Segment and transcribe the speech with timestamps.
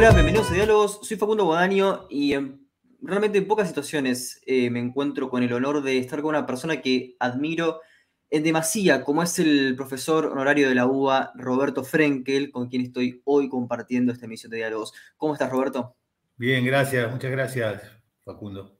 [0.00, 1.00] Hola, bienvenidos a Diálogos.
[1.02, 2.66] Soy Facundo Guadaño y en,
[3.02, 6.80] realmente en pocas situaciones eh, me encuentro con el honor de estar con una persona
[6.80, 7.82] que admiro
[8.30, 13.20] en demasía, como es el profesor honorario de la UBA, Roberto Frenkel, con quien estoy
[13.26, 14.94] hoy compartiendo esta emisión de Diálogos.
[15.18, 15.94] ¿Cómo estás, Roberto?
[16.38, 17.82] Bien, gracias, muchas gracias,
[18.24, 18.78] Facundo.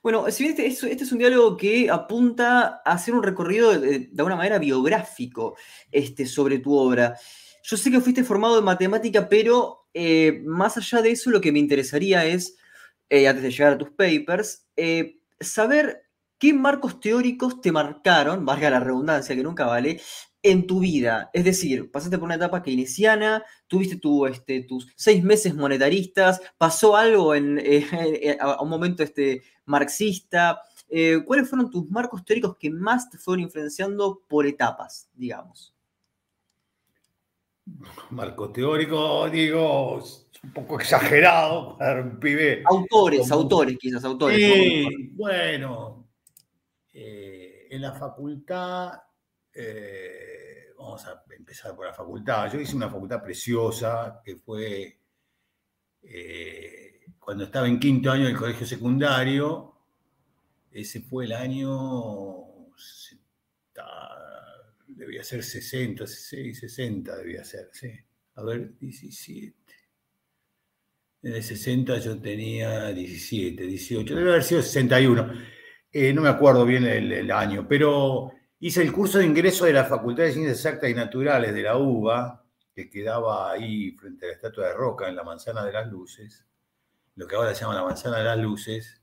[0.00, 3.98] Bueno, si bien este, este, es un diálogo que apunta a hacer un recorrido de,
[3.98, 5.56] de alguna manera biográfico
[5.90, 7.18] este, sobre tu obra.
[7.64, 11.52] Yo sé que fuiste formado en matemática, pero eh, más allá de eso, lo que
[11.52, 12.56] me interesaría es,
[13.10, 16.04] eh, antes de llegar a tus papers, eh, saber
[16.38, 20.00] qué marcos teóricos te marcaron, valga la redundancia, que nunca vale,
[20.42, 21.30] en tu vida.
[21.32, 26.96] Es decir, pasaste por una etapa keynesiana, tuviste tu, este, tus seis meses monetaristas, pasó
[26.96, 27.60] algo en,
[28.40, 30.62] a un momento este, marxista.
[31.24, 35.72] ¿Cuáles fueron tus marcos teóricos que más te fueron influenciando por etapas, digamos?
[38.10, 40.02] Marco teórico, digo,
[40.42, 42.62] un poco exagerado para un pibe.
[42.66, 44.38] Autores, autores, quizás, autores.
[44.38, 46.08] Sí, bueno,
[46.92, 48.92] eh, en la facultad,
[49.54, 52.52] eh, vamos a empezar por la facultad.
[52.52, 54.98] Yo hice una facultad preciosa que fue
[56.02, 59.72] eh, cuando estaba en quinto año del colegio secundario.
[60.70, 62.52] Ese fue el año
[65.12, 67.92] debía ser 60, 66, 60 debía ser, sí.
[68.36, 69.54] A ver, 17.
[71.24, 75.34] En el 60 yo tenía 17, 18, debe haber sido 61.
[75.92, 79.84] Eh, no me acuerdo bien el, año, pero hice el curso de ingreso de la
[79.84, 84.34] Facultad de Ciencias Exactas y Naturales de la UBA, que quedaba ahí frente a la
[84.34, 86.46] estatua de Roca, en la Manzana de las Luces,
[87.16, 89.01] lo que ahora se llama la Manzana de las Luces,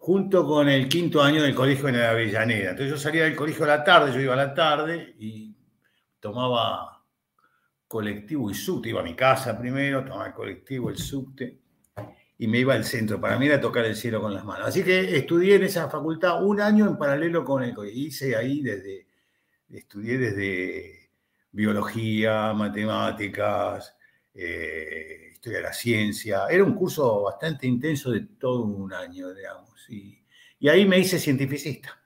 [0.00, 2.70] junto con el quinto año del colegio en la Avellaneda.
[2.70, 5.54] Entonces yo salía del colegio a la tarde, yo iba a la tarde y
[6.18, 7.04] tomaba
[7.86, 11.58] colectivo y subte, iba a mi casa primero, tomaba el colectivo, el subte,
[12.38, 13.20] y me iba al centro.
[13.20, 14.68] Para mí era tocar el cielo con las manos.
[14.68, 19.06] Así que estudié en esa facultad un año en paralelo con el Hice ahí desde,
[19.68, 21.10] estudié desde
[21.52, 23.94] biología, matemáticas,
[24.32, 26.46] eh, historia de la ciencia.
[26.50, 29.88] Era un curso bastante intenso de todo un año, digamos.
[29.88, 30.22] Y,
[30.68, 31.98] ahí me hice cientificista.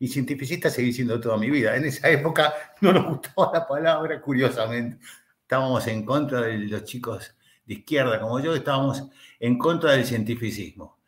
[0.00, 1.76] Y cientificista seguí siendo toda mi vida.
[1.76, 4.98] En esa época no nos gustaba la palabra, curiosamente.
[5.42, 7.32] Estábamos en contra de los chicos
[7.64, 9.04] de izquierda como yo, estábamos
[9.38, 10.98] en contra del cientificismo.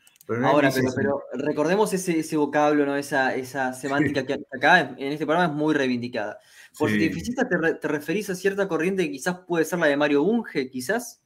[0.44, 2.96] Ahora, pero, recordemos ese, vocablo, ¿no?
[2.96, 6.38] esa, esa semántica que acá en este programa es muy reivindicada.
[6.78, 10.22] ¿Por cientificista te, te, referís a cierta corriente que quizás puede ser la de Mario
[10.22, 11.21] Bunge, quizás?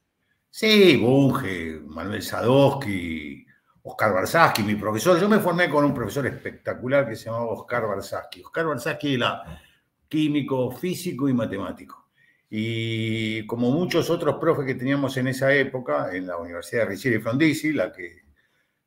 [0.59, 3.45] Sí, Bunge, Manuel Sadowski,
[3.83, 5.21] Oscar Barsaski, mi profesor.
[5.21, 8.41] Yo me formé con un profesor espectacular que se llamaba Oscar Barsaski.
[8.41, 9.61] Oscar Barsaski era
[10.09, 12.09] químico, físico y matemático.
[12.49, 17.19] Y como muchos otros profes que teníamos en esa época, en la Universidad de Riccieri
[17.19, 18.23] Frondizi, la que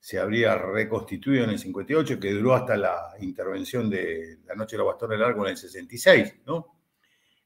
[0.00, 4.78] se habría reconstituido en el 58, que duró hasta la intervención de la Noche de
[4.78, 6.80] los Bastones Largos en el 66, ¿no?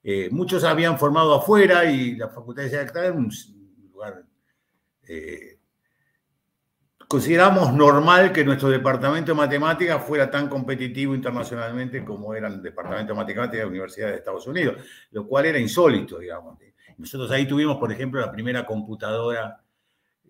[0.02, 3.30] Eh, muchos habían formado afuera y la Facultad de Ciencias era un
[5.06, 5.58] eh,
[7.08, 13.12] consideramos normal que nuestro departamento de matemáticas fuera tan competitivo internacionalmente como era el departamento
[13.12, 16.58] de matemáticas de la Universidad de Estados Unidos, lo cual era insólito, digamos.
[16.96, 19.60] Nosotros ahí tuvimos, por ejemplo, la primera computadora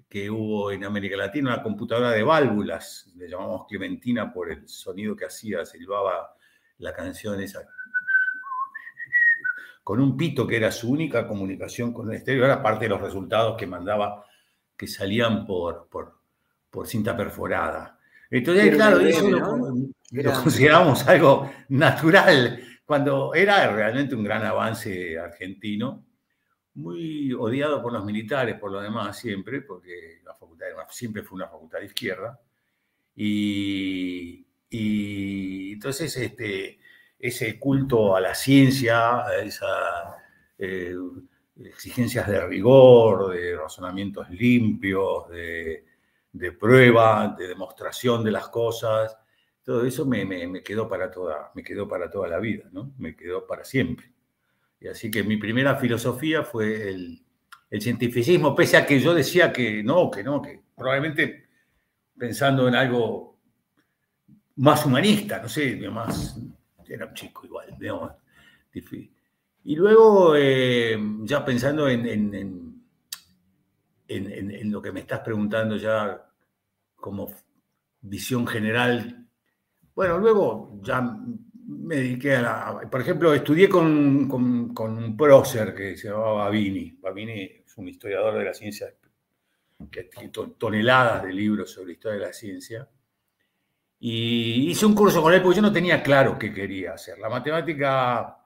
[0.09, 5.17] que hubo en América Latina, una computadora de válvulas, le llamamos Clementina por el sonido
[5.17, 6.35] que hacía, silbaba
[6.79, 7.67] la canción esa,
[9.85, 13.01] con un pito que era su única comunicación con el exterior, era parte de los
[13.01, 14.25] resultados que mandaba,
[14.77, 16.25] que salían por, por
[16.75, 18.01] por cinta perforada.
[18.29, 26.05] Entonces, claro, eso lo, consideramos algo natural, cuando era realmente un gran avance argentino,
[26.75, 31.47] muy odiado por los militares, por lo demás, siempre, porque la facultad siempre fue una
[31.47, 32.41] facultad de izquierda.
[33.15, 34.45] Y,
[35.73, 36.81] entonces este,
[37.27, 39.71] ese culto a la ciencia, a esas
[40.59, 40.95] eh,
[41.65, 45.85] exigencias de rigor, de razonamientos limpios, de,
[46.33, 49.17] de prueba, de demostración de las cosas,
[49.63, 52.93] todo eso me, quedó para toda, me quedó para toda la vida, ¿no?
[52.99, 54.13] Me quedó para siempre.
[54.79, 57.21] Y así que mi primera filosofía fue el,
[57.81, 61.49] cientificismo, pese a que yo decía que no, que no, que probablemente
[62.17, 63.41] pensando en algo
[64.57, 66.39] más humanista, no sé, más,
[66.89, 68.13] era un chico igual, digamos,
[69.65, 72.75] Y luego, eh, ya pensando en
[74.09, 76.27] en, lo que me estás preguntando ya
[76.97, 77.33] como
[78.01, 79.27] visión general.
[79.95, 81.01] Bueno, luego ya
[81.67, 82.91] me dediqué a la.
[82.91, 86.99] Por ejemplo, estudié con, con, un prócer que se llamaba Babini.
[87.01, 88.93] Babini es un historiador de la ciencia
[89.91, 92.89] que ha escrito toneladas de libros sobre historia de la ciencia.
[94.07, 97.19] Y hice un curso con él porque yo no tenía claro qué quería hacer.
[97.19, 98.37] La matemática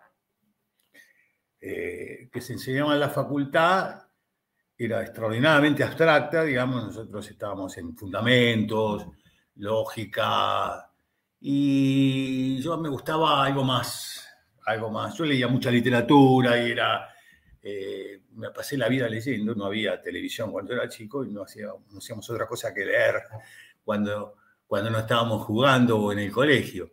[1.60, 4.02] eh, que se enseñaba en la facultad
[4.76, 9.08] era extraordinariamente abstracta, digamos, nosotros estábamos en fundamentos,
[9.56, 10.92] lógica,
[11.40, 14.28] y yo me gustaba algo más,
[14.64, 15.16] algo más.
[15.16, 17.08] Yo leía mucha literatura y era,
[17.60, 21.44] eh, me pasé la vida leyendo, no había televisión cuando era chico y no,
[21.90, 23.24] no hacíamos otra cosa que leer
[23.82, 24.36] cuando,
[24.68, 26.92] cuando no estábamos jugando o en el colegio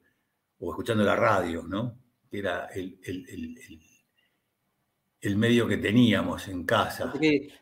[0.57, 1.99] o escuchando la radio, ¿no?
[2.31, 2.97] Que era el,
[5.25, 7.11] el medio que teníamos en casa.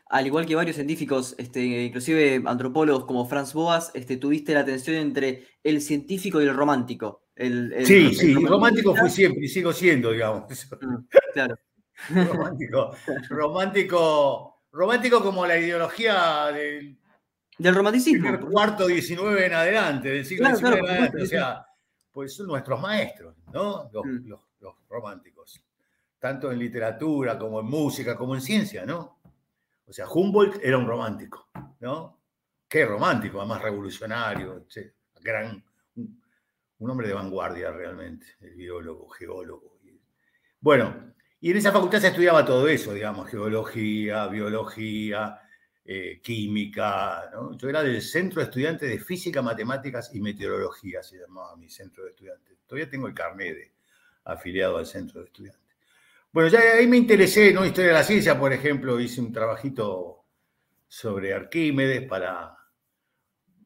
[0.10, 4.98] al igual que varios científicos, este, inclusive antropólogos como Franz Boas, este, tuviste la tensión
[4.98, 7.24] entre el científico y el romántico.
[7.36, 10.44] El, sí, sí, romántico fui siempre y sigo siendo, digamos.
[10.81, 11.57] Mm, claro.
[12.10, 12.95] romántico,
[13.30, 16.98] romántico, romántico como la ideología del,
[17.57, 18.39] del romanticismo.
[18.50, 21.21] cuarto 19 en adelante, del siglo XIX en adelante.
[21.21, 21.65] o sea,
[22.11, 23.89] pues son nuestros maestros, ¿no?
[23.94, 24.27] Mm.
[24.27, 25.63] los románticos
[26.23, 29.19] tanto en literatura como en música, como en ciencia, ¿no?
[29.85, 31.50] O sea, Humboldt era un romántico,
[31.81, 32.21] ¿no?
[32.65, 34.65] Qué romántico, además revolucionario,
[35.19, 35.61] gran,
[35.97, 39.81] un, hombre de vanguardia realmente, el biólogo, geólogo.
[40.61, 45.41] Bueno, y en esa facultad se estudiaba todo eso, digamos, geología, biología,
[45.85, 47.30] eh, química.
[47.57, 52.03] Yo era del Centro de Estudiantes de Física, Matemáticas y Meteorología, se llamaba mi centro
[52.03, 52.57] de estudiantes.
[52.65, 53.74] Todavía tengo el carnet
[54.25, 55.63] afiliado al Centro de Estudiantes.
[56.31, 57.63] Bueno, ya ahí me interesé, ¿no?
[57.65, 60.25] Historia de la ciencia, por ejemplo, hice un trabajito
[60.88, 62.57] sobre Arquímedes para...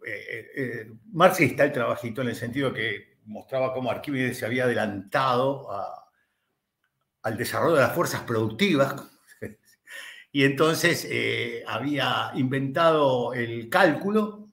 [0.06, 4.64] Eh, eh, eh, marxista el trabajito en el sentido que mostraba cómo Arquímedes se había
[4.64, 5.68] adelantado
[7.22, 8.96] al desarrollo de las fuerzas productivas
[10.32, 11.08] y entonces
[11.68, 14.48] había inventado el cálculo,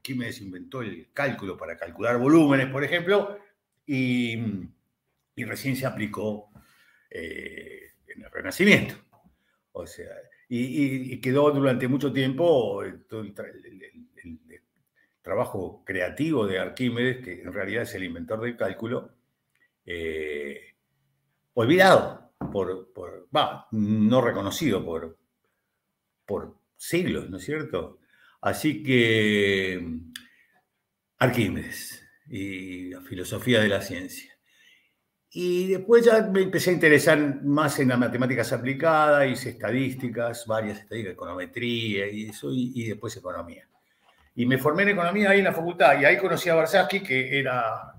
[0.00, 3.38] Arquímedes inventó el cálculo para calcular volúmenes, por ejemplo,
[3.86, 4.38] y,
[5.36, 6.50] recién se aplicó
[7.10, 8.94] eh, en el Renacimiento.
[9.72, 10.10] O sea,
[10.48, 13.04] y, quedó durante mucho tiempo el,
[15.22, 19.12] trabajo creativo de Arquímedes, que en realidad es el inventor del cálculo,
[19.84, 20.76] eh,
[21.52, 22.19] olvidado,
[22.52, 22.88] por,
[23.72, 25.18] no reconocido por,
[26.26, 27.98] por siglos, ¿no es cierto?
[28.40, 30.00] Así que
[31.18, 34.30] Arquímedes y la filosofía de la ciencia.
[35.32, 40.80] Y después ya me empecé a interesar más en las matemáticas aplicadas, hice estadísticas, varias
[40.80, 43.68] estadísticas, econometría y eso, y, después economía.
[44.34, 47.38] Y me formé en economía ahí en la facultad, y ahí conocí a Barsaski, que
[47.38, 47.94] era,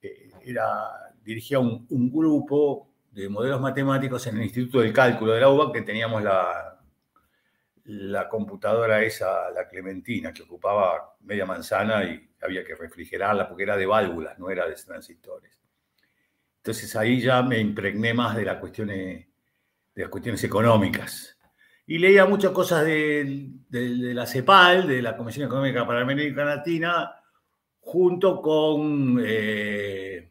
[0.00, 5.48] eh, era, dirigía un, grupo de modelos matemáticos en el Instituto del Cálculo de la
[5.48, 6.80] UBA, que teníamos la,
[7.84, 13.76] la computadora esa, la Clementina, que ocupaba media manzana y había que refrigerarla porque era
[13.76, 15.60] de válvulas, no era de transistores.
[16.58, 19.26] Entonces ahí ya me impregné más de, la cuestiones,
[19.94, 21.36] de las cuestiones económicas.
[21.86, 27.12] Y leía muchas cosas de, la CEPAL, de la Comisión Económica para América Latina,
[27.80, 30.30] junto con, eh,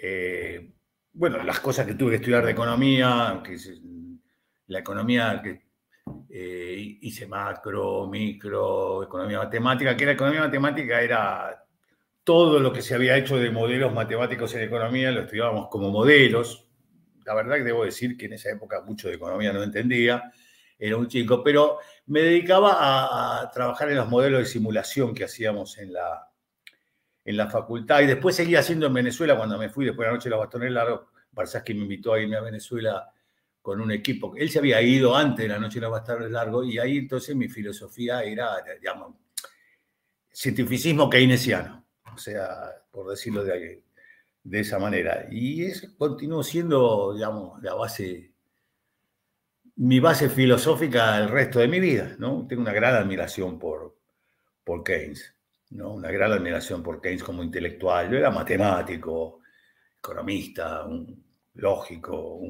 [0.00, 0.72] eh,
[1.16, 3.56] bueno, las cosas que tuve que estudiar de economía, que
[4.66, 5.62] la economía que
[6.28, 11.64] eh, hice macro, micro, economía matemática, que la economía matemática era
[12.22, 16.68] todo lo que se había hecho de modelos matemáticos en economía lo estudiábamos como modelos.
[17.24, 20.32] La verdad que debo decir que en esa época mucho de economía no entendía,
[20.78, 25.78] era un chico, pero me dedicaba a, trabajar en los modelos de simulación que hacíamos
[25.78, 26.25] en la,
[27.26, 30.16] en la facultad y después seguía haciendo en Venezuela cuando me fui después de la
[30.16, 31.08] noche de los bastones largos.
[31.32, 33.12] Barsaski me invitó a irme a Venezuela
[33.60, 34.34] con un equipo.
[34.36, 37.36] Él se había ido antes de la noche de los bastones largos y ahí entonces
[37.36, 39.16] mi filosofía era, digamos,
[40.32, 43.84] cientificismo keynesiano o sea, por decirlo de,
[44.42, 45.26] de esa manera.
[45.30, 48.32] Y eso continuó siendo, digamos, la base,
[49.76, 52.46] mi base filosófica el resto de mi vida, ¿no?
[52.48, 53.96] Tengo una gran admiración por,
[54.64, 55.35] por Keynes,
[55.70, 55.94] ¿no?
[55.94, 58.10] Una gran admiración por Keynes como intelectual.
[58.10, 59.40] Yo era matemático,
[59.98, 62.40] economista, un lógico,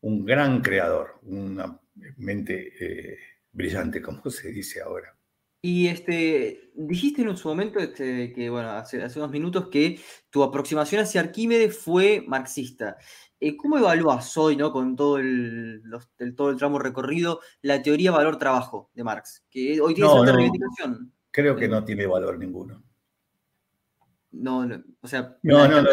[0.00, 1.78] un, gran creador, una
[2.16, 3.18] mente eh,
[3.52, 5.14] brillante, como se dice ahora.
[5.64, 10.42] Y este, dijiste en su momento, este, que bueno, hace, hace, unos minutos, que tu
[10.42, 12.96] aproximación hacia Arquímedes fue marxista.
[13.38, 14.72] Eh, ¿Cómo evalúas hoy, ¿no?
[14.72, 15.82] con todo el,
[16.36, 19.44] todo el tramo recorrido, la teoría valor-trabajo de Marx?
[19.48, 21.12] Que hoy tiene cierta reivindicación.
[21.32, 22.84] Creo que no tiene valor ninguno.
[24.30, 25.36] no, no o sea...
[25.42, 25.92] No, no, no,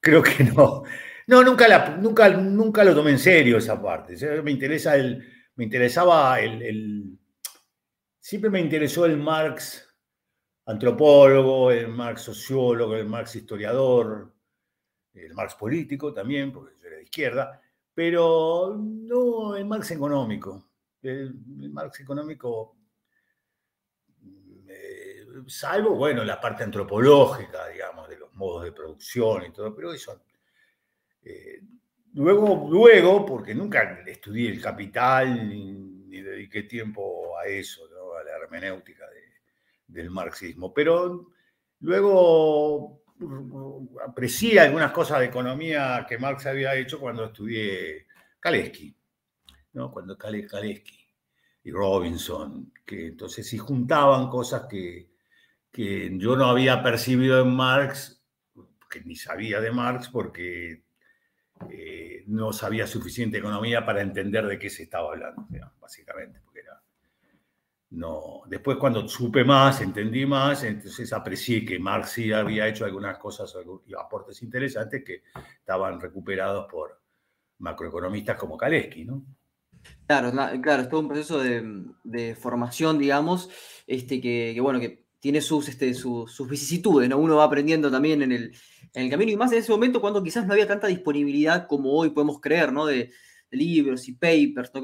[0.00, 0.84] creo que no.
[1.26, 4.16] No, nunca, la, nunca, nunca lo tomé en serio esa parte.
[4.42, 7.18] Me, interesa el, me interesaba el,
[8.20, 9.88] Siempre me interesó el Marx
[10.66, 14.32] antropólogo, el Marx sociólogo, el Marx historiador,
[15.14, 17.60] el Marx político también, porque yo era de izquierda,
[17.94, 20.68] pero no el Marx económico.
[21.02, 21.34] El,
[21.70, 22.75] Marx económico, eh,
[25.46, 30.22] salvo, bueno, la parte antropológica, digamos, de los modos de producción y todo, pero eso
[31.22, 31.60] eh,
[32.14, 37.82] luego, luego, porque nunca estudié el capital ni, dediqué tiempo a eso,
[38.18, 39.04] a la hermenéutica
[39.86, 41.32] del marxismo, pero
[41.80, 43.02] luego
[44.06, 48.06] aprecié algunas cosas de economía que Marx había hecho cuando estudié
[48.40, 48.96] Kaleski,
[49.74, 49.90] ¿no?
[49.90, 51.06] cuando Kaleski
[51.64, 55.15] y Robinson, que entonces si juntaban cosas que,
[55.76, 58.24] que yo no había percibido en Marx,
[58.88, 60.84] que ni sabía de Marx porque
[61.68, 65.46] eh, no sabía suficiente economía para entender de qué se estaba hablando,
[65.78, 66.40] básicamente.
[66.42, 66.82] Porque era,
[67.90, 73.18] no, después cuando supe más, entendí más, entonces aprecié que Marx sí había hecho algunas
[73.18, 73.54] cosas
[73.86, 75.24] y aportes interesantes que
[75.58, 77.02] estaban recuperados por
[77.58, 79.26] macroeconomistas como Kaleski, ¿no?
[80.06, 83.50] Claro, claro, es todo un proceso de, formación, digamos,
[83.86, 87.18] este, que, bueno, que tiene sus, este, sus vicisitudes, ¿no?
[87.18, 88.54] Uno va aprendiendo también en el,
[88.94, 91.92] en el camino y más en ese momento cuando quizás no había tanta disponibilidad como
[91.92, 92.86] hoy podemos creer, ¿no?
[92.86, 93.10] De,
[93.50, 94.82] libros y papers, ¿no?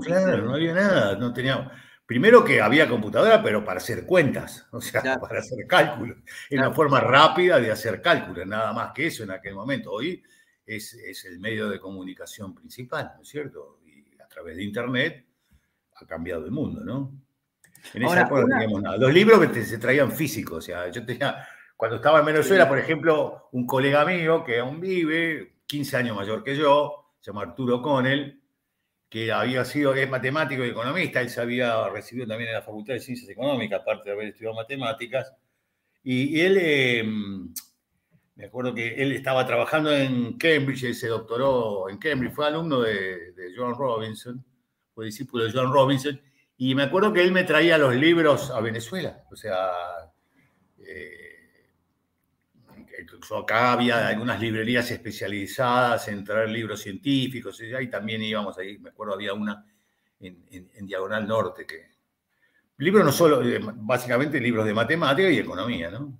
[0.00, 1.72] claro, no había nada, no teníamos.
[2.04, 6.16] Primero que había computadora, pero para hacer cuentas, o sea, para hacer cálculos.
[6.48, 9.92] Era una forma rápida de hacer cálculos, nada más que eso en aquel momento.
[9.92, 10.22] Hoy
[10.64, 10.94] es,
[11.26, 13.80] el medio de comunicación principal, ¿no es cierto?
[13.84, 15.26] Y a través de Internet
[15.96, 17.12] ha cambiado el mundo, ¿no?
[17.94, 18.96] En esa época no teníamos nada.
[18.96, 21.46] Los libros que se traían físicos, o sea, yo tenía
[21.78, 26.42] cuando estaba en Venezuela, por ejemplo, un colega mío que aún vive, 15 años mayor
[26.42, 28.42] que yo, se llama Arturo Conel,
[29.08, 32.94] que había sido, es matemático y economista, él se había recibido también en la Facultad
[32.94, 35.32] de Ciencias Económicas, aparte de haber estudiado matemáticas,
[36.02, 37.54] y, él, em,
[38.34, 42.80] me acuerdo que él estaba trabajando en Cambridge, él se doctoró en Cambridge, fue alumno
[42.80, 44.44] de, de John Robinson,
[44.92, 46.20] fue discípulo de John Robinson,
[46.60, 49.70] y me acuerdo que él me traía los libros a Venezuela, o sea,
[50.78, 51.28] eh,
[53.40, 58.90] acá había algunas librerías especializadas en traer libros científicos, y ahí también íbamos ahí, me
[58.90, 59.64] acuerdo había una
[60.20, 61.96] en, Diagonal Norte, que...
[62.78, 66.18] Libros no solo, eh, básicamente libros de matemática y economía, ¿no?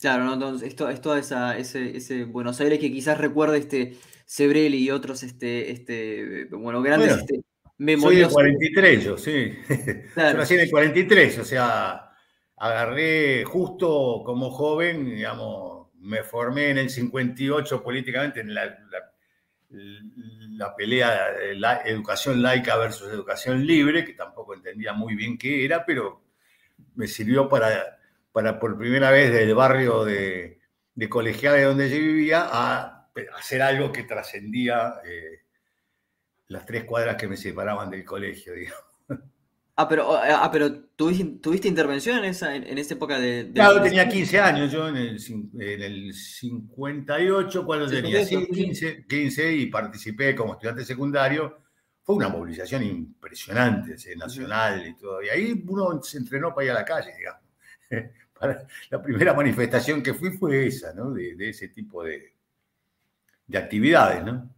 [0.00, 5.22] Claro, entonces esto, es todo ese, Buenos Aires que quizás recuerde este Sebrelli y otros,
[5.22, 7.40] este, este, bueno, grandes este,
[7.78, 9.52] Soy de 43, yo, sí.
[10.14, 10.32] Claro.
[10.32, 12.10] Yo nací en el 43, o sea,
[12.56, 18.78] agarré justo como joven, digamos, me formé en el 58 políticamente en la,
[19.70, 25.64] la, pelea de la educación laica versus educación libre, que tampoco entendía muy bien qué
[25.64, 26.22] era, pero
[26.94, 27.98] me sirvió para,
[28.32, 30.60] para por primera vez del barrio de,
[30.94, 35.43] de de donde yo vivía a hacer algo que trascendía eh,
[36.48, 38.84] las tres cuadras que me separaban del colegio, digamos.
[39.76, 44.08] Ah, pero, eh, ah, pero ¿tuviste, intervención en esa, en, esa época de, Claro, tenía
[44.08, 45.18] 15 años, yo en el,
[45.58, 51.58] en el 58, cuando tenía 15, 15 y participé como estudiante secundario.
[52.04, 55.20] Fue una movilización impresionante, nacional y todo.
[55.24, 57.42] Y ahí uno se entrenó para ir a la calle, digamos.
[58.90, 61.10] la primera manifestación que fui fue esa, ¿no?
[61.10, 62.32] De, de ese tipo de,
[63.48, 64.53] de actividades, ¿no?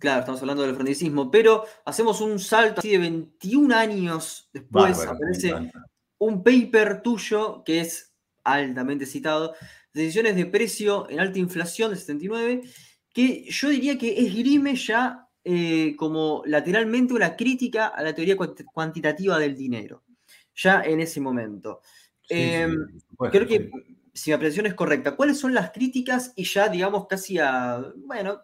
[0.00, 5.54] Claro, estamos hablando del frondicismo, pero hacemos un salto así de 21 años después, aparece
[6.16, 9.54] un paper tuyo que es altamente citado,
[9.92, 12.62] Decisiones de precio en alta inflación de 79,
[13.12, 19.36] que yo diría que esgrime ya eh, como lateralmente una crítica a la teoría cuantitativa
[19.38, 20.04] del dinero,
[20.54, 21.80] ya en ese momento.
[22.28, 22.72] Em,
[23.32, 23.68] creo que
[24.14, 28.42] si mi apreciación es correcta, ¿cuáles son las críticas y ya, digamos, casi a, bueno,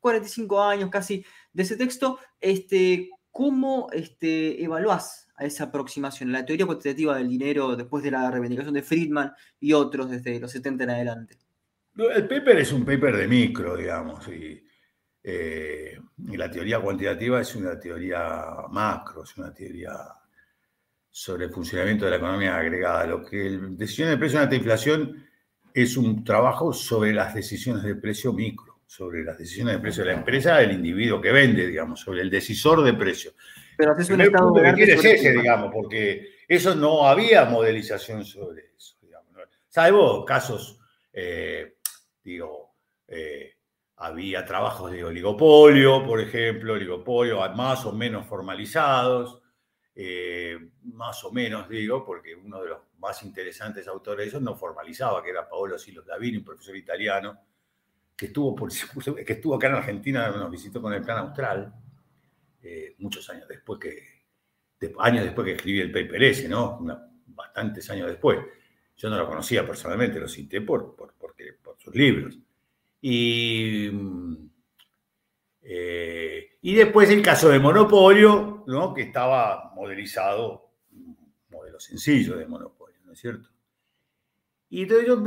[0.00, 6.66] 45 años casi de ese texto, este, ¿cómo este, evaluás a esa aproximación, la teoría
[6.66, 10.90] cuantitativa del dinero después de la reivindicación de Friedman y otros desde los 70 en
[10.90, 11.38] adelante?
[11.96, 14.64] El paper es un paper de micro, digamos, y,
[15.22, 19.92] eh, y la teoría cuantitativa es una teoría macro, es una teoría
[21.10, 23.06] sobre el funcionamiento de la economía agregada.
[23.06, 25.24] Lo que el decisión de precio ante inflación
[25.74, 30.12] es un trabajo sobre las decisiones de precio micro sobre las decisiones de precio de
[30.12, 33.32] la empresa del individuo que vende, digamos, sobre el decisor de precio.
[33.76, 38.96] Pero haces un estado de que ese, digamos, porque eso no había modelización sobre eso.
[39.68, 40.80] salvo casos,
[41.12, 41.76] eh,
[42.24, 42.76] digo,
[43.06, 43.56] eh,
[43.96, 49.42] había trabajos de oligopolio, por ejemplo, oligopolio más o menos formalizados,
[49.94, 50.58] eh,
[50.94, 55.22] más o menos digo, porque uno de los más interesantes autores de eso no formalizaba,
[55.22, 57.38] que era Paolo Silos Davini, un profesor italiano,
[58.18, 58.54] que estuvo,
[59.24, 61.72] que estuvo acá en Argentina, nos visitó con el plan austral,
[62.98, 66.84] muchos años después que, años después que escribí el paper ese, ¿no?
[67.28, 68.40] bastantes años después.
[68.96, 71.34] Yo no lo conocía personalmente, lo cité por, por, por
[71.78, 72.36] sus libros.
[73.00, 73.90] Y,
[75.62, 78.92] eh, y después el caso de Monopolio, ¿no?
[78.92, 81.16] que estaba modelizado, un
[81.50, 83.48] modelo sencillo de Monopolio, ¿no es cierto?
[84.70, 85.22] Y entonces yo,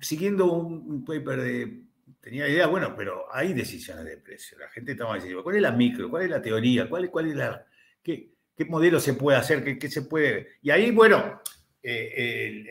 [0.00, 1.82] siguiendo un, paper de...
[2.20, 4.58] Tenía idea, bueno, pero hay decisiones de precio.
[4.58, 6.10] La gente estaba diciendo, ¿cuál es la micro?
[6.10, 6.88] ¿Cuál es la teoría?
[6.88, 7.66] ¿Cuál, cuál es la...
[8.02, 9.64] Qué, ¿Qué modelo se puede hacer?
[9.64, 10.58] ¿Qué, qué se puede...?
[10.60, 11.40] Y ahí, bueno,
[11.82, 12.66] eh,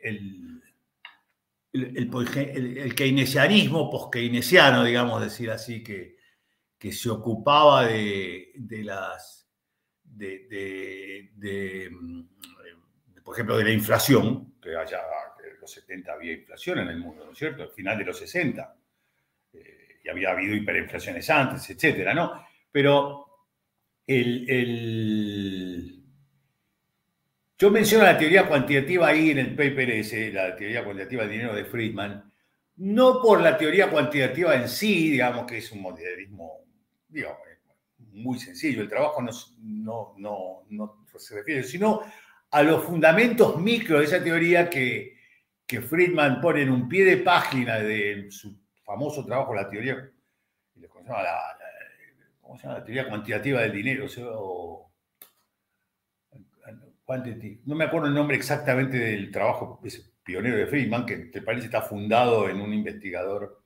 [0.00, 0.62] el,
[1.72, 6.16] el, keynesianismo post-keynesiano, digamos, decir así, que,
[6.78, 8.52] que se ocupaba de,
[8.84, 9.48] las...
[10.04, 12.22] De, mm,
[13.24, 15.00] por ejemplo, de la inflación, que allá
[15.68, 17.62] los 70 había inflación en el mundo, ¿no es cierto?
[17.62, 18.76] Al final de los 60.
[19.52, 22.46] Eh, y había habido hiperinflaciones antes, etcétera, ¿no?
[22.72, 23.26] Pero
[24.06, 26.02] el,
[27.58, 31.54] yo menciono la teoría cuantitativa ahí en el paper ese, la teoría cuantitativa del dinero
[31.54, 32.32] de Friedman,
[32.76, 36.64] no por la teoría cuantitativa en sí, digamos que es un modelismo
[38.12, 42.02] muy sencillo, el trabajo no, no, no, se refiere, sino
[42.50, 45.17] a los fundamentos micro de esa teoría que,
[45.68, 50.10] que Friedman pone en un pie de página de su famoso trabajo, la teoría,
[50.74, 51.58] la,
[52.40, 52.78] ¿cómo se llama?
[52.78, 54.90] La teoría cuantitativa del dinero, o,
[57.64, 59.80] no me acuerdo el nombre exactamente del trabajo
[60.22, 63.62] pionero de Friedman, que te parece está fundado en un investigador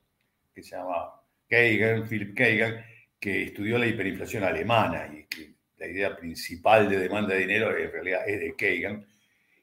[0.53, 1.09] que se llama
[1.49, 2.85] Kagan, Philip Kagan,
[3.19, 7.91] que estudió la hiperinflación alemana y que la idea principal de demanda de dinero en
[7.91, 9.05] realidad es de Kagan.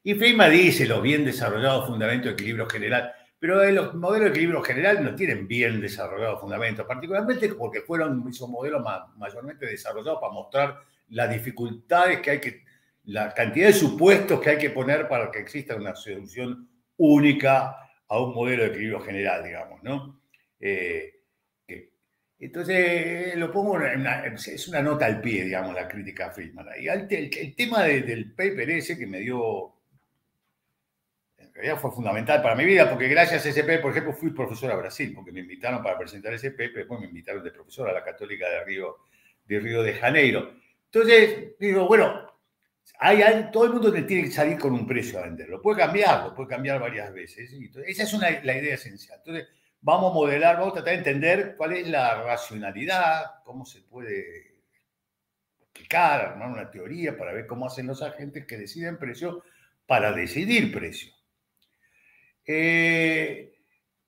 [0.02, 3.12] Y Friedman dice los bien desarrollados fundamentos de equilibrio general.
[3.38, 8.48] Pero los modelos de equilibrio general no tienen bien desarrollados fundamentos, particularmente porque fueron esos
[8.48, 8.84] modelos
[9.16, 12.64] mayormente desarrollados para mostrar las dificultades que hay que,
[13.04, 17.76] la cantidad de supuestos que hay que poner para que exista una solución única
[18.08, 20.20] a un modelo de equilibrio general, digamos, ¿no?
[20.60, 21.14] Eh,
[22.40, 26.66] entonces, lo pongo, es una nota al pie, digamos, la crítica a Friedman.
[26.80, 29.79] Y el, tema del paper ese que me dio
[31.78, 35.12] fue fundamental para mi vida, porque gracias a PP, por ejemplo, fui profesor a Brasil,
[35.14, 38.48] porque me invitaron para presentar ese PP, después me invitaron de profesor a la Católica
[38.48, 38.96] de Río
[39.44, 40.54] de, Río de Janeiro.
[40.86, 42.30] Entonces, digo, bueno,
[42.98, 45.60] hay, todo el mundo tiene que salir con un precio a venderlo.
[45.62, 47.52] Puede cambiarlo, puede cambiar varias veces.
[47.86, 49.18] esa es una, la idea esencial.
[49.18, 49.48] Entonces,
[49.80, 54.50] vamos a modelar, vamos a tratar de entender cuál es la racionalidad, cómo se puede
[55.60, 59.42] explicar, armar una teoría para ver cómo hacen los agentes que deciden precio
[59.86, 61.12] para decidir precio.
[62.52, 63.52] Eh,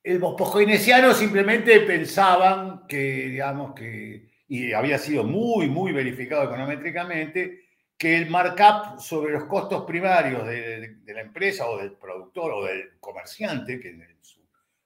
[0.03, 7.61] los simplemente pensaban que, digamos, que, y había sido muy, muy verificado econométricamente,
[7.97, 12.99] que el markup sobre los costos primarios de, la empresa o del productor o del
[12.99, 13.95] comerciante, que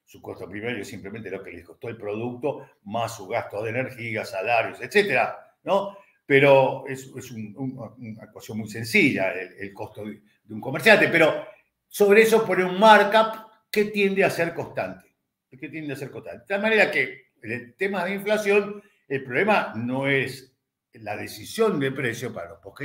[0.04, 3.70] su, costo primario es simplemente lo que les costó el producto, más su gasto de
[3.70, 5.98] energía, salarios, etcétera, ¿no?
[6.24, 11.44] Pero es, una cuestión muy sencilla el, el costo de, un comerciante, pero
[11.88, 15.14] sobre eso pone un markup que tiende a ser constante.
[15.50, 16.40] Que tiende a ser constante.
[16.40, 20.54] De tal manera que en el tema de inflación, el problema no es
[20.92, 22.82] la decisión de precio para los post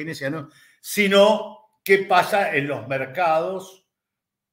[0.79, 3.87] sino qué pasa en los mercados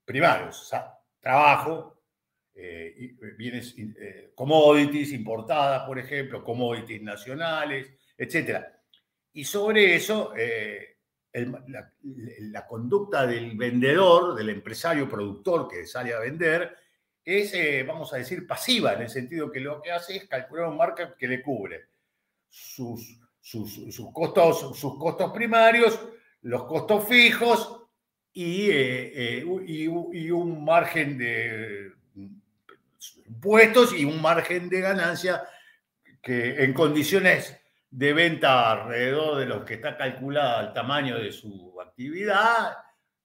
[0.05, 2.03] primarios, o sea, trabajo,
[2.55, 8.65] eh, bienes, eh, commodities importadas, por ejemplo, commodities nacionales, etc.
[9.33, 10.90] Y sobre eso, eh,
[11.33, 16.77] la, conducta del vendedor, del empresario productor que sale a vender,
[17.25, 20.69] es, eh, vamos a decir, pasiva, en el sentido que lo que hace es calcular
[20.69, 21.87] un markup que le cubre
[22.49, 23.81] sus, sus,
[24.13, 26.01] costos, sus costos primarios,
[26.43, 27.85] los costos fijos
[28.33, 31.93] y, eh, eh, y, y un margen de
[33.27, 35.45] impuestos y un margen de ganancia
[36.21, 37.60] que en condiciones
[37.91, 42.77] de venta alrededor de lo que está calculada el tamaño de su actividad,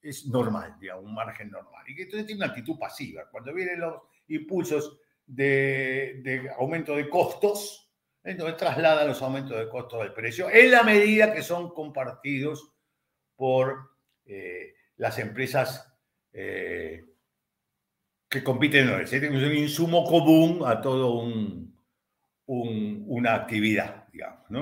[0.02, 1.84] es normal, digamos, un margen normal.
[1.88, 3.30] Y que entonces tiene una actitud pasiva.
[3.32, 7.92] Cuando vienen los impulsos de, aumento de costos,
[8.24, 12.72] entonces traslada los aumentos de costos del precio en la medida que son compartidos
[13.36, 13.92] por
[14.26, 15.94] eh, las empresas
[16.34, 17.04] eh,
[18.28, 21.76] que compiten, no, es un insumo común a todo un,
[22.48, 24.05] una actividad,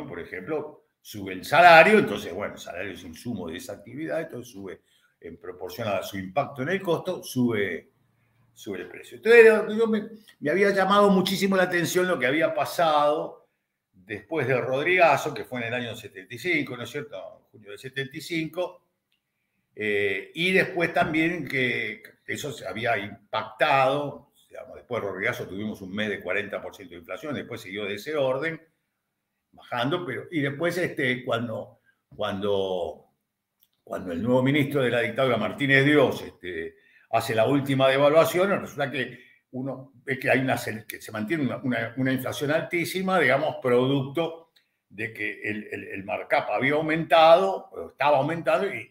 [0.08, 4.52] Por ejemplo, sube el salario, entonces, bueno, el salario es insumo de esa actividad, entonces
[4.52, 4.82] sube
[5.20, 7.92] en proporción a su impacto en el costo, sube,
[8.54, 9.18] sube el precio.
[9.18, 10.10] Entonces, yo me,
[10.50, 13.48] había llamado muchísimo la atención lo que había pasado
[13.94, 17.48] después de Rodrigazo, que fue en el año 75, ¿no es cierto?
[17.52, 18.82] Junio del 75,
[19.76, 24.34] eh, y después también que eso se había impactado,
[24.76, 28.62] después de Rodrigazo tuvimos un mes de 40% de inflación, después siguió de ese orden,
[29.54, 31.80] bajando, pero y después este, cuando,
[32.16, 33.06] cuando,
[33.84, 36.76] cuando el nuevo ministro de la dictadura, Martínez Dios, este,
[37.12, 39.20] hace la última devaluación, resulta que
[39.52, 44.50] uno ve que hay una que se mantiene una, una, inflación altísima, digamos, producto
[44.90, 48.90] de que el, el, el markup había aumentado, estaba aumentando y,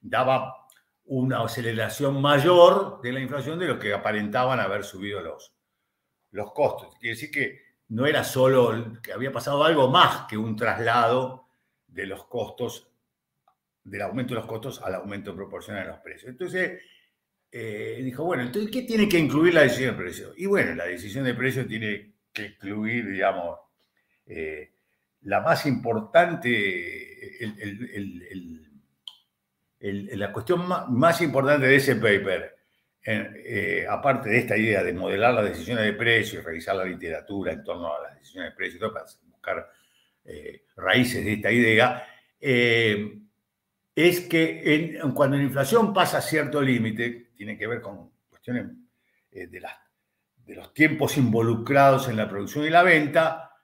[0.00, 0.66] daba
[1.06, 5.54] una aceleración mayor de la inflación de lo que aparentaban haber subido los,
[6.30, 6.94] los costos.
[6.96, 11.48] Quiere decir que no era solo que había pasado algo más que un traslado
[11.86, 12.88] de los costos,
[13.82, 16.30] del aumento de los costos al aumento proporcional de los precios.
[16.30, 16.80] Entonces,
[17.52, 20.32] eh, dijo, bueno, entonces, ¿qué tiene que incluir la decisión de precio?
[20.36, 23.60] Y bueno, la decisión de precio tiene que incluir, digamos,
[24.26, 24.72] eh,
[25.22, 27.38] la más importante,
[29.80, 32.53] la cuestión más, importante de ese paper,
[33.04, 37.52] eh, aparte de esta idea de modelar las decisiones de precio y revisar la literatura
[37.52, 39.70] en torno a las decisiones de precio, para buscar
[40.24, 42.06] eh, raíces de esta idea,
[42.40, 43.18] eh,
[43.94, 48.66] es que cuando la inflación pasa a cierto límite, tiene que ver con cuestiones
[49.30, 53.54] de, de los tiempos involucrados en la producción y la venta,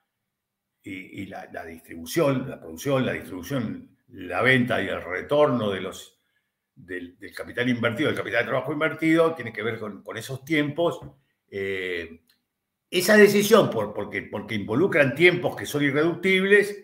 [0.83, 6.20] y, la, distribución, la producción, la distribución la venta y el retorno de los,
[6.75, 10.99] del, capital invertido, del capital de trabajo invertido, tiene que ver con, esos tiempos.
[11.49, 12.21] Eh,
[12.89, 16.75] esa decisión, por, porque, porque involucran tiempos que son irreductibles,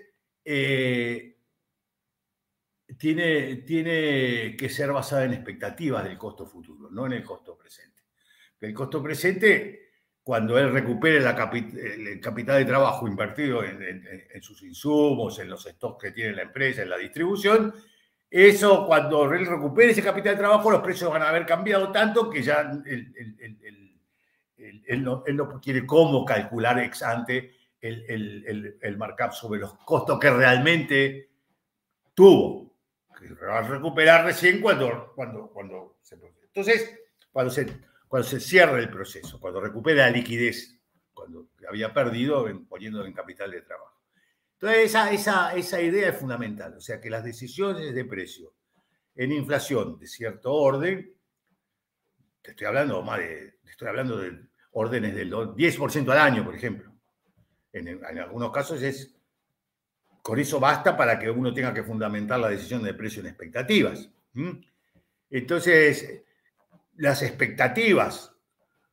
[0.46, 1.38] eh,
[2.98, 8.04] tiene, que ser basada en expectativas del costo futuro, no en el costo presente.
[8.60, 9.88] El costo presente
[10.24, 16.12] cuando él recupere el capital de trabajo invertido en, sus insumos, en los stocks que
[16.12, 17.74] tiene la empresa, en la distribución,
[18.30, 22.30] eso cuando él recupere ese capital de trabajo, los precios van a haber cambiado tanto
[22.30, 23.94] que ya él,
[25.04, 25.24] no,
[25.62, 31.30] quiere cómo calcular ex ante el, markup sobre los costos que realmente
[32.14, 32.76] tuvo.
[33.18, 37.00] Que va a recuperar recién cuando, cuando, se Entonces,
[37.32, 37.66] cuando se
[38.08, 40.80] cuando se cierre el proceso, cuando recupere la liquidez,
[41.14, 43.97] cuando había perdido poniéndolo en capital de trabajo.
[44.60, 48.54] Entonces, esa, esa, esa idea es fundamental, o sea, que las decisiones de precio
[49.16, 51.14] en inflación de cierto orden,
[52.42, 56.92] te estoy hablando más de, estoy hablando de órdenes del 10% al año, por ejemplo.
[57.72, 59.16] En, algunos casos es,
[60.22, 64.10] con eso basta para que uno tenga que fundamentar la decisión de precio en expectativas.
[65.30, 66.24] Entonces,
[66.96, 68.34] las expectativas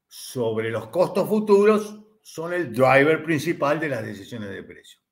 [0.07, 5.04] sobre los costos futuros son el driver principal de las decisiones de precio.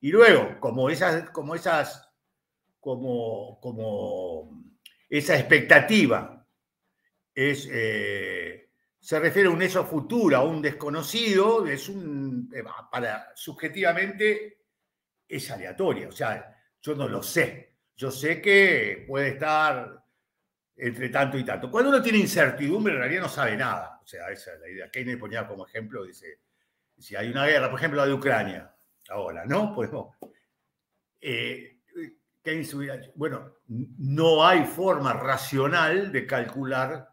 [0.00, 2.10] Y luego, como esas, como esas,
[2.80, 4.64] como, como
[5.08, 6.46] esa expectativa
[7.34, 13.32] es, eh, se refiere a un eso futuro, a un desconocido, es un, eh, para,
[13.34, 14.64] subjetivamente
[15.28, 16.08] es aleatoria.
[16.08, 17.76] O sea, yo no lo sé.
[17.96, 20.02] Yo sé que puede estar
[20.76, 21.70] entre tanto y tanto.
[21.70, 24.00] Cuando uno tiene incertidumbre, en realidad no sabe nada.
[24.02, 24.90] O sea, esa es la idea.
[24.90, 26.40] Keynes ponía como ejemplo, dice,
[26.98, 28.74] si hay una guerra, por ejemplo la de Ucrania,
[29.10, 29.76] ahora, ¿no?
[31.22, 31.80] Eh,
[33.14, 37.06] bueno, no hay forma racional de calcular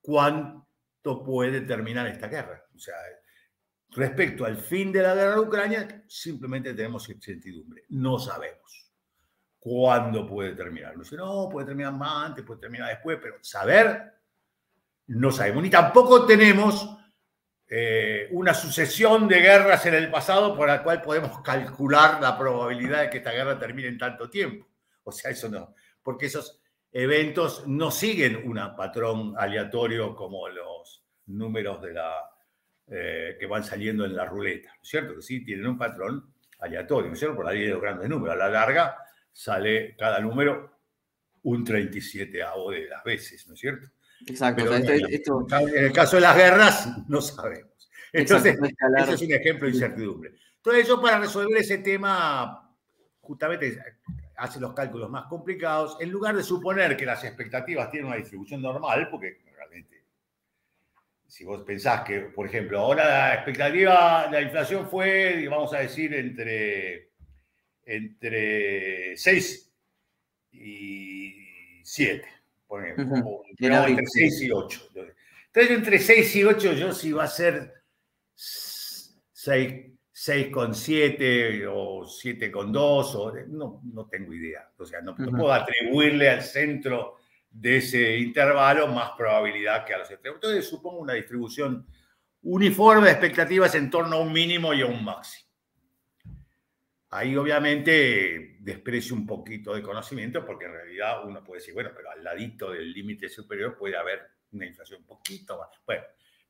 [0.00, 2.64] cuánto puede terminar esta guerra.
[2.74, 2.94] O sea,
[3.90, 7.84] respecto al fin de la guerra de Ucrania, simplemente tenemos incertidumbre.
[7.90, 8.90] No sabemos
[9.58, 10.96] cuándo puede terminar.
[10.96, 14.14] No sé, no, puede terminar más antes, puede terminar después, pero saber,
[15.08, 15.62] no sabemos.
[15.62, 16.96] Ni tampoco tenemos
[17.68, 23.02] eh, una sucesión de guerras en el pasado por la cual podemos calcular la probabilidad
[23.02, 24.68] de que esta guerra termine en tanto tiempo.
[25.02, 26.60] O sea, eso no, porque esos
[26.92, 32.30] eventos no siguen un patrón aleatorio como los números de la,
[32.88, 35.16] eh, que van saliendo en la ruleta, ¿no es cierto?
[35.16, 37.36] Que sí tienen un patrón aleatorio, ¿no es cierto?
[37.36, 38.34] Por ley de los grandes números.
[38.34, 38.96] A la larga,
[39.32, 40.78] sale cada número
[41.42, 43.88] un 37 de las veces, ¿no es cierto?
[44.26, 44.74] Exacto.
[44.74, 47.90] En el caso de las guerras, no sabemos.
[48.12, 48.58] Entonces,
[48.98, 50.32] eso es un ejemplo de incertidumbre.
[50.56, 52.74] Entonces, yo para resolver ese tema,
[53.20, 53.78] justamente
[54.36, 58.62] hace los cálculos más complicados, en lugar de suponer que las expectativas tienen una distribución
[58.62, 60.04] normal, porque realmente.
[61.28, 66.14] Si vos pensás que, por ejemplo, ahora la expectativa, la inflación fue, vamos a decir,
[66.14, 67.10] entre,
[67.84, 69.72] entre 6
[70.52, 72.28] y 7,
[72.84, 74.90] ejemplo, entre 6 y 8.
[74.94, 77.72] Entonces, entre 6 y 8, yo si va a ser
[78.34, 84.66] 6 6,7 o 7,2, o no, no tengo idea.
[84.78, 87.16] O sea, no, puedo atribuirle al centro
[87.50, 90.38] de ese intervalo más probabilidad que a los extremos.
[90.42, 91.86] Entonces, supongo una distribución
[92.42, 95.45] uniforme de expectativas en torno a un mínimo y a un máximo.
[97.10, 102.10] Ahí obviamente desprecio un poquito de conocimiento porque en realidad uno puede decir, bueno, pero
[102.10, 105.68] al ladito del límite superior puede haber una inflación un poquito más.
[105.86, 106.02] Bueno,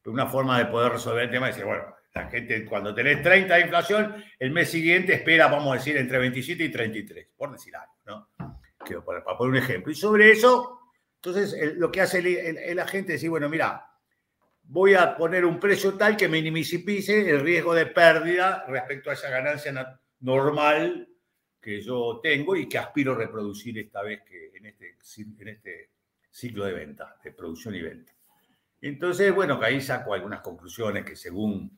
[0.03, 3.23] pero una forma de poder resolver el tema es decir, bueno, la gente, cuando tenés
[3.23, 7.53] 30 de inflación, el mes siguiente espera, vamos a decir, entre 27 y 33, por
[7.53, 8.31] decir algo, ¿no?
[9.05, 9.93] Para poner un ejemplo.
[9.93, 10.81] Y sobre eso,
[11.17, 12.19] entonces, lo que hace
[12.71, 13.87] el, agente es decir, bueno, mira,
[14.63, 16.83] voy a poner un precio tal que minimice
[17.29, 21.09] el riesgo de pérdida respecto a esa ganancia normal
[21.61, 24.97] que yo tengo y que aspiro a reproducir esta vez que en este,
[25.41, 25.91] en este
[26.31, 28.13] ciclo de venta, de producción y venta.
[28.81, 31.71] Entonces, bueno, que ahí saco algunas conclusiones que según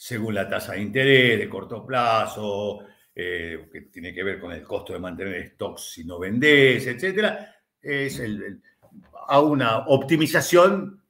[0.00, 4.62] según la tasa de interés de corto plazo, eh, que tiene que ver con el
[4.62, 7.36] costo de mantener stocks si no vendés, etc.
[7.82, 8.22] Es
[9.28, 11.02] a una optimización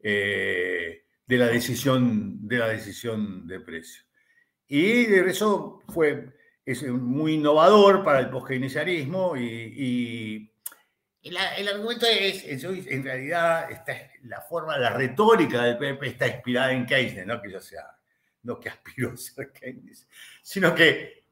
[0.00, 4.04] eh, de, la decisión, de la decisión de precio.
[4.68, 10.52] Y eso fue es muy innovador para el poskeynesianismo y,
[11.22, 13.68] el argumento es, en realidad,
[14.24, 17.84] la forma, la retórica del PP está inspirada en Keynes, no que yo sea
[18.42, 20.06] no que aspiro a ser Keynes,
[20.42, 21.24] sino que,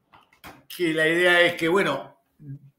[0.67, 2.19] que la idea es que, bueno,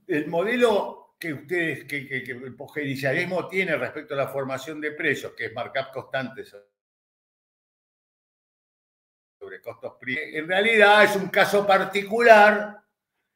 [0.07, 1.99] el modelo que ustedes, que
[2.31, 6.45] el poskeynesianismo tiene respecto a la formación de precios, que es markup constante
[9.61, 12.79] costos en realidad es un caso particular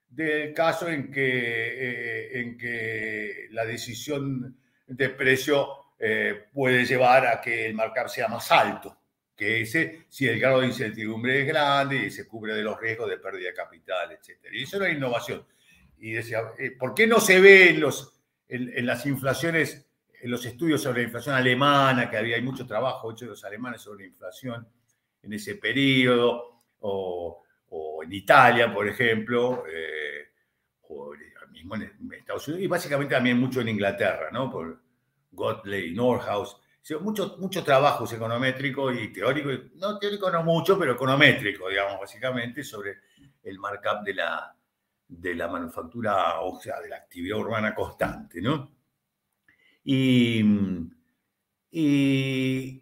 [0.09, 4.57] del caso en que, eh, en que la decisión
[4.87, 8.99] de precio eh, puede llevar a que el markup sea más alto
[9.37, 13.09] que ese, si el grado de incertidumbre es grande y se cubre de los riesgos
[13.09, 14.39] de pérdida de capital, etc.
[14.53, 15.45] Y eso es la innovación.
[15.99, 19.87] Y decía, eh, ¿por qué no se ve en, los, en, las inflaciones,
[20.21, 23.45] en los estudios sobre la inflación alemana, que había hay mucho trabajo hecho de los
[23.45, 24.69] alemanes sobre la inflación
[25.23, 27.43] en ese periodo, o,
[28.03, 30.33] en Italia, por ejemplo, eh,
[30.89, 31.13] o
[31.51, 34.51] mismo en Estados Unidos, y básicamente también mucho en Inglaterra, ¿no?
[34.51, 34.83] Por
[35.31, 36.57] Gotley, Norhaus,
[37.01, 42.99] muchos mucho trabajos econométricos y teóricos, no teórico no mucho, pero econométrico, digamos, básicamente, sobre
[43.43, 44.57] el markup de la,
[45.09, 48.71] de la manufactura, o sea, de la actividad urbana constante, ¿no?
[49.85, 50.45] Y,
[51.71, 52.82] y,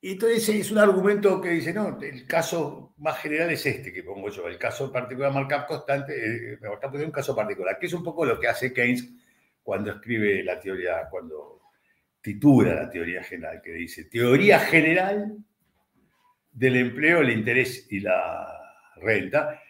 [0.00, 4.30] entonces es un argumento que dice, no, el caso más general es este que pongo
[4.30, 6.14] yo, el caso particular markup constante,
[6.52, 9.08] eh, markup es un caso particular, que es un poco lo que hace Keynes
[9.62, 11.62] cuando escribe la teoría, cuando
[12.20, 15.36] titula la teoría general, que dice teoría general
[16.52, 18.46] del empleo, el interés y la
[18.96, 19.60] renta,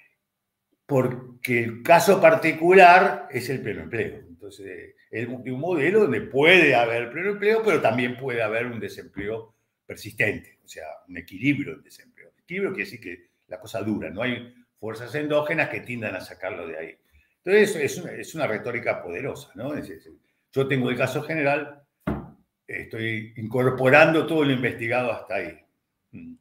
[0.86, 4.20] porque el caso particular es el pleno empleo.
[4.28, 9.54] Entonces, es un modelo donde puede haber pleno empleo, pero también puede haber un desempleo
[9.88, 12.32] persistente, o sea, un equilibrio del desempleo.
[12.42, 16.66] Equilibrio quiere decir que la cosa dura, no hay fuerzas endógenas que tiendan a sacarlo
[16.66, 16.98] de ahí.
[17.42, 19.72] Entonces, es una, es una retórica poderosa, ¿no?
[20.52, 21.82] yo tengo el caso general,
[22.66, 25.58] estoy incorporando todo lo investigado hasta ahí.
[26.12, 26.34] Mm.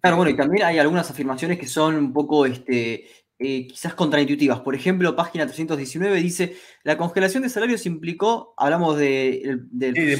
[0.00, 3.06] Claro, bueno, y también hay algunas afirmaciones que son un poco, este,
[3.40, 4.60] eh, quizás contraintuitivas.
[4.60, 9.58] Por ejemplo, página 319 dice, la congelación de salarios implicó, hablamos de...
[9.70, 10.16] de, sí, de,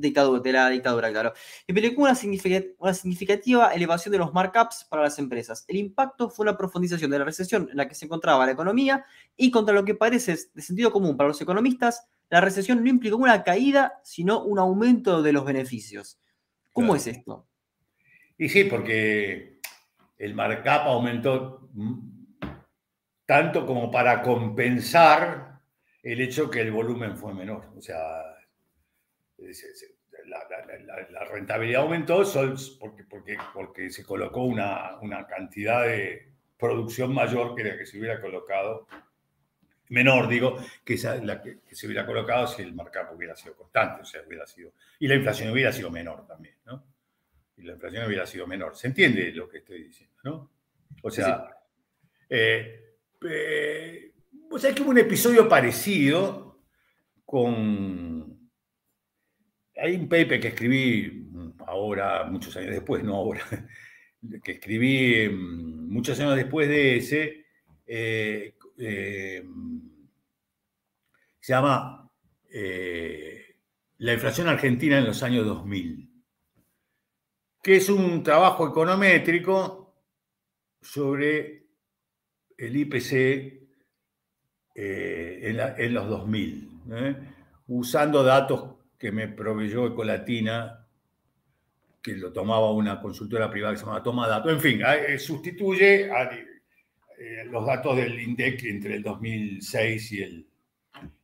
[0.00, 1.32] dictadura, de la dictadura, claro.
[1.66, 5.64] Implicó una significativa, una significativa elevación de los markups para las empresas.
[5.68, 9.04] El impacto fue una profundización de la recesión en la que se encontraba la economía
[9.36, 13.16] y contra lo que parece de sentido común para los economistas, la recesión no implicó
[13.16, 16.20] una caída, sino un aumento de los beneficios.
[16.72, 17.46] ¿Cómo es esto?
[18.36, 19.58] Y sí, porque
[20.18, 21.70] el markup aumentó
[23.26, 25.60] tanto como para compensar
[26.02, 27.72] el hecho que el volumen fue menor.
[27.76, 28.27] O sea,
[30.26, 32.22] la, rentabilidad aumentó
[32.78, 37.98] porque, porque, porque se colocó una, una cantidad de producción mayor que la que se
[37.98, 38.86] hubiera colocado
[39.90, 44.02] menor, digo, que, esa, la que, se hubiera colocado si el markup hubiera sido constante,
[44.02, 46.84] o sea, hubiera sido, y la inflación hubiera sido menor también, ¿no?
[47.56, 48.76] Y la inflación hubiera sido menor.
[48.76, 50.50] ¿Se entiende lo que estoy diciendo, no?
[51.02, 51.48] O sea,
[52.28, 52.96] eh,
[53.28, 54.12] eh,
[54.50, 56.60] o sea, que hubo un episodio parecido
[57.24, 58.17] con,
[59.78, 61.28] hay un paper que escribí
[61.66, 63.42] ahora, muchos años después, no ahora,
[64.42, 67.46] que escribí mm, muchos años después de ese,
[67.86, 69.44] eh, eh,
[71.40, 72.10] se llama
[72.50, 73.56] eh,
[73.98, 76.10] La inflación argentina en los años 2000,
[77.62, 79.94] que es un trabajo econométrico
[80.80, 81.66] sobre
[82.56, 83.58] el IPC
[84.74, 86.80] en, los 2000,
[87.66, 90.84] usando datos que me proveyó Ecolatina,
[92.02, 94.52] que lo tomaba una consultora privada que se llama Toma Datos.
[94.52, 94.80] En fin,
[95.18, 96.30] sustituye a,
[97.46, 100.46] los datos del INDEC entre el 2006 y el,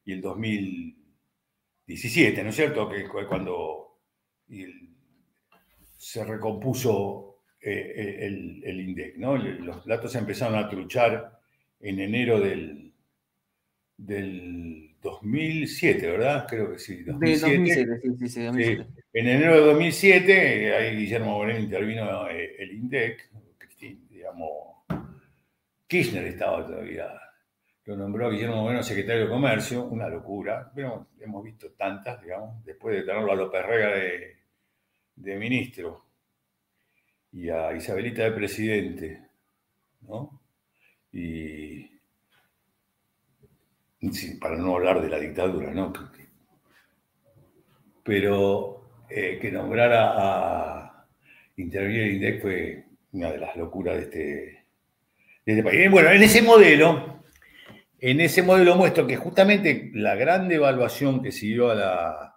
[0.05, 2.89] y el 2017, ¿no es cierto?
[2.89, 4.01] Que fue cuando
[5.97, 9.37] se recompuso eh, el, el, INDEC, ¿no?
[9.37, 11.39] Los datos empezaron a truchar
[11.81, 12.93] en enero del,
[13.97, 16.47] del 2007, ¿verdad?
[16.49, 17.03] Creo que sí.
[17.03, 18.41] 2007, sí, sí, sí,
[19.13, 23.31] En enero de 2007, ahí Guillermo Moreno intervino eh, el INDEC,
[24.09, 24.79] digamos,
[25.87, 27.13] Kirchner estaba todavía,
[27.85, 32.97] lo nombró Guillermo Moreno secretario de Comercio, una locura, pero hemos visto tantas, digamos, después
[32.97, 34.39] de tenerlo a López Rega de,
[35.17, 36.07] de ministro
[37.31, 39.21] y a Isabelita de presidente,
[40.01, 40.41] ¿no?
[41.13, 41.94] Y
[44.41, 45.93] para no hablar de la dictadura, ¿no?
[48.03, 51.07] Pero eh, que nombrara a
[51.57, 54.67] intervenir el INDEC fue una de las locuras de este,
[55.47, 55.91] este país.
[55.91, 57.23] bueno, en ese modelo,
[57.99, 62.37] en ese modelo muestro que justamente la gran devaluación que siguió a la,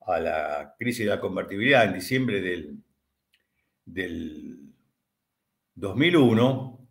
[0.00, 2.78] a la crisis de la convertibilidad en diciembre del,
[3.84, 4.58] del
[5.74, 6.88] 2001,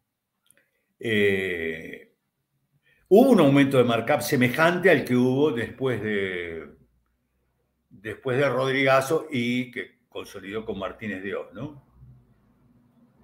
[0.99, 2.10] eh,
[3.13, 6.65] Hubo un aumento de markup semejante al que hubo después de,
[7.89, 11.85] después de Rodrigazo y que consolidó con Martínez de Oz, ¿no?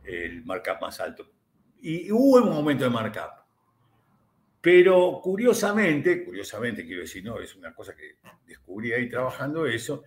[0.03, 1.31] El markup más alto.
[1.79, 3.45] Y hubo un aumento de markup.
[4.59, 10.03] Pero curiosamente, curiosamente quiero decir, no, es una cosa que descubrí ahí trabajando eso,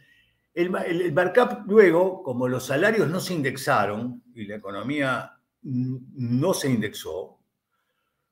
[0.53, 0.69] el,
[1.15, 7.40] markup luego, como los salarios no se indexaron y la economía no se indexó,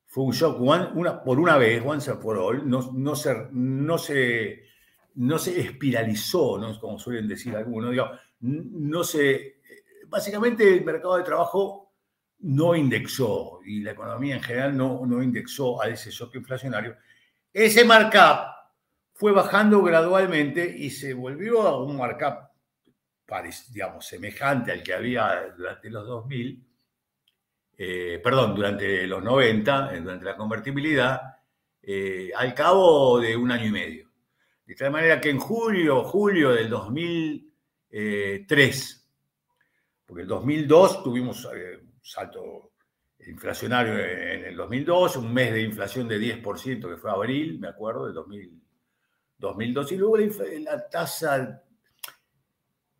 [0.09, 3.99] fue un shock una, por una vez, once and for all, no, no, se, no,
[3.99, 4.65] se,
[5.17, 6.81] no se espiralizó, ¿no?
[6.81, 7.95] como suelen decir algunos,
[8.41, 9.61] no se,
[10.07, 11.93] básicamente el mercado de trabajo
[12.41, 16.97] no indexó y la economía en general no, no indexó a ese shock inflacionario.
[17.53, 18.49] Ese markup
[19.13, 22.49] fue bajando gradualmente y se volvió a un markup,
[23.71, 26.68] digamos, semejante al que había durante los 2000,
[27.81, 31.37] eh, perdón, durante los 90, eh, durante la convertibilidad,
[31.81, 34.11] eh, al cabo de un año y medio.
[34.67, 39.09] De tal manera que en julio, julio del 2003,
[40.05, 42.73] porque el 2002 tuvimos un salto
[43.21, 48.07] inflacionario en el 2002, un mes de inflación de 10% que fue abril, me acuerdo,
[48.07, 48.15] del
[49.39, 51.63] 2002, y luego la tasa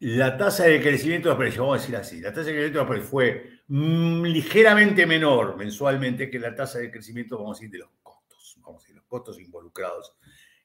[0.01, 2.79] la tasa de crecimiento de los precios, vamos a decir así, la tasa de crecimiento
[2.79, 7.61] de los precios fue mm, ligeramente menor mensualmente que la tasa de crecimiento, vamos a
[7.61, 10.15] decir, de los costos, vamos a decir, los costos involucrados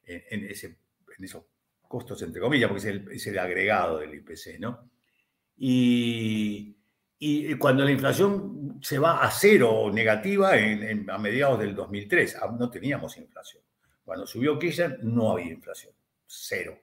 [0.05, 0.77] en, ese,
[1.17, 1.43] en esos
[1.87, 4.89] costos, entre comillas, porque es el, agregado del IPC, ¿no?
[5.57, 6.75] Y,
[7.19, 12.69] y, cuando la inflación se va a cero o negativa a mediados del 2003, no
[12.69, 13.63] teníamos inflación.
[14.03, 15.93] Cuando subió Kirchner no había inflación,
[16.25, 16.77] cero.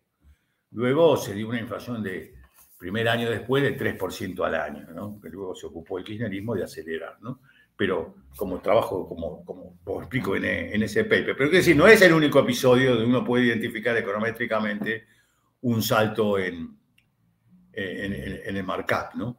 [0.70, 2.39] Luego se dio una inflación de
[2.80, 5.20] primer año después de 3% al año, ¿no?
[5.20, 7.40] que luego se ocupó el kirchnerismo de acelerar, ¿no?
[7.76, 11.36] pero como trabajo, como, como, explico en, ese paper.
[11.36, 15.04] Pero es decir, no es el único episodio donde uno puede identificar econométricamente
[15.60, 16.74] un salto en,
[17.72, 19.36] en, el markup, ¿no?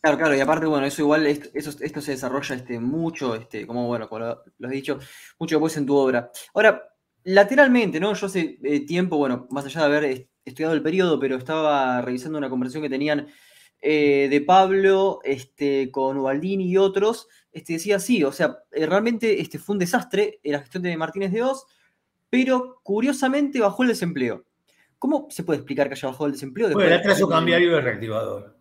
[0.00, 3.86] Claro, claro, y aparte, bueno, eso igual, esto, esto se desarrolla este, mucho, este, como
[3.88, 4.98] bueno, lo, lo, has dicho,
[5.40, 6.30] mucho después en tu obra.
[6.54, 6.88] Ahora,
[7.24, 8.14] lateralmente, ¿no?
[8.14, 12.38] Yo hace eh, tiempo, bueno, más allá de haber estudiado el periodo, pero estaba revisando
[12.38, 13.28] una conversación que tenían
[13.80, 19.40] eh, de Pablo este, con Ubaldini y otros, este, decía sí, o sea, eh, realmente
[19.40, 21.66] este, fue un desastre la gestión de Martínez de Oz,
[22.30, 24.44] pero curiosamente bajó el desempleo.
[24.98, 26.70] ¿Cómo se puede explicar que haya bajado el desempleo?
[26.72, 28.56] Bueno, el atraso cambiario es reactivador.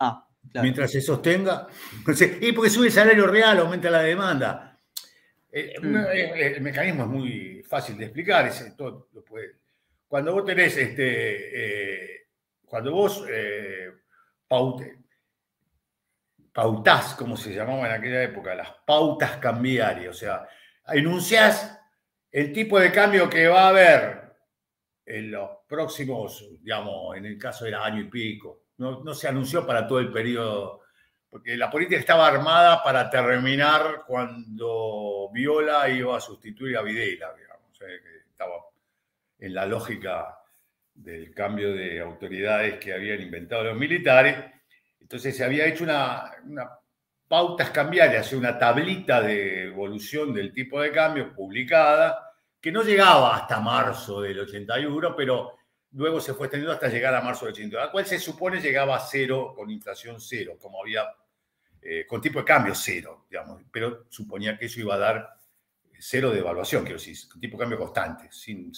[0.00, 0.64] Ah, claro.
[0.64, 1.68] Mientras se sostenga.
[2.40, 4.80] y porque sube el salario real, aumenta la demanda.
[5.52, 5.96] Mm.
[6.12, 9.63] El, mecanismo es muy fácil de explicar, todo lo puede
[10.14, 12.26] cuando vos tenés, este, eh,
[12.64, 13.90] cuando vos eh,
[16.52, 20.48] pautás, como se llamaba en aquella época, las pautas cambiarias, o sea,
[20.86, 21.80] enunciás
[22.30, 24.36] el tipo de cambio que va a haber
[25.04, 28.66] en los próximos, digamos, en el caso del año y pico.
[28.76, 30.82] No, no se anunció para todo el periodo,
[31.28, 37.76] porque la política estaba armada para terminar cuando Viola iba a sustituir a Videla, digamos,
[37.76, 38.73] que estaba
[39.44, 40.38] en la lógica
[40.94, 44.36] del cambio de autoridades que habían inventado los militares.
[45.00, 46.70] Entonces se había hecho una, una
[47.28, 53.60] pautas cambiarias, una tablita de evolución del tipo de cambio publicada, que no llegaba hasta
[53.60, 55.58] marzo del 81, pero
[55.92, 58.96] luego se fue extendiendo hasta llegar a marzo del 82, la cual se supone llegaba
[58.96, 61.04] a cero, con inflación cero, como había,
[61.82, 65.28] eh, con tipo de cambio cero, digamos, pero suponía que eso iba a dar
[65.98, 68.72] cero de evaluación, quiero decir, tipo de cambio constante, sin,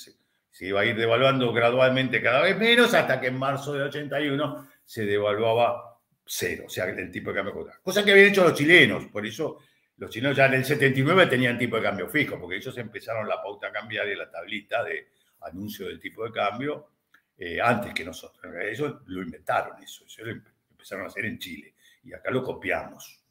[0.56, 4.68] se, iba a ir devaluando gradualmente cada vez menos hasta que en marzo del 81
[4.84, 7.68] se devaluaba cero, o sea, el tipo de cambio.
[7.82, 9.58] Cosa que habían hecho los chilenos, por eso
[9.98, 13.42] los chilenos ya en el 79 tenían tipo de cambio fijo, porque ellos empezaron la
[13.42, 15.08] pauta cambiaria y la tablita de
[15.42, 16.90] anuncio del tipo de cambio
[17.38, 18.52] eh, antes que nosotros.
[18.62, 20.32] Ellos lo inventaron, eso, eso lo
[20.70, 23.24] empezaron a hacer en Chile y acá lo copiamos,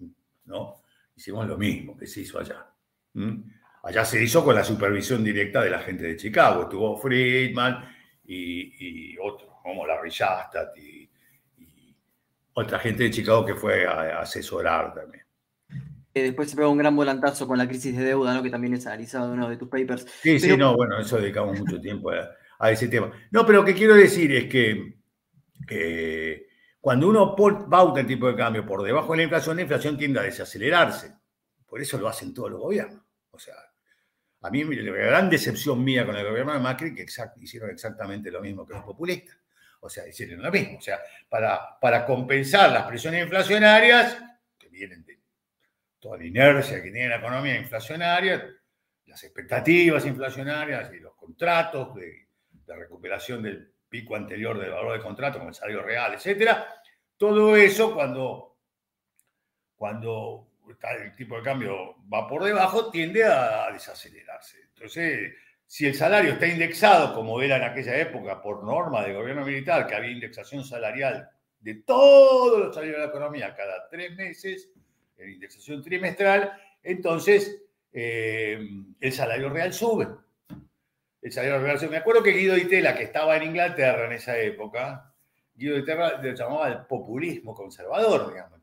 [0.45, 0.83] ¿no?
[1.15, 2.65] Hicimos lo mismo que se hizo allá.
[3.85, 7.85] Allá se hizo con la supervisión directa de la gente de Chicago, estuvo Friedman
[8.25, 11.07] y, y otros, como la Shastat y
[12.53, 15.23] otra gente de Chicago que fue a, asesorar también.
[16.13, 18.41] Después se pegó un gran volantazo con la crisis de deuda, ¿no?
[18.41, 20.07] que también es analizado en uno de tus papers.
[20.21, 22.09] Sí, sí, no, bueno, eso dedicamos mucho tiempo
[22.59, 23.11] a, ese tema.
[23.31, 24.95] No, pero lo que quiero decir es que
[26.79, 30.19] cuando uno bauta el tipo de cambio por debajo de la inflación, la inflación tiende
[30.19, 31.15] a desacelerarse.
[31.67, 33.03] Por eso lo hacen todos los gobiernos.
[33.31, 33.55] O sea,
[34.45, 38.41] a mí la gran decepción mía con el gobierno de Macri que hicieron exactamente lo
[38.41, 39.35] mismo que los populistas.
[39.79, 40.77] O sea, hicieron lo mismo.
[40.77, 44.17] O sea, para, para compensar las presiones inflacionarias,
[44.57, 45.19] que vienen de
[45.99, 48.55] toda la inercia que tiene la economía inflacionaria,
[49.07, 52.27] las expectativas inflacionarias y los contratos de,
[52.67, 56.67] recuperación del pico anterior del valor del contrato con el salario real, etcétera,
[57.17, 58.57] todo eso cuando,
[59.75, 64.57] cuando el tipo de cambio va por debajo tiende a desacelerarse.
[64.73, 65.33] Entonces,
[65.67, 69.87] si el salario está indexado, como era en aquella época, por norma del gobierno militar,
[69.87, 74.69] que había indexación salarial de todos los salarios de la economía cada tres meses,
[75.17, 76.53] en indexación trimestral,
[76.83, 78.59] entonces eh,
[78.99, 80.07] el salario real sube.
[81.21, 81.89] El salario real sube.
[81.89, 85.11] Me acuerdo que Guido Itela, que estaba en Inglaterra en esa época,
[85.55, 88.59] Guido Itela lo llamaba el populismo conservador, digamos,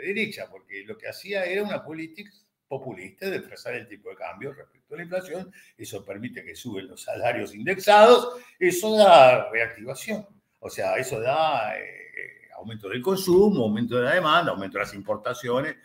[0.00, 2.30] derecha, porque lo que hacía era una política
[2.70, 6.86] populista de trazar el tipo de cambio respecto a la inflación, eso permite que suben
[6.86, 10.24] los salarios indexados, eso da reactivación,
[10.60, 14.94] o sea, eso da eh, aumento del consumo, aumento de la demanda, aumento de las
[14.94, 15.76] importaciones,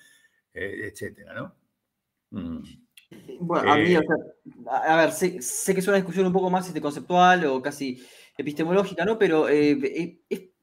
[0.53, 1.55] eh, etcétera, ¿no?
[2.29, 2.63] Mm.
[3.39, 4.01] Bueno, a mí, eh,
[4.69, 5.39] a ver, sé,
[5.73, 8.05] que es una discusión un poco más este, conceptual o casi
[8.37, 9.17] epistemológica, ¿no?
[9.17, 10.19] Pero es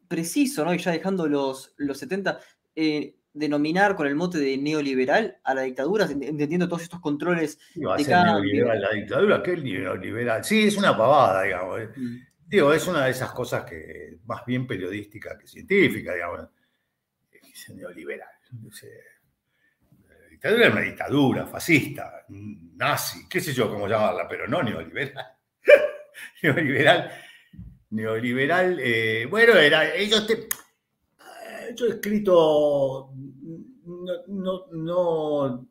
[0.07, 0.73] preciso, ¿no?
[0.73, 2.39] Y ya dejando los, los 70,
[3.35, 8.81] denominar con el mote de neoliberal a la dictadura, entendiendo todos estos controles de neoliberal
[8.81, 9.43] la dictadura?
[9.43, 10.45] ¿Qué es neoliberal?
[10.45, 11.81] Sí, es una pavada, digamos.
[11.81, 11.89] Eh.
[11.97, 12.17] Mm.
[12.47, 16.41] Digo, es una de esas cosas que más bien periodística que científica, digamos.
[17.31, 18.29] Es neoliberal.
[20.09, 25.27] la dictadura es una dictadura fascista, nazi, qué sé yo cómo llamarla, pero no neoliberal.
[26.43, 27.11] neoliberal.
[27.91, 30.49] Neoliberal, eh, bueno, era, ellos te,
[31.75, 33.13] yo he escrito,
[34.27, 35.69] no, no,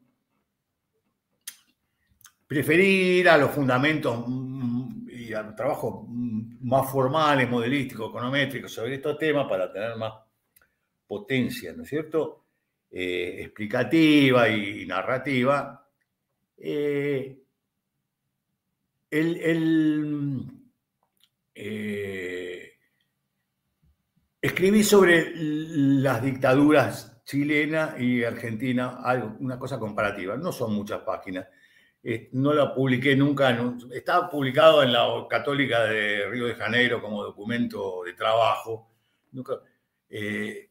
[2.47, 9.47] preferir a los fundamentos mm, y al trabajo más formales, modelísticos, econométricos sobre estos temas
[9.47, 10.14] para tener más
[11.08, 12.45] potencia, ¿no es cierto?
[12.91, 15.88] Eh, explicativa y narrativa.
[16.58, 17.41] Eh,
[19.10, 20.45] el,
[21.56, 22.31] eh,
[24.42, 29.00] Escribí sobre las dictaduras chilena y argentina,
[29.39, 30.36] una cosa comparativa.
[30.36, 31.48] No son muchas páginas.
[32.04, 33.56] Eh, no la publiqué nunca.
[33.94, 38.89] Estaba publicado en la Católica de Río de Janeiro como documento de trabajo.
[40.10, 40.70] Eh,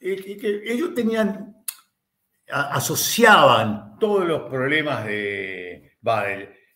[0.00, 1.62] ellos tenían,
[2.48, 5.98] asociaban todos los problemas de,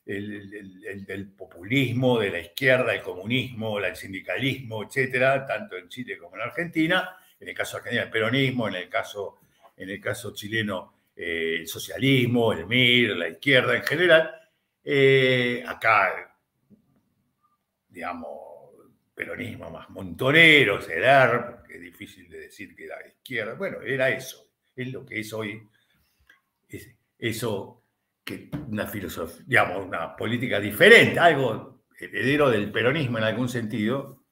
[0.06, 6.36] el, del populismo, de la izquierda, el comunismo, el sindicalismo, etcétera, tanto en Chile como
[6.36, 9.40] en Argentina, en el caso argentino el peronismo, en el caso,
[9.76, 14.34] en el caso chileno eh, el socialismo, el MIR, la izquierda en general.
[14.84, 16.36] Eh, acá,
[17.88, 18.44] digamos,
[19.14, 23.54] peronismo más montonero, será, porque es difícil de decir que era izquierda.
[23.54, 25.62] Bueno, era eso, es lo que es hoy.
[27.18, 27.83] eso
[28.24, 34.24] que una filosofía, digamos, una política diferente, algo heredero del peronismo en algún sentido,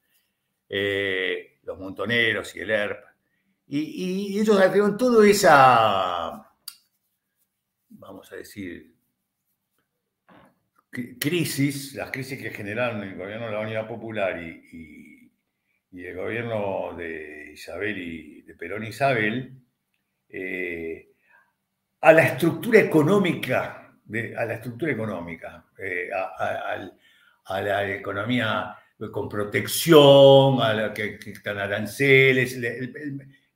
[0.67, 3.03] eh, los montoneros y el ERP,
[3.67, 6.51] y, ellos trajeron toda esa,
[7.89, 8.93] vamos a decir,
[11.19, 15.31] crisis, las crisis que generaron el gobierno de la Unidad Popular y,
[15.91, 19.53] el gobierno de Isabel y de Perón Isabel,
[20.27, 21.13] eh,
[22.01, 23.82] a la estructura económica,
[24.37, 28.77] a la estructura económica, eh, a, la economía
[29.11, 32.57] con protección, a la que, están aranceles.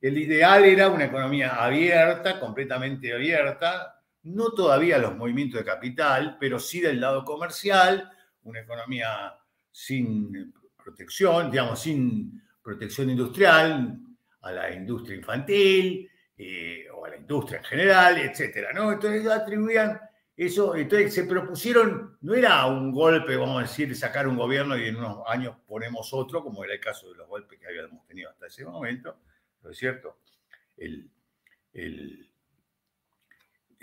[0.01, 6.59] El, ideal era una economía abierta, completamente abierta, no todavía los movimientos de capital, pero
[6.59, 8.09] sí del lado comercial,
[8.43, 9.33] una economía
[9.71, 13.97] sin protección, digamos, sin protección industrial,
[14.41, 18.91] a la industria infantil, eh, o a la industria en general, etcétera, ¿no?
[18.91, 19.99] Entonces atribuían
[20.37, 24.85] eso, entonces se propusieron, no era un golpe, vamos a decir, sacar un gobierno y
[24.85, 28.29] en unos años ponemos otro, como era el caso de los golpes que habíamos tenido
[28.29, 29.17] hasta ese momento,
[29.63, 30.19] ¿no es cierto?
[30.77, 31.09] El,
[31.73, 32.29] el,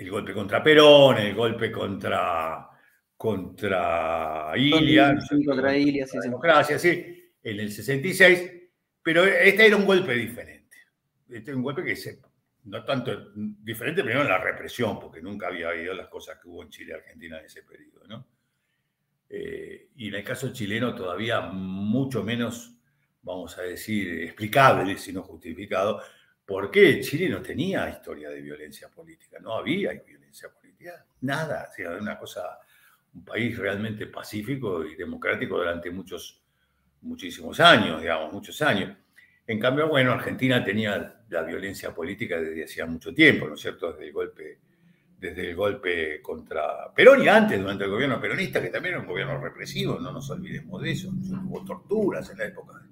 [0.09, 2.69] golpe contra Perón, el golpe contra,
[3.17, 8.53] contra Ilia, contra Ilia, sí, democracia, sí, en el 66,
[9.03, 10.77] pero este era un golpe diferente.
[11.29, 12.21] Este era un golpe que se
[12.65, 16.63] no tanto diferente, primero en la represión, porque nunca había habido las cosas que hubo
[16.63, 18.27] en Chile y Argentina en ese periodo, ¿no?
[19.29, 22.75] Eh, y en el caso chileno todavía mucho menos,
[23.23, 26.01] vamos a decir, explicable, sino justificado,
[26.47, 32.19] porque Chile no tenía historia de violencia política, no había violencia política, nada, o una
[32.19, 32.59] cosa,
[33.15, 36.43] un país realmente pacífico y democrático durante muchos,
[37.03, 38.97] muchísimos años, digamos, muchos años.
[39.47, 43.93] En cambio, bueno, Argentina tenía la violencia política desde hacía mucho tiempo, ¿no es cierto?
[43.93, 44.59] Desde el golpe,
[45.19, 49.09] desde el golpe contra Perón y antes, durante el gobierno peronista, que también era un
[49.09, 51.11] gobierno represivo, no nos olvidemos de eso.
[51.11, 52.83] Hubo torturas en la época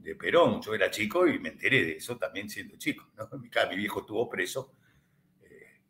[0.00, 0.62] de Perón.
[0.62, 3.08] Yo era chico y me enteré de eso también siendo chico.
[3.70, 4.74] Mi, viejo estuvo preso
[5.42, 5.80] eh,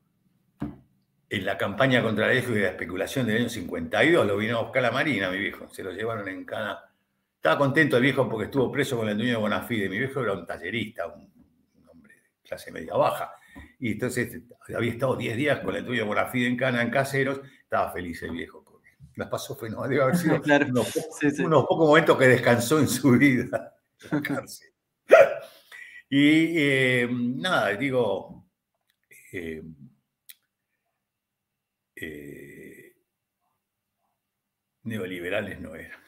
[1.29, 4.27] en la campaña contra la y la especulación del año 52.
[4.27, 5.69] Lo vino a buscar la Marina, mi viejo.
[5.69, 6.88] Se lo llevaron en cana
[7.39, 9.89] estaba contento el viejo porque estuvo preso con el dueño de Bonafide.
[9.89, 11.33] Mi viejo era un tallerista, un,
[11.89, 13.33] hombre de clase media baja.
[13.79, 14.43] Y entonces
[14.77, 17.41] había estado 10 días con el dueño de Bonafide en Cana, en Caseros.
[17.63, 18.65] Estaba feliz el viejo.
[19.15, 19.89] Las pasó fenomenal.
[19.91, 24.69] Debe haber sido unos, pocos momentos que descansó en su vida en la cárcel.
[26.11, 28.49] y eh, nada, digo.
[29.33, 29.63] Eh,
[31.95, 32.95] eh,
[34.83, 36.08] neoliberales no eran.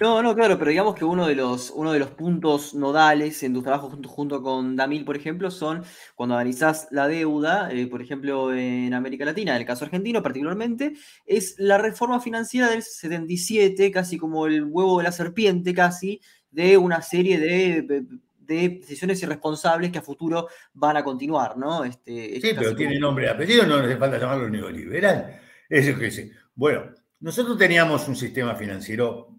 [0.00, 3.54] No, no, claro, pero digamos que uno de los, uno de los puntos nodales en
[3.54, 5.84] tu trabajo junto, junto con Damil, por ejemplo, son
[6.16, 10.94] cuando analizás la deuda, eh, por ejemplo, en América Latina, en el caso argentino particularmente,
[11.24, 16.20] es la reforma financiera del 77, casi como el huevo de la serpiente, casi,
[16.50, 18.04] de una serie de,
[18.38, 21.84] decisiones irresponsables que a futuro van a continuar, ¿no?
[21.84, 25.40] Este, sí, pero tiene nombre y apellido, no hace falta llamarlo neoliberal.
[25.68, 26.32] Eso que dice.
[26.54, 26.90] Bueno,
[27.20, 29.33] nosotros teníamos un sistema financiero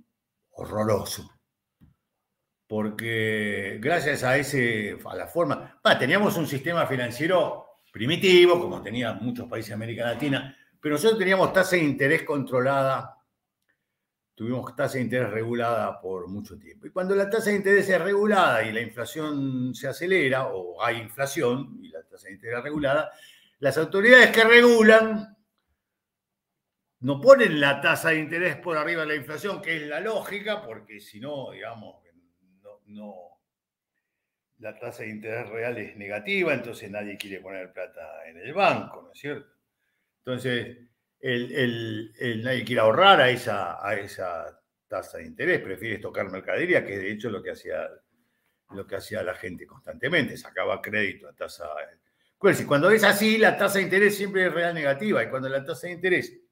[0.55, 1.29] horroroso.
[2.67, 9.47] Porque gracias a, ese, a la forma, teníamos un sistema financiero primitivo, como tenían muchos
[9.47, 13.15] países de América Latina, pero nosotros teníamos tasa de interés controlada,
[14.33, 16.87] tuvimos tasa de interés regulada por mucho tiempo.
[16.87, 20.97] Y cuando la tasa de interés es regulada y la inflación se acelera, o hay
[20.97, 23.11] inflación y la tasa de interés es regulada,
[23.59, 25.37] las autoridades que regulan
[27.05, 30.63] no ponen la tasa de interés por arriba de la inflación, que es la lógica,
[30.63, 32.03] porque si no, digamos,
[32.87, 33.13] no,
[34.57, 39.03] la tasa de interés real es negativa, entonces nadie quiere poner plata en el banco,
[39.03, 39.53] ¿no es cierto?
[40.17, 40.77] Entonces,
[41.19, 42.11] el,
[42.43, 47.11] nadie quiere ahorrar a esa, a esa tasa de interés, prefiere tocar mercadería, que de
[47.11, 47.87] hecho lo que hacía,
[48.71, 51.67] lo que hacía la gente constantemente, sacaba crédito a tasa...
[52.67, 55.85] Cuando es así, la tasa de interés siempre es real negativa, y cuando la tasa
[55.85, 56.44] de interés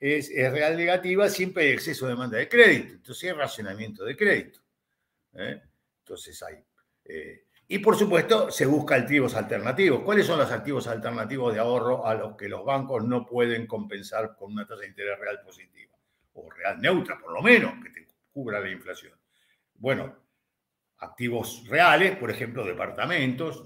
[0.00, 2.94] es, real negativa, siempre hay exceso de demanda de crédito.
[2.94, 4.60] Entonces hay racionamiento de crédito.
[5.34, 5.60] ¿eh?
[6.00, 6.56] Entonces hay.
[7.04, 10.00] Eh, y por supuesto, se busca activos alternativos.
[10.00, 14.34] ¿Cuáles son los activos alternativos de ahorro a los que los bancos no pueden compensar
[14.36, 15.92] con una tasa de interés real positiva?
[16.32, 19.12] O real neutra, por lo menos, que te cubra la inflación.
[19.74, 20.16] Bueno,
[20.98, 23.62] activos reales, por ejemplo, departamentos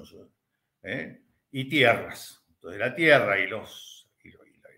[0.82, 1.22] ¿eh?
[1.52, 2.42] y tierras.
[2.54, 3.91] Entonces, la tierra y los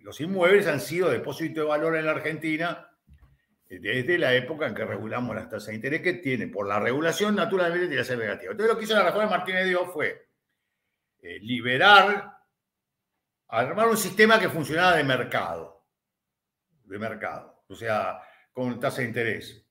[0.05, 2.91] los inmuebles han sido depósito de valor en la Argentina
[3.71, 6.47] eh, desde la época en que regulamos las tasas de interés que tiene.
[6.49, 8.53] Por la regulación, naturalmente, tiene que ser negativo.
[8.53, 10.29] Entonces, lo que hizo la reforma de Martínez Dios fue
[11.23, 12.37] eh, liberar,
[13.49, 15.87] armar un sistema que funcionaba de mercado.
[16.85, 17.65] De mercado.
[17.67, 18.21] o sea,
[18.53, 19.67] con tasa de interés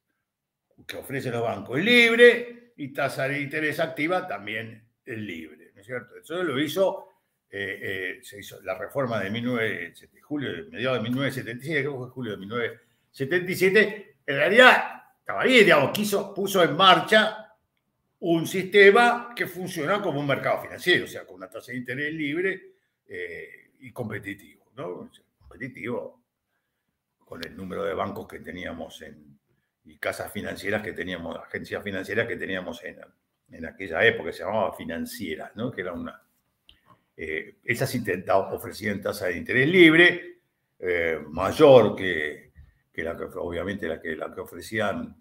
[0.88, 6.16] que ofrecen los bancos libre y tasa de interés activa también libre, ¿no es cierto?
[6.18, 7.13] Eso lo hizo,
[7.56, 9.94] eh, eh, se hizo la reforma de 19,
[10.24, 15.04] julio, mediados de 1977, creo que fue julio de 1977, en realidad
[15.44, 17.56] bien, digamos, quiso, puso en marcha
[18.20, 22.14] un sistema que funciona como un mercado financiero, o sea, con una tasa de interés
[22.14, 22.74] libre
[23.08, 25.10] eh, y competitivo, ¿no?
[25.38, 26.24] Competitivo
[27.20, 29.40] con el número de bancos que teníamos en,
[29.86, 33.00] y casas financieras que teníamos, agencias financieras que teníamos en,
[33.52, 35.72] en aquella época, se llamaba financieras, ¿no?
[35.72, 36.23] Que era una...
[37.16, 37.96] Eh, esas
[38.52, 40.40] ofrecían tasa de interés libre,
[40.80, 42.52] eh, mayor que,
[42.92, 45.16] que, la que obviamente la que, la que ofrecían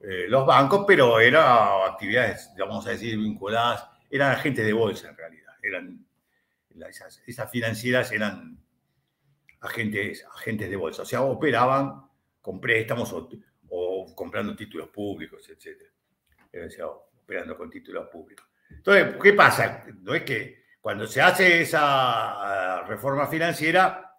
[0.00, 1.44] eh, los bancos, pero eran
[1.90, 6.06] actividades, vamos a decir, vinculadas, eran agentes de bolsa en realidad, eran,
[6.88, 8.58] esas, esas financieras eran
[9.60, 12.02] agentes, agentes de bolsa, o sea, operaban
[12.40, 15.82] con préstamos o, comprando títulos públicos, etc.
[17.22, 18.46] operando con títulos públicos.
[18.70, 19.84] Entonces, ¿qué pasa?
[20.02, 24.14] No es que cuando se hace esa ah, reforma financiera,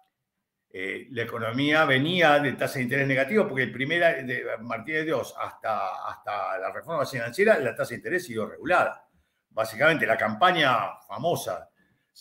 [0.70, 5.34] eh, la economía venía de tasa de interés negativo, porque el primer, de Martínez Dios
[5.40, 9.08] hasta, hasta la reforma financiera, la tasa de interés siguió regulada.
[9.48, 11.70] Básicamente, la campaña famosa,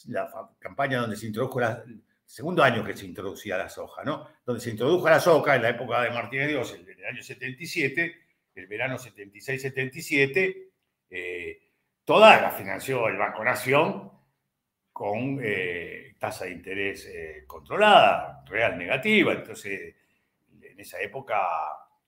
[0.05, 1.83] la campaña donde se introdujo la,
[2.23, 4.29] segundo año que se introducía la soja, ¿no?
[4.45, 8.15] Donde se introdujo la soja en la época de Martínez Dios, en el año 77,
[8.55, 10.69] el verano 76-77,
[11.09, 11.59] eh,
[12.05, 14.15] toda la financió el Banco Nación
[14.97, 19.31] con eh, tasa de interés eh, controlada, real negativa.
[19.31, 19.93] Entonces,
[20.59, 21.37] en esa época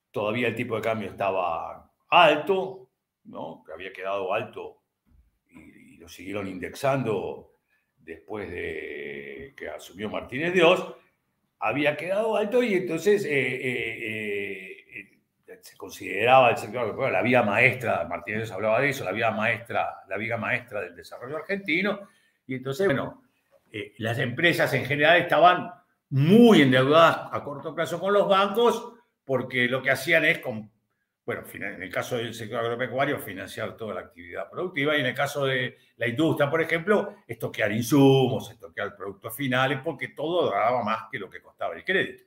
[0.10, 2.90] todavía el tipo de cambio estaba alto,
[3.26, 3.62] ¿no?
[3.64, 4.82] Que había quedado alto
[5.52, 7.58] y, lo siguieron indexando
[7.96, 10.96] después de que asumió Martínez Dios,
[11.60, 15.06] había quedado alto y entonces eh,
[15.62, 20.18] se consideraba el sector la vía maestra, Martínez hablaba de eso, la vía maestra, la
[20.18, 22.10] vía maestra del desarrollo argentino,
[22.50, 23.22] y entonces, bueno,
[24.00, 25.72] las empresas en general estaban
[26.10, 28.94] muy endeudadas a corto plazo con los bancos
[29.24, 30.40] porque lo que hacían es
[31.30, 35.14] bueno, en el caso del sector agropecuario, financiar toda la actividad productiva y en el
[35.14, 41.04] caso de la industria, por ejemplo, estoquear insumos, estoquear productos finales, porque todo daba más
[41.12, 42.24] que lo que costaba el crédito.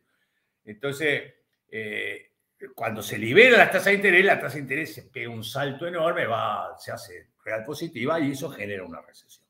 [0.65, 1.35] Entonces,
[1.69, 2.31] eh,
[2.77, 5.85] cuando se libera la tasa de interés, la tasa de interés se pega un salto
[5.89, 9.42] enorme, va, se hace real positiva y eso genera una recesión.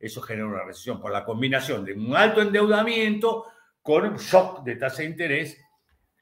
[0.00, 3.44] Eso genera una recesión por la combinación de un alto endeudamiento
[3.82, 5.60] con un shock de tasa de interés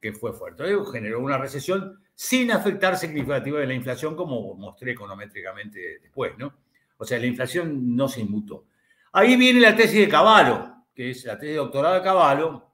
[0.01, 0.69] que fue fuerte.
[0.69, 6.53] Eso generó una recesión sin afectar significativamente la inflación, como mostré econométricamente después, ¿no?
[6.97, 8.67] O sea, la inflación no se inmutó.
[9.13, 12.73] Ahí viene la tesis de Caballo, que es la tesis de doctorado de Caballo,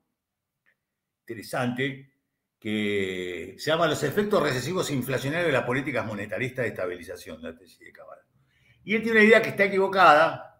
[1.21, 2.11] interesante,
[2.59, 7.79] que se llama Los efectos recesivos inflacionarios de las políticas monetaristas de estabilización, la tesis
[7.79, 8.23] de Caballo.
[8.85, 10.54] Y él tiene una idea que está equivocada,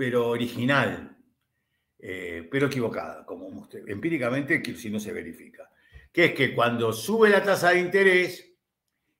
[0.00, 1.14] pero original,
[1.98, 5.70] eh, pero equivocada, como empíricamente, si no se verifica
[6.10, 8.50] que es que cuando sube la tasa de interés,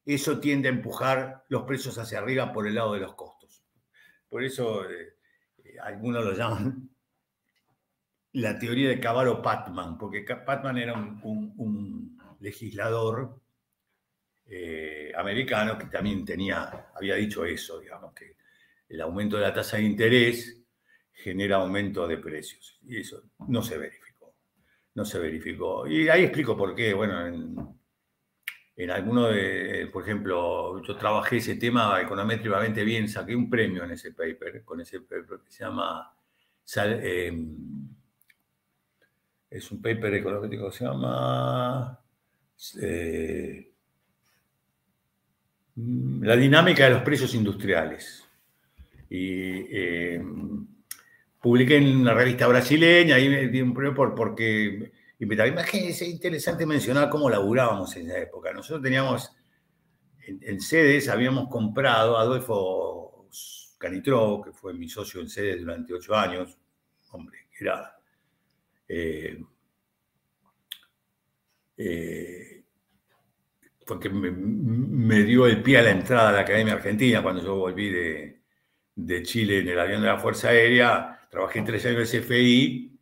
[0.07, 3.63] eso tiende a empujar los precios hacia arriba por el lado de los costos.
[4.27, 5.17] Por eso eh,
[5.65, 6.89] eh, algunos lo llaman
[8.33, 13.39] la teoría de Cavallo Patman, porque Patman era un, legislador
[15.15, 18.37] americano que también tenía, había dicho eso, digamos, que
[18.89, 20.60] el aumento de la tasa de interés
[21.23, 22.79] genera aumento de precios.
[22.87, 24.11] Y eso no se verifica
[24.95, 25.87] no se verificó.
[25.87, 26.95] Y ahí explico por qué.
[26.95, 27.57] Bueno, en,
[28.77, 33.93] en alguno de, por ejemplo, yo trabajé ese tema econométricamente bien, saqué un premio en
[33.93, 36.13] ese paper, con ese paper que se llama,
[36.77, 37.89] em,
[39.49, 41.99] es un paper económico que se llama
[42.81, 43.73] eh,
[45.77, 48.27] La dinámica de los precios industriales.
[49.09, 50.67] Y em,
[51.41, 56.65] publiqué en una revista brasileña, y me di un premio por, porque imagínense, es interesante
[56.65, 58.53] mencionar cómo laburábamos en esa época.
[58.53, 59.31] Nosotros teníamos,
[60.27, 63.29] en, sedes, habíamos comprado Adolfo
[63.79, 66.59] Canitró, que fue mi socio en sedes durante ocho años,
[67.11, 67.97] hombre, era...
[68.89, 69.43] Eh,
[71.77, 72.65] eh,
[73.87, 77.91] porque me, dio el pie a la entrada a la Academia Argentina cuando yo volví
[77.91, 78.41] de,
[78.95, 82.99] de Chile en el avión de la Fuerza Aérea trabajé tres años en CFI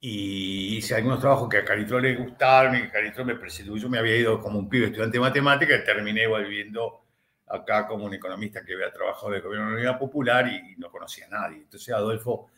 [0.00, 3.76] y hice algunos trabajos que a Caritró le gustaron y que Caritró me presentó.
[3.76, 7.04] Yo me había ido como un pibe estudiante de matemática y terminé volviendo
[7.46, 10.90] acá como un economista que había trabajado de gobierno de la Unidad Popular y no
[10.90, 11.58] conocía a nadie.
[11.58, 12.48] Entonces Adolfo,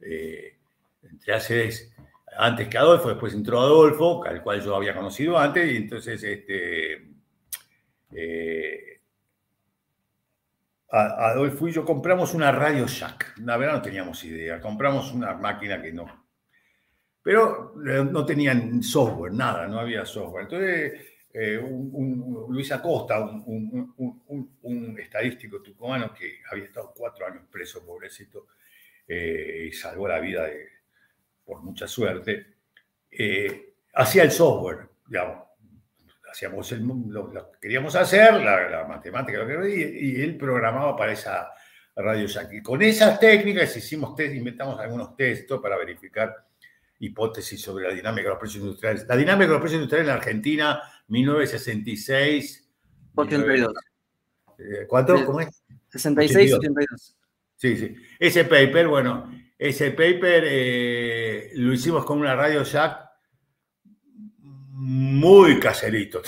[0.00, 0.56] eh,
[1.02, 1.34] entré
[2.36, 7.08] antes que Adolfo, después entró Adolfo, al cual yo había conocido antes, y entonces este,
[8.12, 8.99] eh,
[10.90, 13.38] Adolfo y yo compramos una Radio Shack.
[13.38, 16.26] La verdad no teníamos idea, compramos una máquina que no.
[17.22, 20.44] Pero no tenían software, nada, no había software.
[20.44, 21.00] Entonces,
[21.32, 28.48] eh, un, Luis Acosta, un, estadístico tucumano que había estado cuatro años preso, pobrecito,
[29.06, 30.48] eh, y salvó la vida
[31.44, 32.46] por mucha suerte,
[33.10, 35.49] eh, hacía el software, digamos.
[36.30, 41.50] Hacíamos lo, que queríamos hacer, la, matemática, y, él programaba para esa
[41.96, 46.46] radio Y con esas técnicas hicimos test, inventamos algunos textos para verificar
[47.00, 49.06] hipótesis sobre la dinámica de los precios industriales.
[49.08, 52.70] La dinámica de los precios industriales en Argentina, 1966.
[53.14, 53.74] 82.
[54.86, 55.24] ¿Cuánto?
[55.24, 55.62] ¿Cómo es?
[55.88, 57.16] 66, 82.
[57.56, 57.94] Sí, sí.
[58.18, 63.09] Ese paper, bueno, ese paper eh, lo hicimos con una radio Jack
[64.90, 66.22] muy caserito.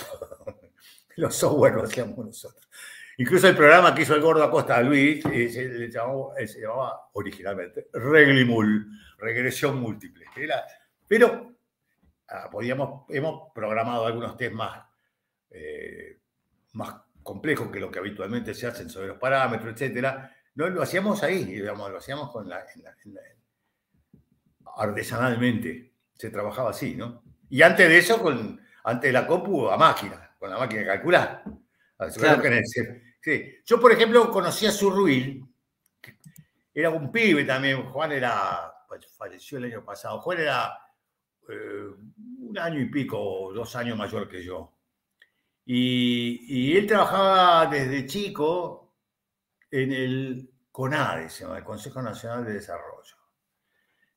[1.17, 2.69] Los software lo hacíamos nosotros.
[3.19, 8.89] Incluso el programa que hizo el gordo Acosta Luis eh, se, llamaba originalmente Reglimul,
[9.19, 10.25] regresión múltiple.
[11.07, 11.55] pero
[12.29, 14.83] ah, podíamos, hemos programado algunos test más,
[15.51, 16.19] eh,
[16.73, 21.23] más complejos que lo que habitualmente se hacen sobre los parámetros, etcétera no, lo hacíamos
[21.23, 22.65] ahí, lo hacíamos con la,
[24.77, 25.95] artesanalmente.
[26.15, 27.23] Se trabajaba así, ¿no?
[27.53, 30.87] Y antes de eso, con, antes de la compu, a máquina, con la máquina de
[30.87, 31.45] calcular.
[33.21, 33.61] Sí.
[33.67, 35.45] Yo, por ejemplo, conocí a Surruil,
[36.73, 37.91] era un pibe también.
[37.91, 40.19] Juan era, pues, falleció el año pasado.
[40.23, 40.79] Juan era
[41.47, 41.91] eh,
[42.41, 44.73] un año y pico, dos años mayor que yo.
[45.67, 48.95] Y, y él trabajaba desde chico
[49.71, 52.92] en el CONADE, se llama, el Consejo Nacional de Desarrollo,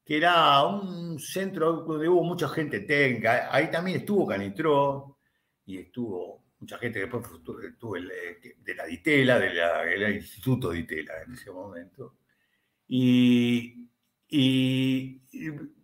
[0.06, 3.50] que era un centro donde hubo mucha gente técnica.
[3.52, 5.18] Ahí también estuvo Canitró
[5.66, 7.26] y estuvo mucha gente después
[7.70, 12.18] estuvo eh, de la DITELA, del Instituto DITELA en ese momento.
[12.88, 13.82] Y,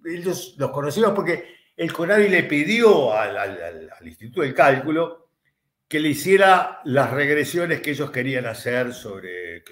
[0.03, 5.29] ellos los conocimos porque el CONADE le pidió al, Instituto del Cálculo
[5.87, 9.63] que le hiciera las regresiones que ellos querían hacer sobre...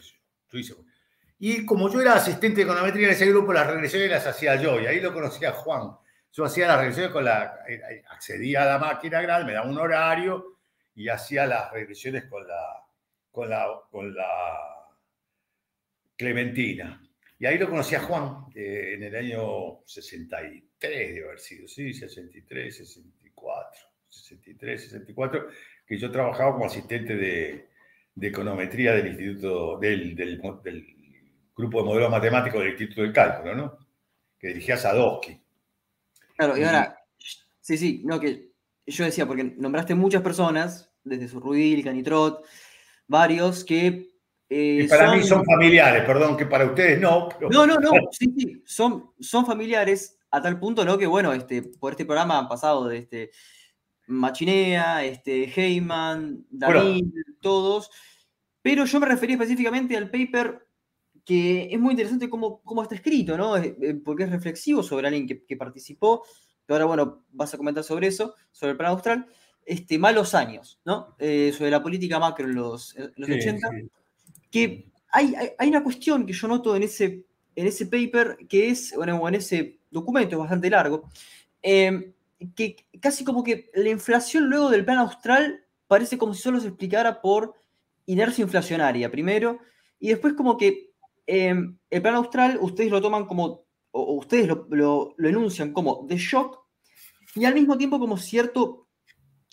[1.40, 4.80] y como yo era asistente de econometría en ese grupo, las regresiones las hacía yo,
[4.80, 5.92] y ahí lo conocía Juan.
[6.32, 7.60] Yo hacía las regresiones con la...
[7.68, 10.60] Eh, eh, accedía a la máquina grande, me daba un horario
[10.94, 12.84] y hacía las regresiones con la,
[13.32, 14.28] con la, con la
[16.18, 17.02] Clementina.
[17.40, 22.76] Y ahí lo conocía Juan eh, en el año 63, debe haber sido, sí, 63,
[22.76, 25.48] 64, 63, 64
[25.88, 27.70] que yo trabajaba como asistente de,
[28.22, 30.40] econometría del Instituto, del,
[31.60, 33.78] grupo de modelos matemáticos del Instituto del Cálculo, ¿no?
[34.40, 35.40] Que dirigía Sadowski.
[36.38, 37.04] Claro, y ahora,
[37.60, 38.52] sí, sí, no, que
[38.88, 42.46] yo decía, porque nombraste muchas personas, desde Surruil, Canitrot,
[43.08, 44.10] varios que...
[44.50, 47.30] Eh, para mí son familiares, perdón, que para ustedes no.
[47.52, 50.98] No, no, no, sí, sí, son, son familiares a tal punto, ¿no?
[50.98, 53.32] Que bueno, este, por este programa han pasado de este
[54.08, 57.06] Machinea, este, Heyman, David,
[57.42, 57.92] todos.
[58.64, 60.69] Pero yo me refería específicamente al paper
[61.30, 63.56] que es muy interesante cómo, cómo está escrito, ¿no?
[63.56, 66.24] Eh, porque es reflexivo sobre alguien que, participó.
[66.66, 69.28] Que ahora, bueno, vas a comentar sobre eso, sobre el plan austral.
[69.64, 71.16] Este, malos años, ¿no?
[71.20, 73.70] Eh, sobre la política macro en los, 80.
[74.50, 77.26] Que hay, hay, una cuestión que yo noto en ese,
[77.56, 81.12] en ese paper, que es, bueno, en ese documento, es bastante largo,
[81.62, 82.12] eh,
[82.56, 86.70] que casi como que la inflación luego del plan austral parece como si solo se
[86.70, 87.54] explicara por
[88.08, 89.60] inercia inflacionaria primero,
[90.00, 90.89] y después como que
[91.30, 96.60] em, el plan austral ustedes lo toman como, o ustedes lo, enuncian como de shock,
[97.36, 98.88] y al mismo tiempo como cierto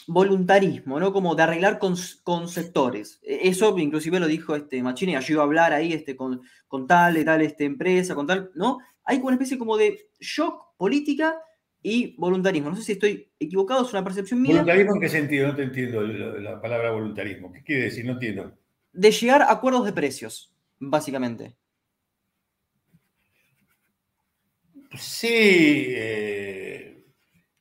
[0.06, 1.12] voluntarismo, ¿no?
[1.12, 3.18] Como de arreglar con, con sectores.
[3.22, 6.86] E, eso inclusive lo dijo este Machini, yo iba a hablar ahí este, con, con
[6.86, 8.78] tal y tal este, empresa, con tal, ¿no?
[9.04, 11.36] Hay una especie como de shock política
[11.82, 12.70] y voluntarismo.
[12.70, 14.54] No sé si estoy equivocado, es una percepción mía.
[14.54, 15.48] ¿Voluntarismo en qué sentido?
[15.48, 17.52] No te entiendo la palabra voluntarismo.
[17.52, 18.04] ¿Qué quiere decir?
[18.04, 18.52] No entiendo.
[18.92, 21.54] De llegar a acuerdos de precios, básicamente.
[24.98, 27.04] Sí, eh,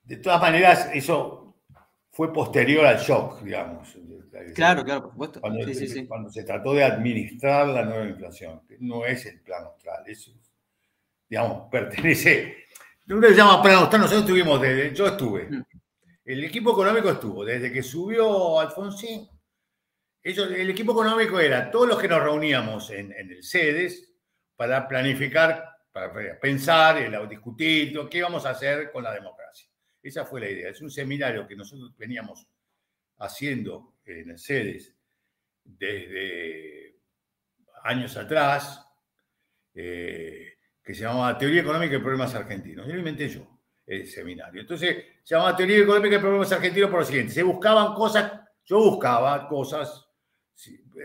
[0.04, 1.58] de todas maneras, eso
[2.12, 3.98] fue posterior al shock, digamos.
[4.54, 5.42] Claro, claro, por supuesto.
[5.42, 10.32] Cuando, se trató de administrar la nueva inflación, no es el plan austral, eso,
[11.30, 12.66] digamos, pertenece
[13.14, 15.48] uno se llama plan austral, nosotros estuvimos desde, yo estuve.
[15.50, 15.64] Mm.
[16.26, 19.30] El equipo económico estuvo, desde que subió Alfonsín,
[20.24, 24.12] el equipo económico era todos los que nos reuníamos en, el SEDES
[24.56, 29.70] para planificar para pensar, discutir, qué vamos a hacer con la democracia.
[30.04, 30.70] Esa fue la idea.
[30.70, 32.46] Es un seminario que nosotros veníamos
[33.20, 34.94] haciendo en el CEDES
[35.64, 36.98] desde
[37.84, 38.86] años atrás,
[39.74, 42.86] eh, que se llamaba Teoría Económica de Problemas Argentinos.
[42.88, 43.48] Yo lo inventé yo,
[43.86, 44.60] el seminario.
[44.60, 47.32] Entonces, se llamaba Teoría Económica de Problemas Argentinos por lo siguiente.
[47.32, 48.34] Se buscaban cosas,
[48.66, 50.10] yo buscaba cosas,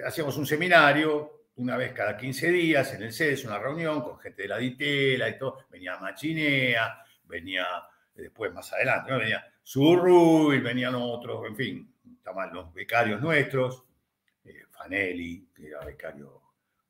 [0.04, 4.42] hacíamos un seminario, una vez cada 15 días en el CES, una reunión con gente
[4.42, 5.66] de la Ditela y todo.
[5.70, 7.66] Venía Machinea, venía
[8.14, 9.18] después más adelante, ¿no?
[9.18, 13.84] venía Surruy, venían otros, en fin, estaban los becarios nuestros,
[14.44, 16.42] eh, Fanelli, que era becario,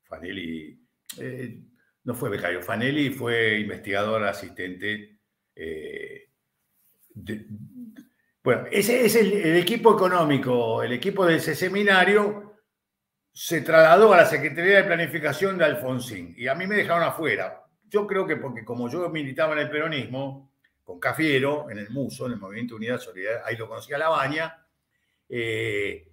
[0.04, 0.80] Fanelli,
[1.18, 1.60] eh,
[2.04, 5.18] no fue becario, Fanelli fue investigador asistente.
[5.54, 6.30] Eh,
[8.42, 12.49] bueno, ese es el equipo económico, el equipo de ese seminario
[13.42, 17.64] se trasladó a la Secretaría de Planificación de Alfonsín y a mí me dejaron afuera.
[17.88, 20.52] Yo creo que porque como yo militaba en el peronismo,
[20.84, 24.62] con Cafiero, en el MUSO, en el Movimiento Unidad Solidaridad, ahí lo conocía La Baña,
[25.26, 26.06] eh,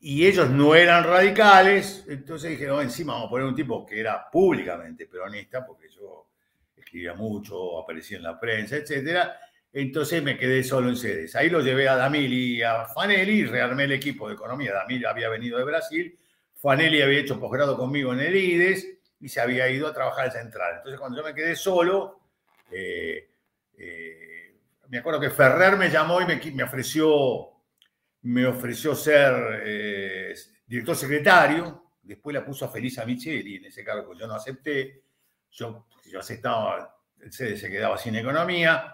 [0.00, 4.00] y ellos no eran radicales, entonces dije, no, encima vamos a poner un tipo que
[4.00, 6.26] era públicamente peronista, porque yo
[6.76, 9.38] escribía mucho, aparecía en la prensa, etcétera.
[9.72, 11.36] Entonces me quedé solo en sedes.
[11.36, 14.72] Ahí lo llevé a Damil y a Fanelli rearmé el equipo de economía.
[14.72, 16.18] Damil había venido de Brasil
[16.64, 18.88] Fanelli había hecho posgrado conmigo en el IDES
[19.20, 20.76] y se había ido a trabajar en Central.
[20.78, 22.20] Entonces, cuando yo me quedé solo,
[22.70, 23.28] eh,
[23.76, 24.56] eh,
[24.88, 27.50] me acuerdo que Ferrer me llamó y me, ofreció,
[28.22, 30.34] me ofreció ser eh,
[30.66, 31.90] director secretario.
[32.02, 35.02] Después la puso a Felisa Micheli en ese cargo yo no acepté.
[35.50, 36.96] Yo, yo aceptaba,
[37.28, 38.90] sede se quedaba sin economía.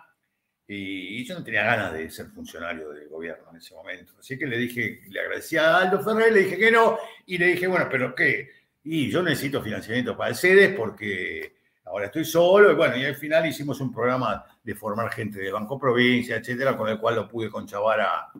[0.73, 4.15] Y, yo no tenía ganas de ser funcionario del gobierno en ese momento.
[4.21, 6.97] Así que le dije, le agradecía a Aldo Ferrer, le dije que no,
[7.27, 8.49] y le dije, bueno, pero ¿qué?
[8.85, 13.17] Y yo necesito financiamiento para el CEDES porque ahora estoy solo, y bueno, y al
[13.17, 17.29] final hicimos un programa de formar gente de Banco Provincia, etcétera, con el cual lo
[17.29, 18.33] pude conchavar a,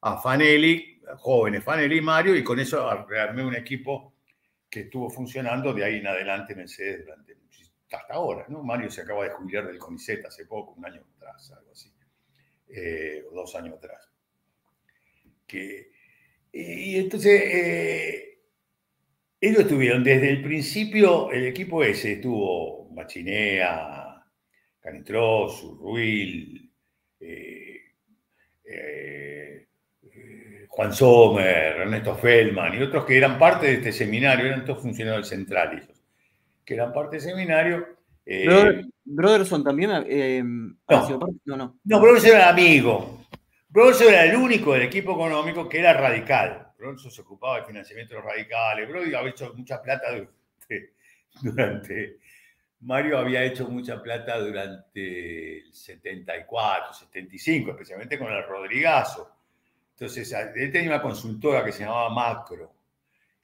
[0.00, 4.14] a Fanelli, jóvenes Fanelli y Mario, y con eso armé un equipo
[4.70, 7.34] que estuvo funcionando de ahí en adelante en el CEDES durante
[7.96, 8.62] hasta ahora, ¿no?
[8.62, 11.92] Mario se acaba de jubilar del CONICET hace poco, un año atrás, algo así,
[12.68, 14.10] eh, o dos años atrás.
[16.52, 18.40] y entonces, eh,
[19.40, 24.24] ellos estuvieron desde el principio, el equipo ese estuvo Machinea,
[24.80, 26.70] Canitros, Ruil,
[27.20, 27.94] eh,
[30.68, 35.28] Juan Sommer, Ernesto Feldman y otros que eran parte de este seminario, eran todos funcionarios
[35.28, 35.88] centrales
[36.68, 37.96] que eran parte del seminario.
[38.26, 40.76] Eh, Broderson también eh, no,
[41.46, 41.80] no, no.
[41.82, 43.24] No, Broderson era amigo.
[43.70, 46.72] Broderson era el único del equipo económico que era radical.
[46.76, 48.86] Broderson se ocupaba del financiamiento de los radicales.
[48.86, 50.08] Broderson había hecho mucha plata
[51.42, 52.18] durante,
[52.80, 59.26] Mario había hecho mucha plata durante el 74, 75, especialmente con el Rodrigazo.
[59.94, 62.77] Entonces, él tenía una consultora que se llamaba Macro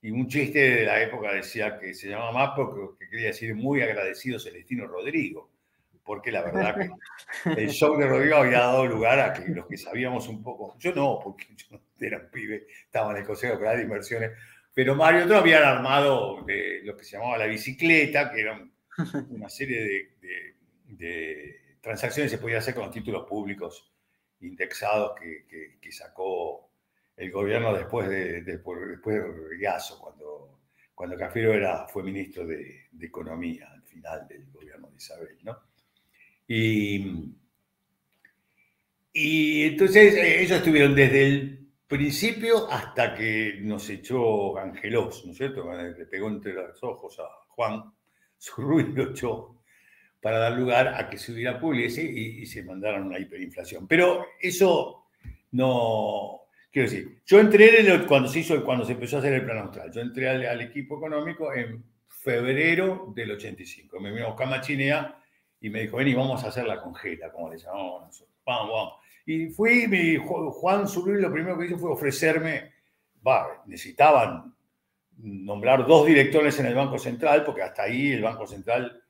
[0.04, 3.80] y un chiste de la época decía que se llamaba más porque quería decir muy
[3.80, 5.50] agradecido Celestino Rodrigo,
[6.04, 6.90] porque la verdad que
[7.62, 10.94] el show de Rodrigo había dado lugar a que los que sabíamos un poco, yo
[10.94, 14.32] no, porque yo era un pibe, estaba en el Consejo de Inversiones,
[14.74, 18.62] pero Mario otro habían armado lo que se llamaba la bicicleta, que era
[19.30, 23.90] una serie de, transacciones que se podía hacer con títulos públicos
[24.40, 26.73] indexados que, que sacó
[27.16, 29.00] el gobierno después de, después de
[30.00, 30.60] cuando,
[30.94, 35.38] cuando Cafiero era, fue ministro de, Economía al final del gobierno de Isabel.
[35.42, 35.58] ¿no?
[36.48, 37.34] Y,
[39.12, 45.38] y entonces eh, ellos estuvieron desde el principio hasta que nos echó Angelos, ¿no es
[45.38, 45.70] cierto?
[45.70, 47.92] Le pegó entre los ojos a Juan,
[48.38, 49.60] su ruido echó
[50.20, 53.86] para dar lugar a que se hubiera publicado y, y se mandaron una hiperinflación.
[53.86, 55.08] Pero eso
[55.52, 56.43] no,
[56.74, 59.92] Quiero decir, yo entré cuando se hizo, cuando se empezó a hacer el plan austral.
[59.92, 64.00] Yo entré al, equipo económico en febrero del 85.
[64.00, 65.16] Me vino a buscar Machinea
[65.60, 68.36] y me dijo, vení, vamos a hacer la congela, como le llamamos nosotros.
[68.44, 68.94] Vamos, vamos.
[69.24, 72.72] Y fui, mi, Juan Zurri lo primero que hizo fue ofrecerme,
[73.24, 74.52] va, necesitaban
[75.18, 79.00] nombrar dos directores en el Banco Central, porque hasta ahí el Banco Central,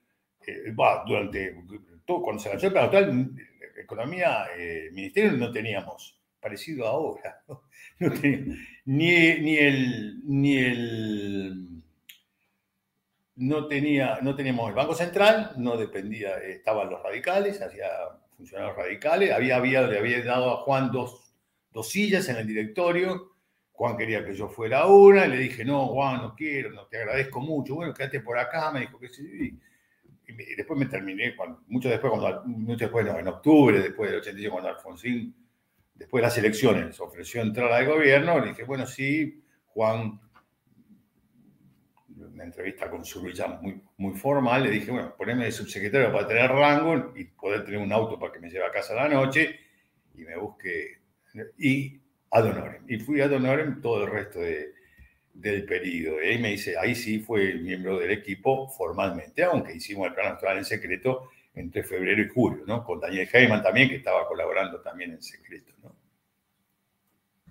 [0.46, 0.74] eh,
[1.06, 1.62] durante
[2.04, 3.30] todo, cuando se lanzó el plan austral,
[3.74, 7.42] economía, eh, ministerio no teníamos parecido ahora.
[7.48, 7.62] No,
[8.84, 11.82] ni, ni, el, ni el.
[13.36, 17.88] No, tenía, no teníamos el Banco Central, no dependía, estaban los radicales, hacía
[18.36, 21.32] funcionarios radicales, había, había, le había dado a Juan dos,
[21.72, 23.32] dos sillas en el directorio.
[23.72, 26.98] Juan quería que yo fuera una, y le dije, no, Juan, no quiero, no te
[26.98, 27.74] agradezco mucho.
[27.74, 29.24] Bueno, quédate por acá, me dijo que sí.
[29.24, 29.58] Y
[30.26, 31.34] y después me terminé,
[31.68, 35.34] mucho después, cuando, mucho después, no, en octubre, después del 85, cuando Alfonsín,
[35.94, 40.20] después de las elecciones, ofreció entrar al gobierno, le dije, bueno, sí, Juan,
[42.16, 43.22] una entrevista con su
[43.60, 47.80] muy, muy formal, le dije, bueno, poneme de subsecretario para tener rango y poder tener
[47.80, 49.60] un auto para que me lleve a casa a la noche
[50.14, 50.98] y me busque,
[51.58, 52.84] y ad honorem.
[52.88, 54.74] Y fui ad honorem todo el resto de,
[55.32, 56.22] del periodo.
[56.22, 60.32] Y ahí me dice, ahí sí fue miembro del equipo formalmente, aunque hicimos el plan
[60.32, 62.84] actual en secreto entre febrero y julio, ¿no?
[62.84, 65.94] Con Daniel Heyman también, que estaba colaborando también en secreto, ¿no?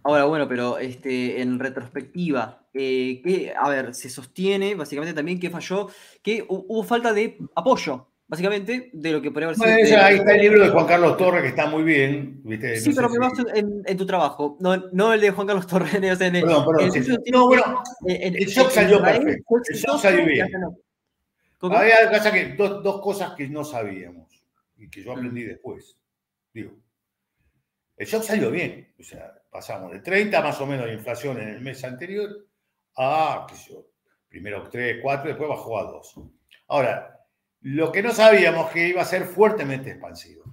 [0.05, 5.49] Ahora, bueno, pero este, en retrospectiva, eh, que, a ver, se sostiene básicamente también que
[5.49, 5.89] falló,
[6.21, 9.67] que hubo falta de apoyo básicamente, de lo que podría haber sido.
[9.67, 12.41] Bueno, ahí está el libro de Juan Carlos Torres, que está muy bien.
[12.77, 15.93] Sí, pero me vas en, tu trabajo, no, no, el de Juan Carlos Torres.
[15.93, 17.23] En el, perdón, perdón.
[17.31, 19.55] no, bueno, el, shock salió perfecto.
[19.69, 20.47] El shock salió bien.
[21.71, 24.45] Había que, dos, dos, cosas que no sabíamos
[24.75, 25.97] y que yo aprendí después.
[26.53, 26.73] Digo,
[27.95, 28.93] el shock salió bien.
[28.99, 32.29] O sea, pasamos de 30 más o menos de inflación en el mes anterior
[32.97, 33.87] a, qué sé yo,
[34.27, 36.15] primero 3, 4, después bajó a 2.
[36.67, 37.25] Ahora,
[37.61, 40.43] lo que no sabíamos que iba a ser fuertemente expansivo.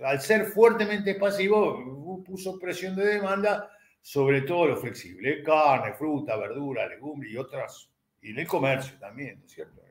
[0.00, 3.70] Al ser fuertemente expansivo, puso presión de demanda
[4.00, 7.90] sobre todo lo flexible, carne, fruta, verdura, legumbre y otras,
[8.22, 9.85] y en el comercio también, ¿no es cierto?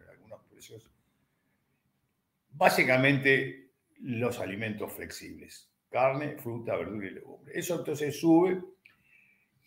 [2.51, 7.57] Básicamente los alimentos flexibles, carne, fruta, verdura y legumbre.
[7.57, 8.61] Eso entonces sube.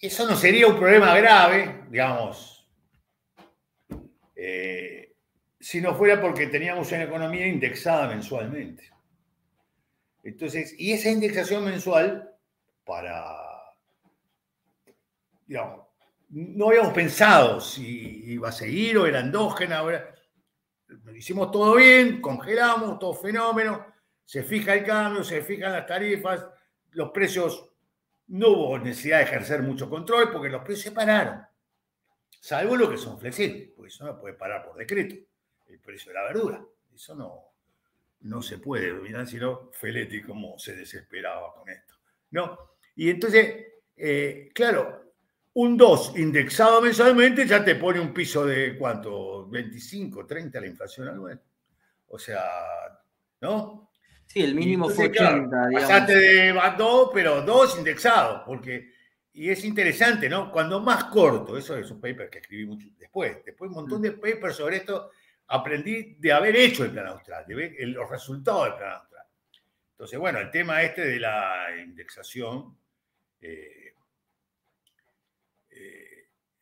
[0.01, 2.69] Eso no sería un problema grave, digamos.
[4.37, 5.15] Eh,
[5.59, 8.91] si no fuera porque teníamos una economía indexada mensualmente.
[10.23, 12.31] Entonces, y esa indexación mensual
[12.85, 13.35] para,
[15.47, 15.87] digamos,
[16.31, 19.83] no habíamos pensado si iba a seguir o era endógena.
[21.15, 23.87] Hicimos todo bien, congelamos, todo fenómeno,
[24.25, 26.47] se fija el cambio, se fijan las tarifas,
[26.93, 27.71] los precios,
[28.29, 31.47] no hubo necesidad de ejercer mucho control porque los precios se pararon,
[32.41, 35.15] salvo lo que son flexibles, porque eso no puede parar por decreto
[35.67, 36.65] el precio de la verdura.
[36.95, 37.53] Eso no,
[38.21, 41.95] no se puede dominar, sino Feletti como se desesperaba con esto.
[42.31, 42.59] ¿no?
[42.97, 43.67] Y entonces,
[43.97, 45.08] eh, claro,
[45.59, 51.09] un 2 indexado mensualmente ya te pone un piso de cuánto, 25, 30 la inflación
[51.09, 51.43] anual.
[52.07, 52.45] O sea,
[53.41, 53.91] ¿no?
[54.25, 55.69] Sí, el mínimo fue 80.
[55.73, 58.93] pasaste de 2, pero 2 indexado, porque,
[59.33, 60.53] y es interesante, ¿no?
[60.53, 64.03] Cuando más corto, eso es un paper que escribí mucho después, después un montón mm.
[64.03, 65.11] de papers sobre esto
[65.49, 69.27] aprendí de haber hecho el plan austral, de ver los resultados del plan austral.
[69.91, 72.77] Entonces, bueno, el tema este de la indexación
[73.41, 73.78] eh,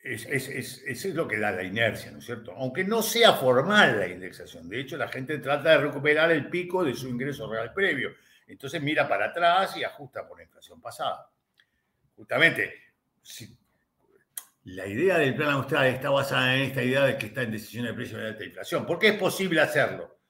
[0.08, 0.38] eh,
[0.86, 2.52] es, lo que da la inercia, ¿no es cierto?
[2.52, 4.68] Aunque no sea formal la indexación.
[4.68, 8.14] De hecho, la gente trata de recuperar el pico de su ingreso real previo.
[8.46, 11.28] Entonces mira para atrás y ajusta por la inflación pasada.
[12.14, 12.72] Justamente,
[14.64, 17.86] la idea del plan austral está basada en esta idea de que está en decisión
[17.86, 18.86] de precio de alta inflación.
[18.86, 20.20] ¿Por qué es posible hacerlo?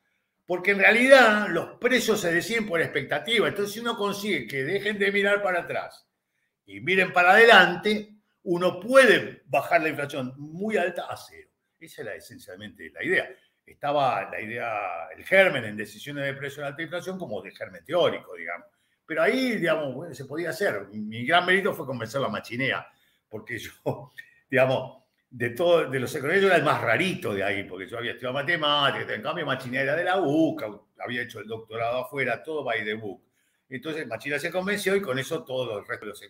[0.47, 3.47] Porque en realidad los precios se deciden por expectativa.
[3.47, 6.07] Entonces, si uno consigue que dejen de mirar para atrás
[6.65, 8.16] y miren para adelante,
[8.47, 11.49] uno puede bajar la inflación muy alta a cero.
[11.79, 13.29] Esa era esencialmente la idea.
[13.65, 17.85] Estaba la idea, el germen en decisiones de precio de alta inflación como de germen
[17.85, 18.69] teórico, digamos.
[19.05, 20.87] Pero ahí, digamos, se podía hacer.
[20.93, 22.87] Mi gran mérito fue convencer a Machinea,
[23.29, 23.71] porque yo
[24.51, 27.99] digamos, de, todo, de los economistas yo era el más rarito de ahí, porque yo
[27.99, 30.71] había estudiado matemáticas, en cambio Machina era de la UCA,
[31.01, 33.23] había hecho el doctorado afuera, todo by the book.
[33.69, 36.23] Entonces Machina se convenció y con eso todo el resto de los,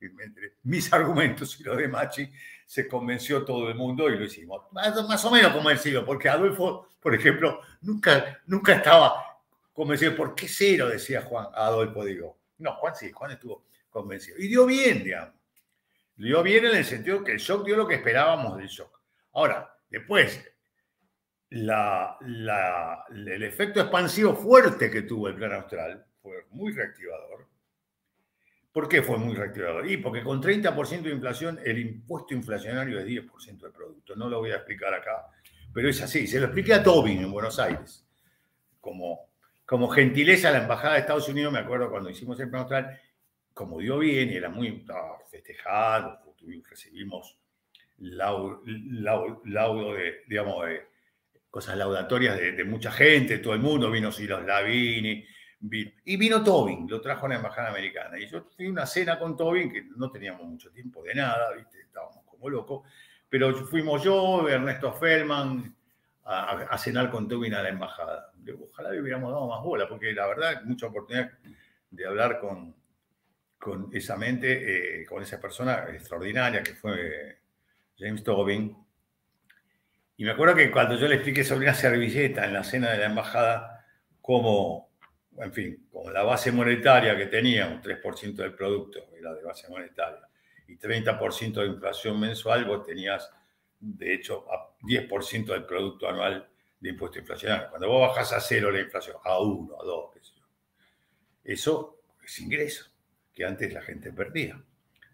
[0.00, 2.30] entre mis argumentos y los de Machi,
[2.66, 4.62] se convenció todo el mundo y lo hicimos.
[4.72, 9.40] Más, o menos convencido, porque Adolfo, por ejemplo, nunca, nunca estaba
[9.72, 10.14] convencido.
[10.14, 10.88] ¿Por qué cero?
[10.88, 12.38] Decía Juan, Adolfo, digo.
[12.58, 14.36] No, Juan sí, Juan estuvo convencido.
[14.38, 15.34] Y dio bien, digamos.
[16.16, 19.00] Dio bien en el sentido que el shock dio lo que esperábamos del shock.
[19.32, 20.44] Ahora, después,
[21.50, 27.37] el efecto expansivo fuerte que tuvo el plan austral fue muy reactivador.
[28.78, 29.90] ¿Por qué fue muy reactivador?
[29.90, 34.14] Y porque con 30% de inflación, el impuesto inflacionario es 10% del producto.
[34.14, 35.26] No lo voy a explicar acá,
[35.74, 36.28] pero es así.
[36.28, 38.06] Se lo expliqué a Tobin en Buenos Aires.
[38.80, 39.30] Como,
[39.66, 42.68] como gentileza a la Embajada de Estados Unidos, me acuerdo cuando hicimos el plan
[43.52, 44.86] como dio bien y era muy
[45.28, 46.20] festejado,
[46.70, 47.36] recibimos
[47.96, 50.86] laudo, de, digamos, de
[51.50, 55.26] cosas laudatorias de, mucha gente, todo el mundo, vino Silos Lavini,
[55.60, 58.18] y vino Tobin, lo trajo a la Embajada Americana.
[58.18, 61.80] Y yo fui una cena con Tobin, que no teníamos mucho tiempo de nada, ¿viste?
[61.80, 62.88] estábamos como locos,
[63.28, 65.74] pero fuimos yo, Ernesto Feldman,
[66.24, 68.32] a, cenar con Tobin a la embajada.
[68.70, 71.30] Ojalá le hubiéramos dado más bola, porque la verdad, mucha oportunidad
[71.90, 72.74] de hablar con,
[73.58, 77.40] con esa mente, eh, con esa persona extraordinaria que fue
[77.98, 78.76] James Tobin.
[80.16, 82.98] Y me acuerdo que cuando yo le expliqué sobre una servilleta en la cena de
[82.98, 83.86] la embajada,
[84.20, 84.87] como,
[85.40, 89.68] en fin, como la base monetaria que tenía, un 3% del producto, era de base
[89.68, 90.28] monetaria,
[90.66, 93.30] y 30% de inflación mensual, vos tenías,
[93.80, 94.46] de hecho,
[94.82, 96.48] 10% del producto anual
[96.80, 97.70] de impuesto inflacionario.
[97.70, 100.44] Cuando vos bajás a cero la inflación, a uno, a dos, qué sé yo,
[101.44, 102.90] eso es ingreso,
[103.34, 104.60] que antes la gente perdía.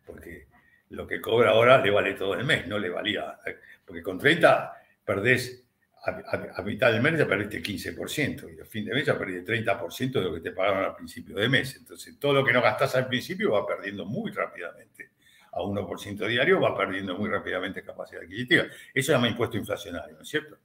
[0.04, 0.48] Porque
[0.90, 3.38] lo que cobra ahora le vale todo el mes, no le valía.
[3.84, 5.63] Porque con 30 perdés
[6.07, 10.12] a, mitad del mes ya perdiste 15% y a fin de mes ya perdiste 30%
[10.12, 11.76] de lo que te pagaron al principio de mes.
[11.76, 15.11] Entonces, todo lo que no gastás al principio va perdiendo muy rápidamente.
[15.52, 18.64] A 1% diario va perdiendo muy rápidamente capacidad adquisitiva.
[18.92, 20.59] Eso se llama impuesto inflacionario, ¿no es cierto?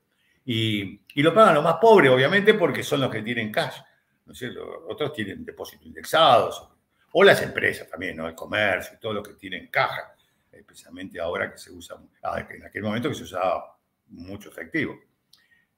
[0.46, 3.78] Y, y, lo pagan los más pobres, obviamente, porque son los que tienen cash,
[4.26, 4.86] ¿no es cierto?
[4.90, 6.70] Otros tienen depósitos indexados,
[7.12, 8.28] o las empresas también, ¿no?
[8.28, 10.16] El comercio, todo lo que tienen caja,
[10.52, 13.78] especialmente ahora que se usa, ah, en aquel momento que se usaba
[14.08, 14.98] mucho efectivo.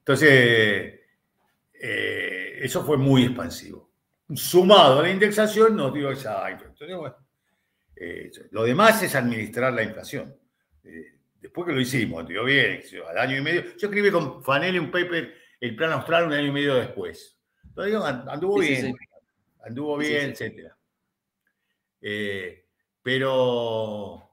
[0.02, 1.00] Entonces,
[1.74, 3.92] eh, eso fue muy expansivo.
[4.34, 7.16] Sumado a la indexación nos dio esa Entonces, bueno,
[7.96, 10.36] eh, lo demás es administrar la inflación.
[10.84, 13.62] Eh, después que lo hicimos, dio bien, al año y medio.
[13.78, 17.38] Yo escribí con Fanelli un paper, el plan austral, un año y medio después.
[17.64, 17.96] Entonces,
[18.28, 18.96] anduvo bien,
[19.64, 20.76] anduvo bien, etcétera.
[23.04, 24.31] pero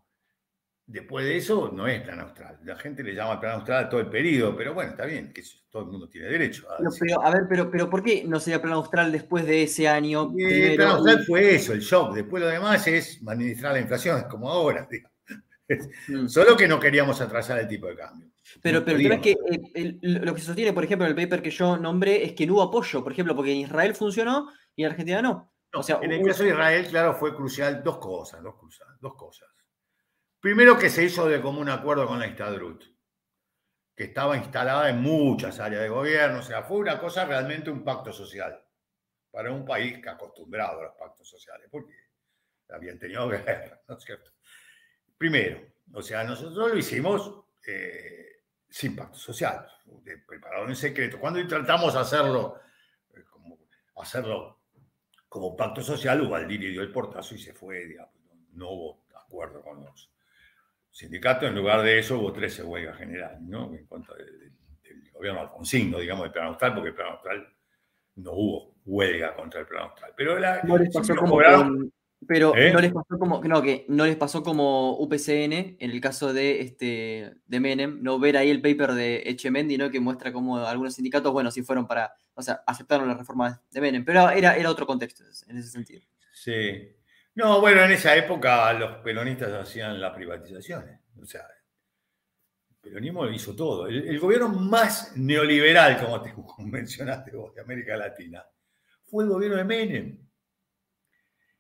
[0.89, 2.59] Después de eso, no es plan austral.
[2.65, 5.43] La gente le llama plan austral a todo el periodo, pero bueno, está bien, que
[5.69, 6.79] todo el mundo tiene derecho a.
[6.99, 10.33] pero, a ver, pero, pero ¿por qué no sería plan austral después de ese año?
[10.35, 12.15] El plan austral fue eso, el shock.
[12.15, 14.89] Después lo demás es administrar la inflación, como ahora.
[16.09, 16.29] Mm.
[16.29, 18.31] Solo que no queríamos atrasar el tipo de cambio.
[18.63, 19.37] Pero, pero el tema es que
[19.75, 22.47] eh, lo que se sostiene, por ejemplo, en el paper que yo nombré, es que
[22.47, 25.53] no hubo apoyo, por ejemplo, porque en Israel funcionó y en Argentina no.
[25.75, 29.15] o sea, en el caso de Israel, claro, fue crucial dos cosas, dos cosas, dos
[29.15, 29.47] cosas.
[30.41, 32.85] Primero que se hizo de común acuerdo con la Istadrut,
[33.97, 37.83] que estaba instalada en muchas áreas de gobierno, o sea, fue una cosa realmente un
[37.83, 38.65] pacto social
[39.33, 41.93] para un país que acostumbrado a los pactos sociales, porque
[42.69, 44.31] habían tenido guerra, ¿no es cierto?
[45.17, 45.61] Primero,
[45.93, 49.67] o sea, nosotros lo hicimos eh, sin pacto social,
[50.25, 51.19] preparado en secreto.
[51.19, 52.61] Cuando tratamos de hacerlo,
[53.13, 53.59] eh, como,
[53.97, 54.61] hacerlo
[55.29, 57.97] como pacto social, Ubaldini dio el portazo y se fue,
[58.53, 60.13] no hubo acuerdo con los
[60.99, 63.73] sindicato, en lugar de eso hubo 13 huelgas generales, ¿no?
[63.73, 64.53] En cuanto del,
[65.13, 67.49] gobierno alfonsino, digamos, del plan austral, porque el plan austral
[68.17, 70.13] no hubo huelga contra el plan austral.
[70.17, 71.41] Pero no les pasó como
[72.27, 72.73] pero ¿Eh?
[72.73, 76.63] no les pasó como no, que no les pasó como UPCN en el caso de
[76.63, 79.89] este de Menem, no ver ahí el paper de Echemendi, ¿no?
[79.89, 83.81] que muestra cómo algunos sindicatos, bueno, sí fueron para, o sea, aceptaron la reforma de
[83.81, 86.03] Menem, pero era, era otro contexto en ese sentido.
[86.33, 86.98] Sí.
[87.39, 90.99] No, bueno, en esa época los peronistas hacían las privatizaciones.
[91.23, 91.43] O sea,
[92.69, 93.87] el peronismo hizo todo.
[93.87, 98.45] El, gobierno más neoliberal, como te mencionaste vos, de América Latina,
[99.07, 100.19] fue el gobierno de Menem.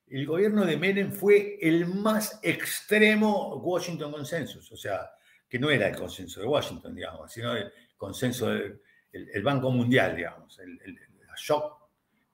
[0.08, 5.08] El gobierno de Menem fue el más extremo Washington Consensus, o sea,
[5.48, 10.58] que no era el consenso de Washington, digamos, sino el consenso del Banco Mundial, digamos,
[10.58, 10.98] el
[11.36, 11.78] shock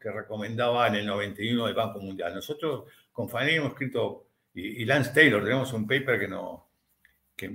[0.05, 2.35] que recomendaba en el 91 el Banco Mundial.
[2.35, 2.85] Nosotros
[3.15, 6.69] con Fanny hemos escrito, y, Lance Taylor, tenemos un paper que, no,
[7.35, 7.51] que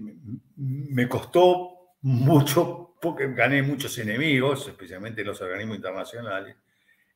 [0.55, 6.55] me, costó mucho, porque gané muchos enemigos, especialmente en los organismos internacionales,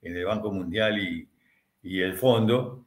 [0.01, 1.29] en el Banco Mundial y,
[2.01, 2.85] el Fondo,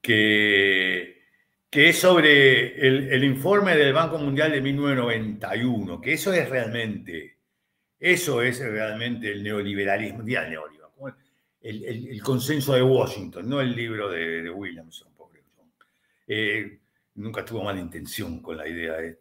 [0.00, 1.22] que,
[1.70, 7.38] que es sobre el, el, informe del Banco Mundial de 1991, que eso es realmente,
[7.98, 10.75] eso es realmente el neoliberalismo, el neoliberalismo
[11.68, 15.42] el, consenso de Washington, no el libro de, Williamson, pobre
[16.28, 16.78] eh,
[17.14, 19.18] nunca tuvo mala intención con la idea de...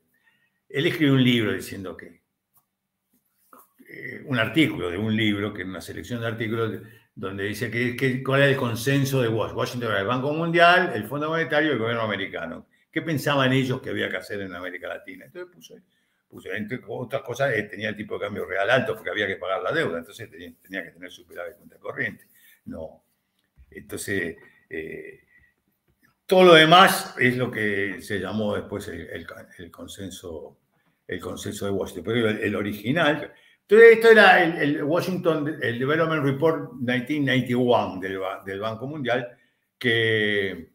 [0.69, 2.21] Él escribió un libro diciendo que...
[3.87, 6.81] Eh, un artículo de un libro, que es una selección de artículos,
[7.15, 9.57] donde dice que, cuál era el consenso de Washington.
[9.57, 12.67] Washington era el Banco Mundial, el Fondo Monetario y el gobierno americano.
[12.91, 15.25] ¿Qué pensaban ellos que había que hacer en América Latina?
[15.25, 15.75] Entonces puso,
[16.27, 19.37] puso entre otras cosas, eh, tenía el tipo de cambio real alto porque había que
[19.37, 22.27] pagar la deuda, entonces tenía, que tener superávit de cuenta corriente.
[22.65, 23.03] No.
[23.69, 24.37] Entonces,
[24.69, 25.19] eh,
[26.25, 30.59] todo lo demás es lo que se llamó después el, consenso,
[31.07, 32.03] el consenso de Washington.
[32.03, 33.33] Pero el, original.
[33.61, 37.99] Entonces, esto era el, Washington, el Development Report 1991
[38.45, 39.37] del, Banco Mundial,
[39.77, 40.71] que,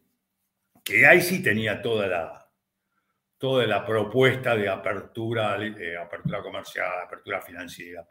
[0.83, 2.41] que ahí sí tenía toda la,
[3.41, 5.55] toda la propuesta de apertura,
[5.99, 8.05] apertura comercial, apertura financiera,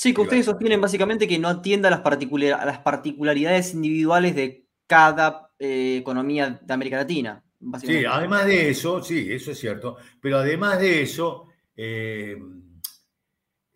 [0.00, 5.98] Sí, que ustedes sostienen básicamente que no atienda a las, particularidades individuales de cada eh,
[6.00, 7.44] economía de América Latina.
[7.82, 12.34] Sí, además de eso, sí, eso es cierto, pero además de eso, eh,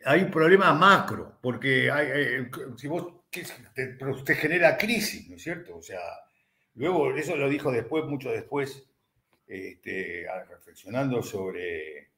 [0.07, 2.49] hay un problema macro, porque hay,
[2.79, 3.07] si vos,
[4.11, 5.77] usted genera crisis, ¿no es cierto?
[5.77, 6.01] O sea,
[6.77, 8.89] luego, eso lo dijo después, mucho después,
[9.47, 12.13] este, reflexionando sobre,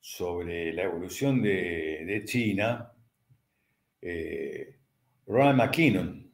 [0.00, 2.90] sobre la evolución de, China,
[4.04, 4.76] eh,
[5.26, 6.30] Ronald McKinnon,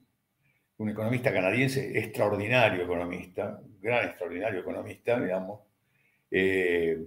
[0.79, 5.61] un economista canadiense, extraordinario economista, gran extraordinario economista, digamos.
[6.31, 6.99] Eh,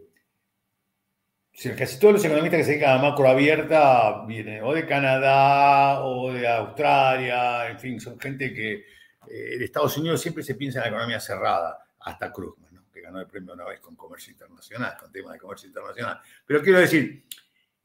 [1.77, 6.31] casi todos los economistas que se dedican a macro abierta vienen o de Canadá o
[6.31, 8.85] de Australia, en fin, son gente que
[9.27, 13.27] eh, Estados Unidos siempre se piensa en la economía cerrada, hasta Krugman, que ganó el
[13.27, 16.19] premio una vez con comercio internacional, con temas de comercio internacional.
[16.45, 17.25] Pero quiero decir,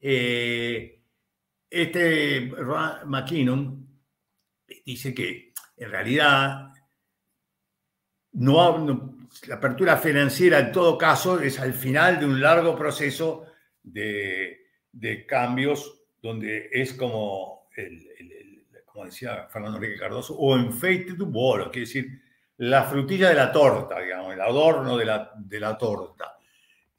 [0.01, 0.98] eh,
[1.69, 2.51] este
[3.05, 3.87] McKinnon
[4.85, 6.73] dice que en realidad,
[8.33, 9.17] no,
[9.47, 13.45] la apertura financiera en todo caso es al final de un largo proceso
[13.81, 14.57] de,
[15.27, 17.69] cambios donde es como,
[18.85, 22.21] como decía Fernando Enrique Cardoso, o en fate to bolo, quiere decir,
[22.57, 26.38] la frutilla de la torta, digamos, el adorno de la, de la torta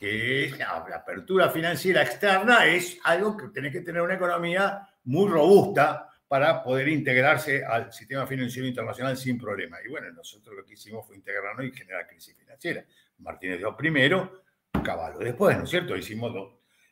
[0.01, 6.09] que la, apertura financiera externa, es algo que tiene que tener una economía muy robusta
[6.27, 9.77] para poder integrarse al sistema financiero internacional sin problema.
[9.85, 12.83] Y bueno, nosotros lo que hicimos fue integrarnos y generar crisis financiera.
[13.19, 14.45] Martínez dio primero,
[14.83, 15.95] Caballo después, ¿no es cierto?
[15.95, 16.33] Hicimos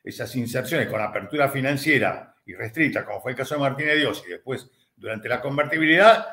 [0.04, 4.32] esas inserciones con apertura financiera y restricta, como fue el caso de Martínez Dios, y
[4.32, 6.26] después durante la convertibilidad,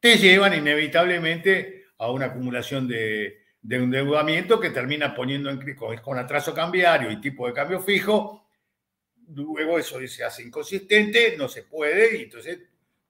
[0.00, 6.18] te llevan inevitablemente a una acumulación de, de endeudamiento que termina poniendo en con, con
[6.18, 8.46] atraso cambiario y tipo de cambio fijo,
[9.34, 12.60] luego eso se hace inconsistente, no se puede, y entonces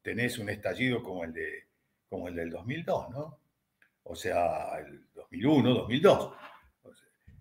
[0.01, 1.65] tenés un estallido como el, de,
[2.09, 3.39] como el del 2002, ¿no?
[4.05, 6.33] O sea, el 2001, 2002.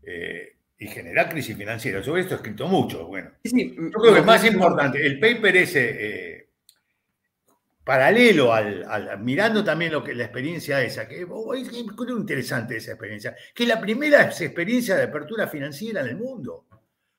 [0.03, 2.03] Eh, y genera crisis financiera.
[2.03, 3.07] Sobre esto he escrito mucho.
[3.07, 6.34] Bueno, yo creo que es más importante, el paper ese, eh,
[7.85, 11.85] paralelo al, mirando también lo que la experiencia esa, que oh, es, es
[12.17, 16.65] interesante esa experiencia, que es la primera experiencia de apertura financiera en el mundo.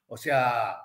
[0.09, 0.77] O sea,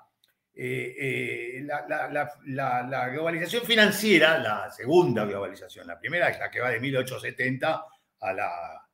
[0.54, 6.78] eh, eh, la, globalización financiera, la segunda globalización, la primera es la que va de
[6.78, 7.84] 1870
[8.20, 8.86] a la,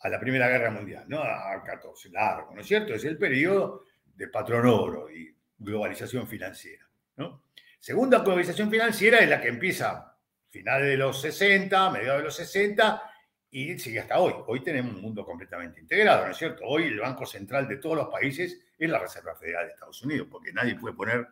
[0.00, 1.22] a la Primera Guerra Mundial, ¿no?
[1.22, 2.94] A 14, largo, ¿no es cierto?
[2.94, 3.84] Es el periodo
[4.16, 7.44] de patrón oro y globalización financiera, ¿no?
[7.80, 10.14] Segunda globalización financiera es la que empieza
[10.50, 13.02] finales de los 60, mediados de los 60
[13.50, 14.34] y sigue hasta hoy.
[14.46, 16.62] Hoy tenemos un mundo completamente integrado, ¿no es cierto?
[16.66, 20.28] Hoy el Banco Central de todos los países es la Reserva Federal de Estados Unidos,
[20.30, 21.26] porque nadie puede poner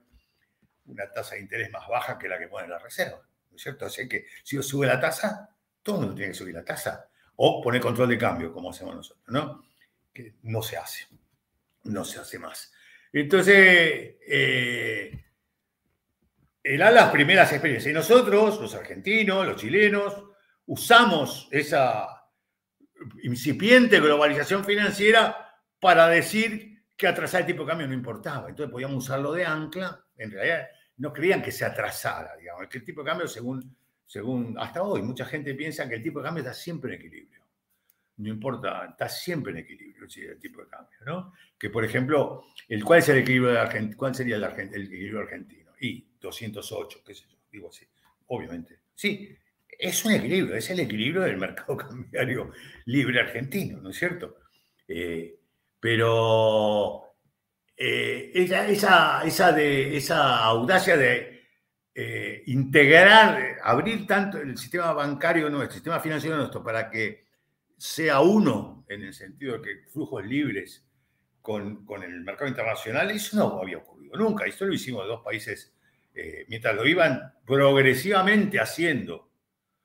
[0.86, 3.20] una tasa de interés más baja que la que pone la Reserva,
[3.50, 3.84] ¿no es cierto?
[3.84, 7.10] Así que si sube la tasa, todo el mundo tiene que subir la tasa.
[7.36, 9.64] O poner control de cambio, como hacemos nosotros, ¿no?
[10.14, 11.06] Que no se hace,
[11.84, 12.72] no se hace más.
[13.12, 15.27] Entonces, eh,
[16.68, 17.90] eran las primeras experiencias.
[17.90, 20.22] Y nosotros, los argentinos, los chilenos,
[20.66, 22.06] usamos esa
[23.22, 25.34] incipiente globalización financiera
[25.80, 28.50] para decir que atrasar el tipo de cambio no importaba.
[28.50, 30.04] Entonces podíamos usarlo de ancla.
[30.18, 30.68] En realidad
[30.98, 32.66] no creían que se atrasara, digamos.
[32.70, 33.74] El tipo de cambio, según,
[34.04, 37.42] según hasta hoy, mucha gente piensa que el tipo de cambio está siempre en equilibrio.
[38.18, 41.32] No importa, está siempre en equilibrio el tipo de cambio, ¿no?
[41.56, 45.70] Que, por ejemplo, el, ¿cuál es el equilibrio de ¿Cuál sería el, el equilibrio argentino?
[45.80, 47.86] Y 208, qué sé yo, digo así,
[48.26, 48.80] obviamente.
[48.94, 49.36] Sí,
[49.78, 52.50] es un equilibrio, es el equilibrio del mercado cambiario
[52.86, 54.36] libre argentino, ¿no es cierto?
[54.86, 55.38] Eh,
[55.80, 57.14] pero
[57.76, 61.46] eh, esa, esa, de, esa audacia de
[61.94, 67.28] eh, integrar, abrir tanto el sistema bancario nuestro, el sistema financiero nuestro, para que
[67.76, 70.84] sea uno, en el sentido de que flujos libres
[71.40, 74.44] con, el mercado internacional, eso no había ocurrido nunca.
[74.44, 75.72] Esto lo hicimos dos países,
[76.20, 79.30] eh, mientras lo iban progresivamente haciendo,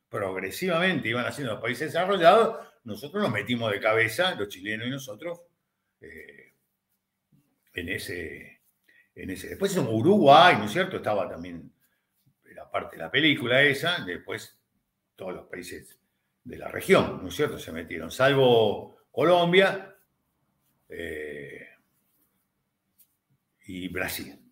[0.09, 5.41] progresivamente iban haciendo los países desarrollados, nosotros nos metimos de cabeza, los chilenos y nosotros,
[6.01, 6.53] eh,
[7.75, 8.61] en, ese,
[9.13, 9.49] en ese.
[9.49, 10.97] Después en Uruguay, ¿no es cierto?
[10.97, 11.71] Estaba también
[12.45, 14.59] la parte de la película esa, después
[15.15, 15.99] todos los países
[16.43, 17.59] de la región, ¿no es cierto?
[17.59, 19.95] Se metieron, salvo Colombia
[20.89, 21.67] eh,
[23.67, 24.42] y Brasil,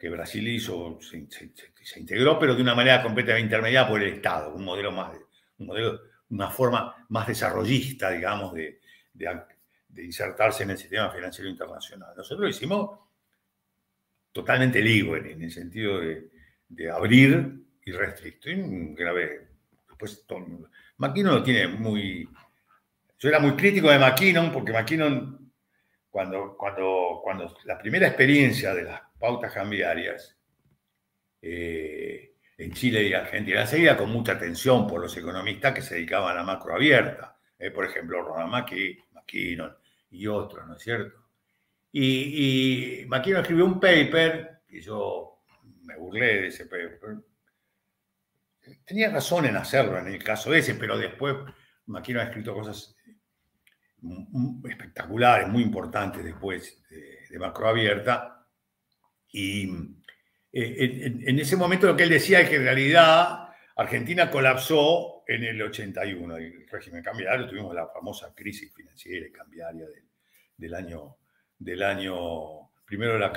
[0.00, 4.64] que Brasil hizo, se, integró, pero de una manera completamente intermediada por el Estado, un
[4.64, 5.14] modelo más,
[5.58, 6.00] un modelo,
[6.30, 8.80] una forma más desarrollista, digamos, de,
[9.12, 12.14] de insertarse en el sistema financiero internacional.
[12.16, 12.98] Nosotros lo hicimos
[14.32, 16.30] totalmente libre, en el sentido de,
[16.68, 18.50] de abrir y restricto.
[18.50, 19.48] un grave.
[19.88, 19.96] Lo
[21.42, 22.28] tiene muy.
[23.18, 25.52] Yo era muy crítico de McKinnon porque McKinnon,
[26.08, 30.36] cuando, cuando, cuando la primera experiencia de las pautas cambiarias
[31.42, 36.36] eh, en Chile y Argentina, seguía con mucha atención por los economistas que se dedicaban
[36.36, 37.38] a macro abierta.
[37.58, 38.50] Eh, por ejemplo, Ronald
[39.12, 39.76] McKinnon
[40.10, 41.28] y otros, ¿no es cierto?
[41.92, 45.42] Y, y McKinnon escribió un paper, y yo
[45.82, 47.18] me burlé de ese paper.
[48.84, 51.36] Tenía razón en hacerlo en el caso ese, pero después
[51.86, 52.96] McKinnon ha escrito cosas
[54.68, 58.39] espectaculares, muy importantes después de, de macroabierta.
[59.32, 59.68] Y
[60.52, 65.44] eh, en, ese momento lo que él decía es que en realidad Argentina colapsó en
[65.44, 69.86] el 81, el régimen cambiario, tuvimos la famosa crisis financiera y cambiaria
[70.56, 71.16] del año
[71.60, 73.32] del año, primero la,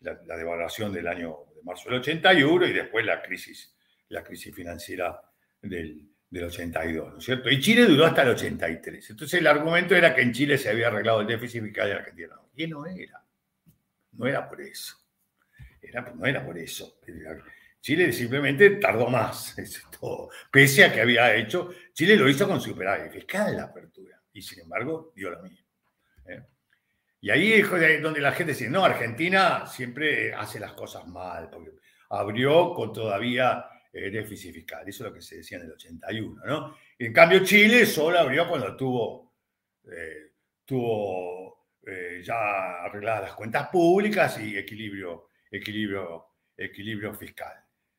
[0.00, 3.74] la, devaluación del año de marzo del 81 y después la crisis,
[4.10, 5.20] la crisis financiera
[5.62, 7.50] del, del 82, ¿no es cierto?
[7.50, 9.10] Y Chile duró hasta el 83.
[9.10, 12.34] Entonces el argumento era que en Chile se había arreglado el déficit fiscal en Argentina
[12.36, 12.50] no.
[12.54, 13.24] Y no era.
[14.12, 14.96] No era por eso.
[15.82, 17.00] Era, no era por eso.
[17.80, 20.30] Chile simplemente tardó más, es todo.
[20.50, 24.22] Pese a que había hecho, Chile lo hizo con superávit fiscal la apertura.
[24.32, 25.66] Y sin embargo, dio lo mismo.
[26.26, 26.42] ¿eh?
[27.20, 31.72] Y ahí es donde la gente dice, no, Argentina siempre hace las cosas mal, porque
[32.10, 34.88] abrió con todavía eh, déficit fiscal.
[34.88, 36.76] Eso es lo que se decía en el 81, ¿no?
[36.98, 39.34] en cambio, Chile solo abrió cuando tuvo,
[39.84, 40.32] eh,
[40.64, 46.26] tuvo eh, ya arregladas las cuentas públicas y equilibrio, equilibrio,
[46.56, 47.54] equilibrio fiscal.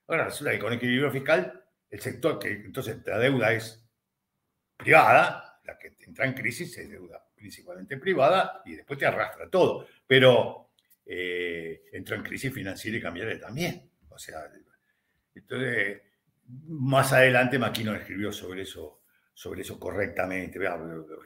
[0.07, 3.87] Ahora resulta que con equilibrio fiscal, el sector que entonces la deuda es
[4.75, 9.85] privada, la que entra en crisis es deuda principalmente privada, y después te arrastra todo.
[10.07, 10.71] Pero
[11.05, 13.91] eh, entró en crisis financiera y cambiaria también.
[14.09, 14.49] O sea,
[15.35, 16.01] entonces,
[16.45, 19.03] más adelante Maquino escribió sobre eso,
[19.33, 20.57] sobre eso correctamente,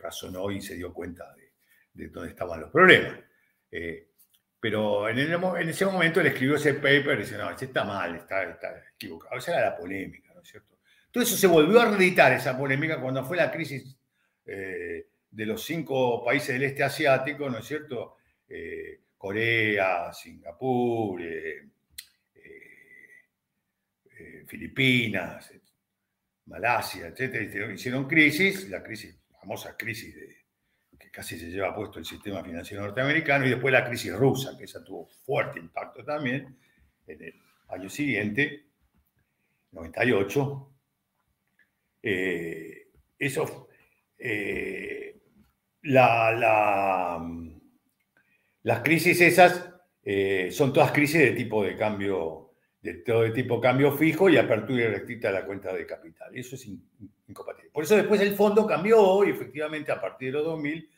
[0.02, 1.36] razonó y se dio cuenta
[1.94, 3.20] de, dónde estaban los problemas.
[3.70, 4.06] Eh,
[4.59, 8.43] pero en, ese momento él escribió ese paper y dice, no, ese está mal, está,
[8.95, 9.38] equivocado.
[9.38, 10.79] Esa era la polémica, ¿no es cierto?
[11.11, 13.97] Todo eso se volvió a reeditar, esa polémica, cuando fue la crisis
[14.45, 18.17] eh, de los cinco países del este asiático, ¿no es cierto?
[18.49, 21.63] Eh, Corea, Singapur, eh,
[24.47, 25.51] Filipinas,
[26.45, 30.36] Malasia, etcétera, hicieron crisis, la crisis, famosa crisis que
[31.18, 34.84] casi se lleva puesto el sistema financiero norteamericano, y después la crisis rusa, que esa
[34.84, 36.56] tuvo fuerte impacto también
[37.07, 37.34] en el
[37.69, 38.68] año siguiente,
[39.72, 40.72] 98.
[43.18, 43.68] eso
[45.81, 47.19] la,
[48.61, 49.73] las crisis esas
[50.03, 54.38] eh, son todas crisis de tipo de cambio, de todo de tipo cambio fijo y
[54.38, 56.38] apertura restricta de la cuenta de capital.
[56.38, 56.68] Eso es
[57.27, 57.72] incompatible.
[57.72, 60.91] Por eso después el fondo cambió y efectivamente a partir de los 2000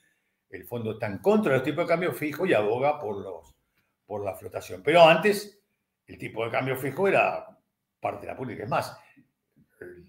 [0.50, 4.36] el fondo está en contra de los tipos de cambio fijo y aboga por, la
[4.36, 4.82] flotación.
[4.84, 5.62] Pero antes
[6.08, 7.48] el tipo de cambio fijo era
[8.00, 8.64] parte de la política.
[8.64, 8.98] Es más,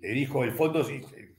[0.01, 0.87] le dijo el fondo,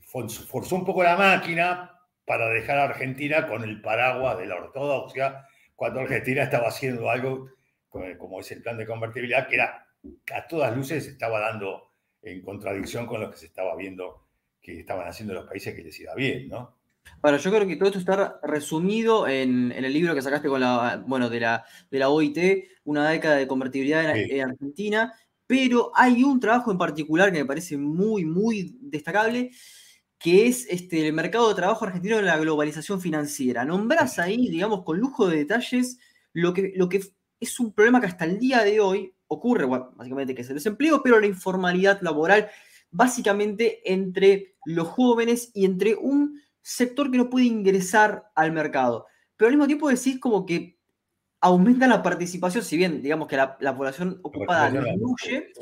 [0.06, 5.46] forzó un poco la máquina para dejar a Argentina con el paraguas de la ortodoxia,
[5.74, 7.48] cuando Argentina estaba haciendo algo
[8.18, 9.86] como es el plan de convertibilidad, que era
[10.34, 11.90] a todas luces estaba dando
[12.22, 14.28] en contradicción con lo que se estaba viendo
[14.60, 16.81] que estaban haciendo los países que les iba bien, ¿no?
[17.22, 21.04] Bueno, yo creo que todo esto está resumido en, el libro que sacaste con la,
[21.06, 22.38] bueno, de la, de la OIT,
[22.82, 25.14] una década de convertibilidad en, en Argentina,
[25.46, 29.52] pero hay un trabajo en particular que me parece muy, muy destacable,
[30.18, 33.64] que es este, el mercado de trabajo argentino en la globalización financiera.
[33.64, 35.98] Nombrás ahí, digamos, con lujo de detalles,
[36.32, 37.02] lo que, lo que
[37.38, 41.02] es un problema que hasta el día de hoy ocurre, básicamente que es el desempleo,
[41.04, 42.48] pero la informalidad laboral,
[42.90, 49.06] básicamente entre los jóvenes y entre un sector que no puede ingresar al mercado.
[49.36, 50.78] Pero al mismo tiempo decís como que
[51.40, 55.52] aumenta la participación, si bien digamos que la, población ocupada disminuye,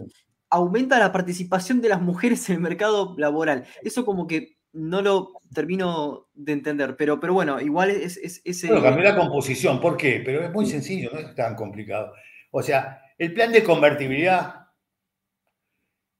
[0.50, 3.66] aumenta la participación de las mujeres en el mercado laboral.
[3.82, 8.68] Eso como que no lo termino de entender, pero, pero bueno, igual es, es ese...
[8.68, 10.22] Bueno, cambió la composición, ¿por qué?
[10.24, 12.12] Pero es muy sencillo, no es tan complicado.
[12.50, 14.68] O sea, el plan de convertibilidad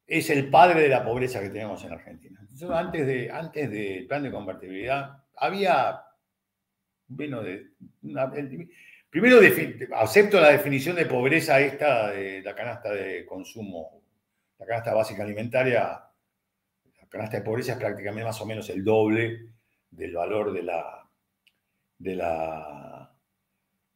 [0.07, 2.40] es el padre de la pobreza que tenemos en Argentina.
[2.69, 6.03] Antes, de, antes del plan de convertibilidad había,
[9.09, 9.41] primero
[9.97, 14.01] acepto la definición de pobreza esta de la canasta de consumo
[14.61, 19.55] la canasta básica alimentaria, la canasta de pobreza es prácticamente más o menos el doble
[19.91, 21.09] del valor de la,
[21.99, 23.11] de la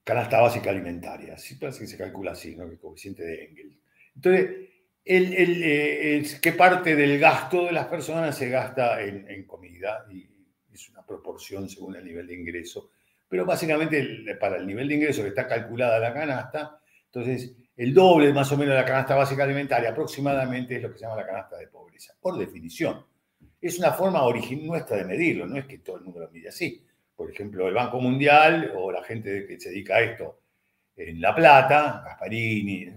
[0.03, 1.35] canasta básica alimentaria.
[1.35, 2.65] Así parece que se calcula así, ¿no?
[2.65, 3.78] El coeficiente de Engel.
[4.15, 4.70] Entonces,
[5.05, 10.27] el, qué parte del gasto de las personas se gasta en, comida y
[10.73, 12.91] es una proporción según el nivel de ingreso.
[13.29, 18.33] Pero básicamente para el nivel de ingreso que está calculada la canasta, entonces el doble
[18.33, 21.27] más o menos de la canasta básica alimentaria aproximadamente es lo que se llama la
[21.27, 23.05] canasta de pobreza, por definición.
[23.61, 24.21] Es una forma
[24.63, 26.85] nuestra de medirlo, no es que todo el mundo lo mide así.
[27.17, 30.41] Por ejemplo, el Banco Mundial o la gente que se dedica a esto
[30.97, 32.93] en La Plata, Gasparini,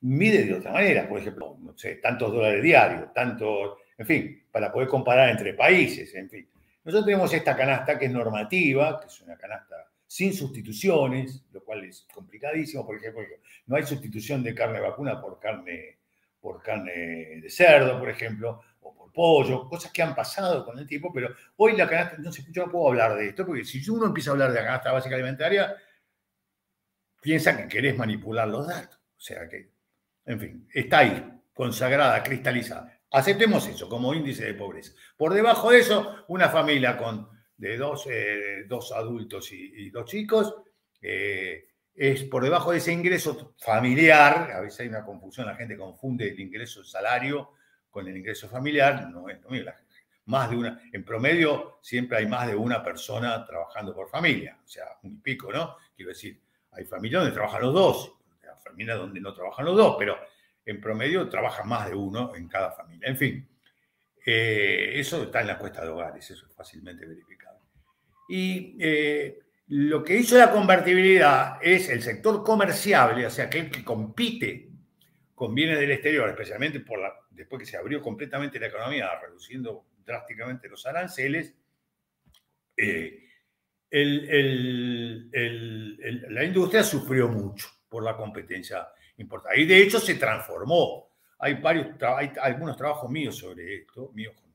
[0.00, 4.72] mide de otra manera, por ejemplo, no sé, tantos dólares diarios, tantos, en fin, para
[4.72, 6.48] poder comparar entre países, en fin.
[6.84, 11.84] Nosotros tenemos esta canasta que es normativa, que es una canasta sin sustituciones, lo cual
[11.84, 13.22] es complicadísimo, por ejemplo,
[13.66, 15.98] no hay sustitución de carne vacuna por carne,
[16.40, 20.86] por carne de cerdo, por ejemplo, o por pollo, cosas que han pasado con el
[20.86, 24.06] tiempo, pero hoy la canasta, entonces yo no puedo hablar de esto, porque si uno
[24.06, 25.76] empieza a hablar de la canasta básica alimentaria,
[27.20, 28.96] piensa que querés manipular los datos.
[28.96, 29.68] O sea que,
[30.28, 33.00] en fin, está ahí, consagrada, cristalizada.
[33.10, 34.92] Aceptemos eso como índice de pobreza.
[35.16, 40.54] Por debajo de eso, una familia con de dos, eh, dos adultos y, dos chicos
[41.00, 44.52] eh, es por debajo de ese ingreso familiar.
[44.52, 47.52] A veces hay una confusión, la gente confunde el ingreso salario
[47.88, 49.08] con el ingreso familiar.
[49.08, 49.38] No es
[50.26, 54.68] Más de una, en promedio siempre hay más de una persona trabajando por familia, o
[54.68, 55.76] sea, un pico, ¿no?
[55.96, 56.38] Quiero decir,
[56.72, 58.17] hay familias donde trabajan los dos,
[58.68, 60.18] familias donde no trabajan los dos, pero
[60.68, 63.08] en promedio trabaja más de uno en cada familia.
[63.08, 63.48] En fin,
[64.26, 67.60] eh, eso está en la cuesta de hogares, eso es fácilmente verificable.
[68.28, 69.38] Y eh,
[69.68, 74.68] lo que hizo la convertibilidad es el sector comerciable, o sea, aquel que compite
[75.34, 76.84] con bienes del exterior, especialmente
[77.30, 81.54] después que se abrió completamente la economía, reduciendo drásticamente los aranceles,
[82.76, 83.24] eh,
[86.28, 89.60] la industria sufrió mucho por la competencia importante.
[89.60, 91.08] Y de hecho se transformó.
[91.40, 91.88] Hay, varios,
[92.40, 94.48] algunos trabajos míos sobre esto, míos con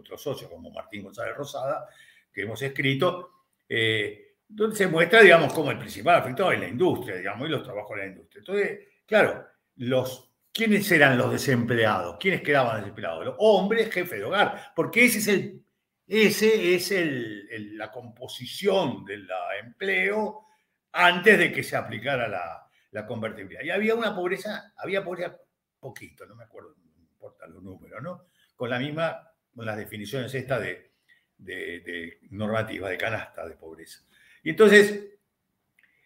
[0.00, 1.88] otros socios como Martín González Rosada,
[2.32, 3.30] que hemos escrito,
[3.68, 7.64] eh, donde se muestra, digamos, como el principal afectado es la industria, digamos, y los
[7.64, 8.38] trabajos de la industria.
[8.38, 9.44] Entonces, claro,
[9.76, 12.16] los, ¿quiénes eran los desempleados?
[12.20, 13.24] ¿Quiénes quedaban desempleados?
[13.24, 15.64] Los hombres, jefes de hogar, porque ese es el
[16.08, 19.28] ese es el, la composición del
[19.62, 20.46] empleo
[20.92, 23.62] antes de que se aplicara la, la, convertibilidad.
[23.62, 25.36] Y había una pobreza, había pobreza
[25.78, 28.26] poquito, no me acuerdo, no importan los números, ¿no?
[28.56, 30.92] Con la misma, con las definiciones estas de,
[31.36, 34.00] de, normativa, de canasta de pobreza.
[34.42, 35.04] Y entonces,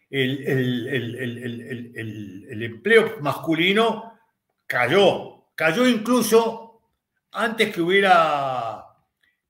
[0.09, 0.47] el,
[2.47, 4.19] el, empleo masculino
[4.67, 6.81] cayó, cayó incluso
[7.31, 8.93] antes que hubiera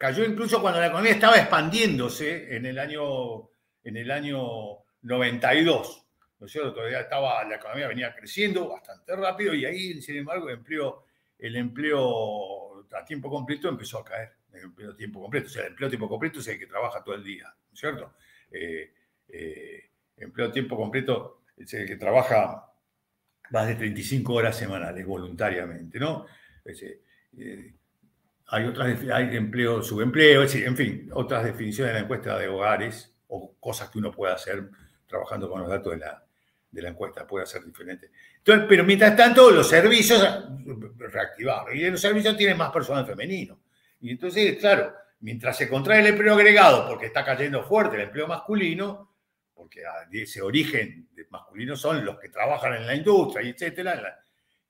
[0.04, 3.50] Cayó incluso cuando la economía estaba expandiéndose en el año,
[3.86, 6.08] en el año 92.
[6.40, 6.74] ¿No es cierto?
[6.74, 11.06] Todavía estaba, la economía venía creciendo bastante rápido y ahí, sin embargo, el empleo,
[11.40, 14.34] el empleo a tiempo completo empezó a caer.
[14.52, 15.48] El empleo a tiempo completo.
[15.48, 17.74] O sea, el empleo a tiempo completo es el que trabaja todo el día, ¿no
[17.74, 18.16] es cierto?
[18.52, 18.94] Eh,
[19.30, 22.70] eh, empleo a tiempo completo es el que trabaja
[23.52, 26.26] más de 35 horas semanales voluntariamente, ¿no?
[26.66, 27.74] Eh,
[28.48, 33.56] hay otras hay empleo, subempleo, en fin, otras definiciones de la encuesta de hogares o
[33.60, 34.70] cosas que uno puede hacer
[35.14, 36.24] trabajando con los datos de la,
[36.72, 38.10] de la encuesta, puede ser diferente.
[38.40, 40.28] Entonces, pero mientras tanto, los servicios
[40.98, 43.60] reactivaron y los servicios tienen más personal femenino.
[44.02, 48.28] Y entonces, claro, mientras se contrae el empleo agregado, porque está cayendo fuerte el empleo
[48.28, 49.14] masculino,
[49.54, 54.20] porque ese origen masculino son los que trabajan en la industria, etcétera,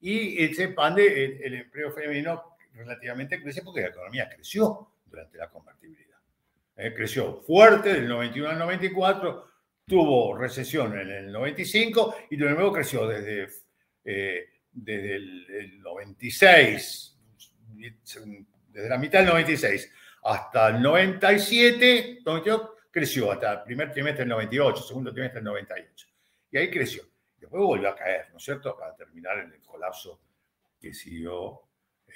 [0.02, 6.18] y se expande el empleo femenino relativamente crece porque la economía creció durante la convertibilidad.
[6.76, 9.52] Eh, creció fuerte del 91 al 94,
[9.85, 13.47] tuvo recesión en el 95 y de nuevo creció desde,
[14.05, 17.18] eh, desde el, 96,
[18.69, 19.91] desde la mitad del 96
[20.23, 26.07] hasta el 97, 98, creció hasta el primer trimestre del 98, segundo trimestre del 98.
[26.51, 27.03] Y ahí creció.
[27.38, 28.77] Después volvió a caer, ¿no es cierto?
[28.77, 30.22] Para terminar en el colapso
[30.80, 31.64] que siguió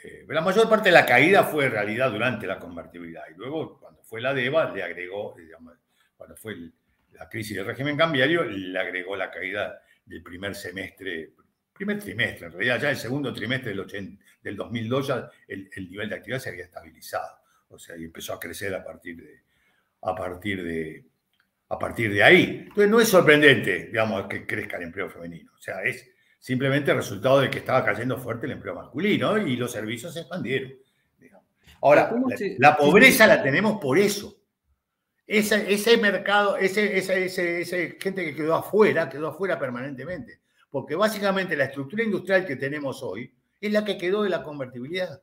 [0.03, 3.80] eh, la mayor parte de la caída fue en realidad durante la convertibilidad y luego
[3.80, 5.73] cuando fue la DEVA le agregó, digamos,
[6.15, 6.56] cuando fue
[7.18, 11.31] la crisis del régimen cambiario, le agregó la caída del primer semestre,
[11.73, 16.15] primer trimestre, en realidad ya el segundo trimestre del, del 2002 ya el, nivel de
[16.15, 17.39] actividad se había estabilizado,
[17.69, 19.41] o sea, y empezó a crecer a partir de,
[20.02, 21.06] a partir de,
[21.69, 22.65] a partir de ahí.
[22.68, 26.98] Entonces no es sorprendente, digamos, que crezca el empleo femenino, o sea, es simplemente el
[26.98, 30.73] resultado de que estaba cayendo fuerte el empleo masculino y los servicios se expandieron.
[31.81, 32.11] Ahora,
[32.57, 34.36] la, pobreza la tenemos por eso.
[35.28, 40.40] Ese, ese mercado, ese, ese, gente que quedó afuera, quedó afuera permanentemente.
[40.72, 45.22] Porque básicamente la estructura industrial que tenemos hoy Es la que quedó de la convertibilidad.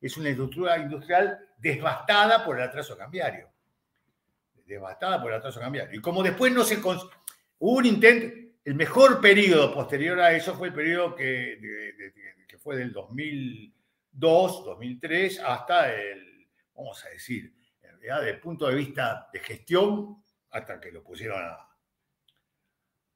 [0.00, 3.50] Es una estructura industrial devastada por el atraso cambiario.
[4.66, 5.98] Devastada por el atraso cambiario.
[5.98, 6.78] Y como después no se...
[6.78, 8.34] Hubo un intento,
[8.64, 11.58] el mejor periodo posterior a eso fue el periodo que,
[12.48, 17.52] que fue del 2002, 2003 hasta el, vamos a decir,
[18.02, 21.68] realidad desde el punto de vista de gestión, hasta que lo pusieron a,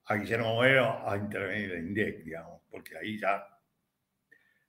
[0.05, 3.47] a Guillermo Moreno a intervenir en INDEC, digamos, porque ahí ya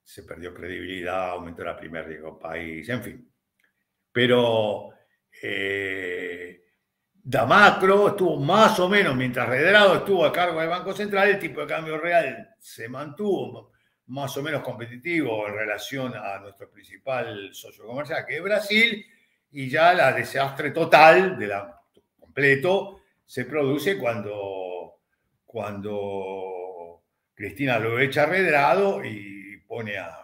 [0.04, 3.34] se perdió credibilidad, aumentó la primera riesgo país, en fin.
[4.12, 4.90] Pero
[5.42, 6.64] eh,
[7.14, 11.62] Damacro estuvo más o menos, mientras Redrado estuvo a cargo del Banco Central, el tipo
[11.62, 13.74] de cambio real se mantuvo
[14.08, 19.06] más o menos competitivo en relación a nuestro principal socio comercial, que es Brasil,
[19.52, 21.82] y ya la desastre total, de la,
[22.20, 25.02] completo, se produce cuando,
[25.46, 27.04] cuando
[27.34, 30.24] Cristina lo echa Redrado y pone a,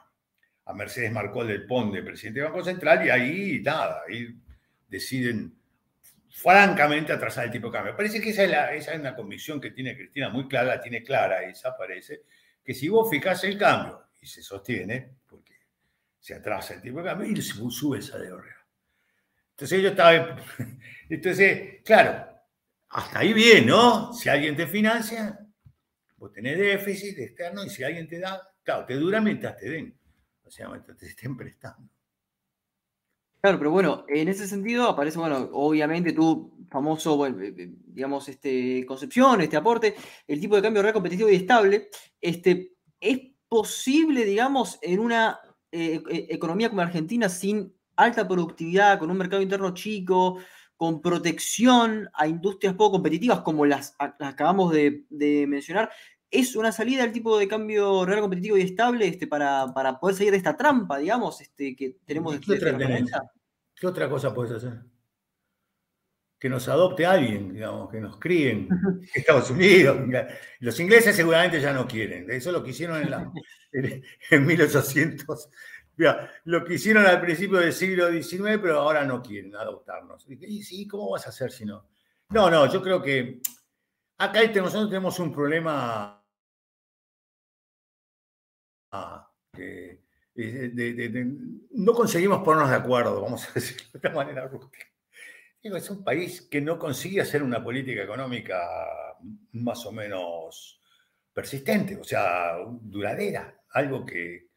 [0.73, 4.33] Mercedes Marcol del Pon de presidente del Banco Central, y ahí nada, ahí
[4.87, 5.53] deciden
[6.31, 7.95] francamente atrasar el tipo de cambio.
[7.95, 11.03] Parece que esa es, esa es una convicción que tiene Cristina muy clara, la tiene
[11.03, 12.23] clara, esa parece,
[12.63, 15.53] que si vos fijás el cambio y se sostiene, porque
[16.19, 18.62] se atrasa el tipo de cambio y sube el salario real.
[19.63, 20.35] Entonces yo estaba,
[21.09, 22.27] entonces, claro,
[22.89, 24.11] hasta ahí bien, ¿no?
[24.11, 25.39] Si alguien te financia,
[26.17, 29.97] vos tenés déficit externo y si alguien te da, claro, te dura mientras te den,
[30.43, 31.89] o sea, mientras te estén prestando.
[33.39, 38.85] Claro, pero bueno, en ese sentido aparece, bueno, obviamente tu famoso, eh, eh, digamos, este,
[38.85, 39.95] concepción, este aporte,
[40.27, 41.87] el tipo de cambio real competitivo y estable,
[42.19, 43.17] este, ¿es
[43.47, 45.39] posible, digamos, en una
[45.71, 50.39] eh, economía como Argentina sin alta productividad, con un mercado interno chico,
[50.75, 55.89] con protección a industrias poco competitivas como las, acabamos de, mencionar,
[56.29, 60.31] es una salida del tipo de cambio real competitivo y estable este, para, poder salir
[60.31, 62.77] de esta trampa, digamos, este, que tenemos ¿Qué, otra
[63.75, 64.81] ¿Qué otra cosa puedes hacer?
[66.39, 68.67] Que nos adopte alguien, digamos, que nos críen
[69.13, 69.97] Estados Unidos.
[70.59, 72.29] Los ingleses seguramente ya no quieren.
[72.29, 73.31] Eso lo que hicieron en, la,
[74.31, 75.49] en, 1800.
[76.45, 80.25] Lo que hicieron al principio del siglo XIX, pero ahora no quieren adoptarnos.
[80.27, 81.87] Y sí, ¿cómo vas a hacer si no?
[82.29, 83.41] No, no, yo creo que
[84.17, 86.23] acá nosotros tenemos un problema
[89.51, 89.99] que
[91.71, 94.85] no conseguimos ponernos de acuerdo, vamos a decirlo de esta manera rústica.
[95.61, 98.59] es un país que no consigue hacer una política económica
[99.53, 100.79] más o menos
[101.33, 104.52] persistente, o sea, duradera, algo que,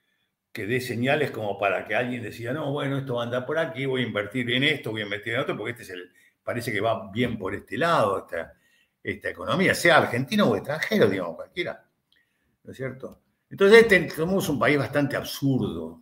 [0.57, 3.59] que dé señales como para que alguien decida, no, bueno, esto va a andar por
[3.59, 6.11] aquí, voy a invertir en esto, voy a invertir en otro, porque este es el,
[6.43, 8.55] parece que va bien por este lado, esta,
[9.03, 11.87] esta economía, sea argentino o extranjero, digamos, cualquiera,
[12.65, 13.21] ¿no es cierto?
[13.51, 16.01] Entonces tenemos un país bastante absurdo,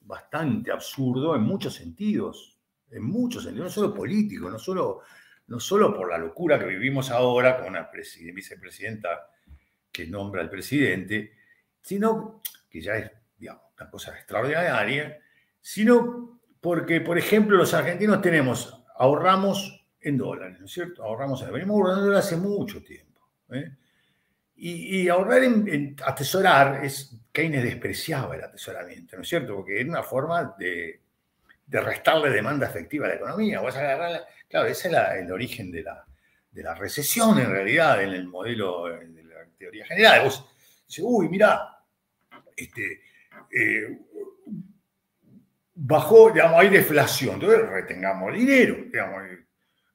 [0.00, 2.58] bastante absurdo en muchos sentidos,
[2.90, 5.02] en muchos sentidos, no solo político, no solo,
[5.46, 7.88] no solo por la locura que vivimos ahora con una
[8.34, 9.30] vicepresidenta
[9.92, 11.34] que nombra al presidente,
[11.80, 15.18] sino que ya es una cosa extraordinaria,
[15.60, 21.02] sino porque, por ejemplo, los argentinos tenemos, ahorramos en dólares, ¿no es cierto?
[21.04, 23.20] Ahorramos en venimos ahorrando dólares hace mucho tiempo.
[23.52, 23.72] ¿eh?
[24.56, 29.56] Y, ahorrar en, atesorar es, Keynes despreciaba el atesoramiento, ¿no es cierto?
[29.56, 31.00] Porque es una forma de,
[31.68, 33.60] restarle demanda efectiva a la economía.
[33.60, 36.06] Vas a claro, ese es el origen de la,
[36.50, 40.24] de la recesión en realidad, en el modelo de la teoría general.
[40.24, 40.48] Vos
[40.86, 41.78] dices, uy, mira,
[42.56, 43.02] este,
[43.50, 43.98] eh,
[45.74, 49.22] bajó, digamos, hay deflación, entonces retengamos dinero, digamos,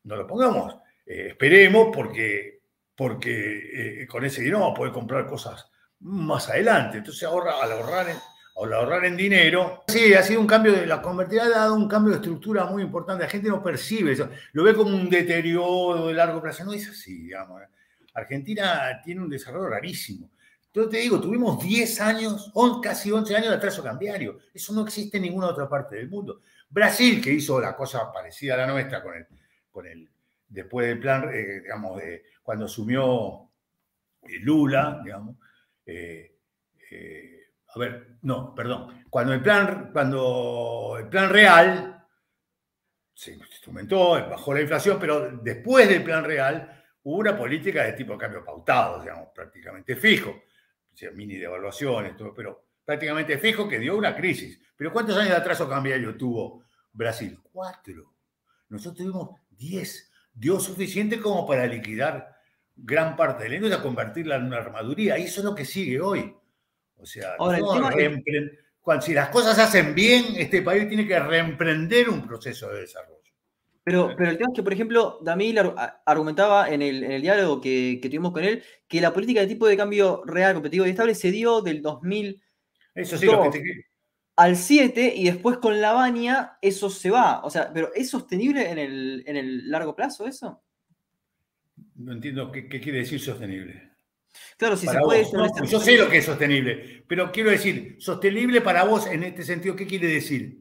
[0.03, 0.75] no lo pongamos,
[1.05, 2.61] eh, esperemos porque
[3.01, 5.65] porque eh, con ese dinero vamos a poder comprar cosas
[6.01, 6.99] más adelante.
[6.99, 8.17] Entonces ahorra, al ahorrar en,
[8.55, 12.11] ahorrar en dinero, sí, ha sido un cambio de la convertibilidad, ha dado un cambio
[12.11, 13.23] de estructura muy importante.
[13.23, 16.63] La gente no percibe eso, lo ve como un deterioro de largo plazo.
[16.63, 17.59] No es así, digamos.
[17.63, 17.67] ¿eh?
[18.13, 20.29] Argentina tiene un desarrollo rarísimo.
[20.73, 24.39] Entonces te digo, tuvimos 10 años, casi 11 años de atraso cambiario.
[24.53, 26.41] Eso no existe en ninguna otra parte del mundo.
[26.69, 29.27] Brasil, que hizo la cosa parecida a la nuestra con el,
[29.69, 30.09] con el
[30.47, 33.49] después del plan, eh, digamos, de cuando asumió
[34.23, 35.35] eh, Lula, digamos,
[35.85, 36.37] eh,
[36.89, 42.05] eh, a ver, no, perdón, cuando el plan, cuando el plan real
[43.13, 48.13] se instrumentó, bajó la inflación, pero después del plan real hubo una política de tipo
[48.13, 50.43] de cambio pautado, digamos, prácticamente fijo,
[51.13, 54.59] mini devaluaciones, todo, pero prácticamente fijo que dio una crisis.
[54.75, 56.63] Pero ¿cuántos años de atraso cambiario tuvo
[56.93, 57.39] Brasil?
[57.51, 58.13] Cuatro.
[58.69, 62.35] Nosotros tuvimos diez dio suficiente como para liquidar
[62.75, 65.17] gran parte de la industria, convertirla en una armaduría.
[65.17, 66.33] Y eso es lo que sigue hoy.
[66.97, 72.25] O sea, cuando, si las cosas se hacen bien, este país tiene que reemprender un
[72.25, 73.20] proceso de desarrollo.
[73.83, 75.59] Pero, pero el tema es que, por ejemplo, Damil
[76.05, 80.21] argumentaba en el, diálogo que, tuvimos con él que la política de tipo de cambio
[80.25, 82.41] real, competitivo y estable se dio del 2000
[82.93, 83.85] eso sí, lo que te...
[84.35, 87.41] al 7 y después con la baña eso se va.
[87.43, 90.61] O sea, pero ¿es sostenible en el, en el largo plazo eso?
[91.95, 93.89] No entiendo qué, quiere decir sostenible.
[94.57, 95.25] Claro, si se puede.
[95.67, 99.75] Yo sé lo que es sostenible, pero quiero decir, sostenible para vos en este sentido,
[99.75, 100.60] ¿qué quiere decir?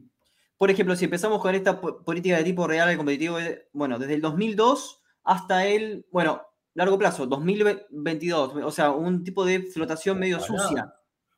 [0.60, 4.12] Por ejemplo, si empezamos con esta política de tipo real y competitivo, eh, bueno, desde
[4.12, 10.38] el 2002 hasta el, bueno, largo plazo, 2022, o sea, un tipo de flotación medio
[10.38, 10.92] sucia.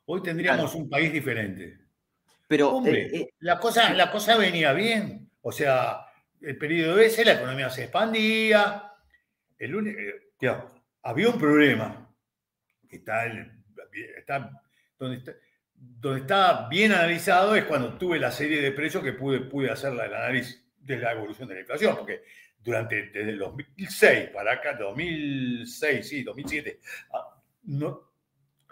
[0.06, 1.78] Hoy tendríamos un país diferente.
[2.48, 5.30] Pero eh, eh, la, cosa, la cosa venía bien.
[5.42, 6.04] O sea,
[6.40, 8.92] el periodo ese, la economía se expandía.
[9.56, 10.26] El,
[11.00, 12.12] había un problema
[12.88, 13.26] que está,
[14.18, 14.50] está
[14.98, 15.32] donde está
[16.02, 19.92] donde está bien analizado es cuando tuve la serie de precios que pude, pude hacer
[19.92, 22.22] el análisis de la evolución de la inflación, porque
[22.62, 26.80] durante desde el 2006 para acá, 2006, sí, 2007,
[27.12, 28.12] ah, no,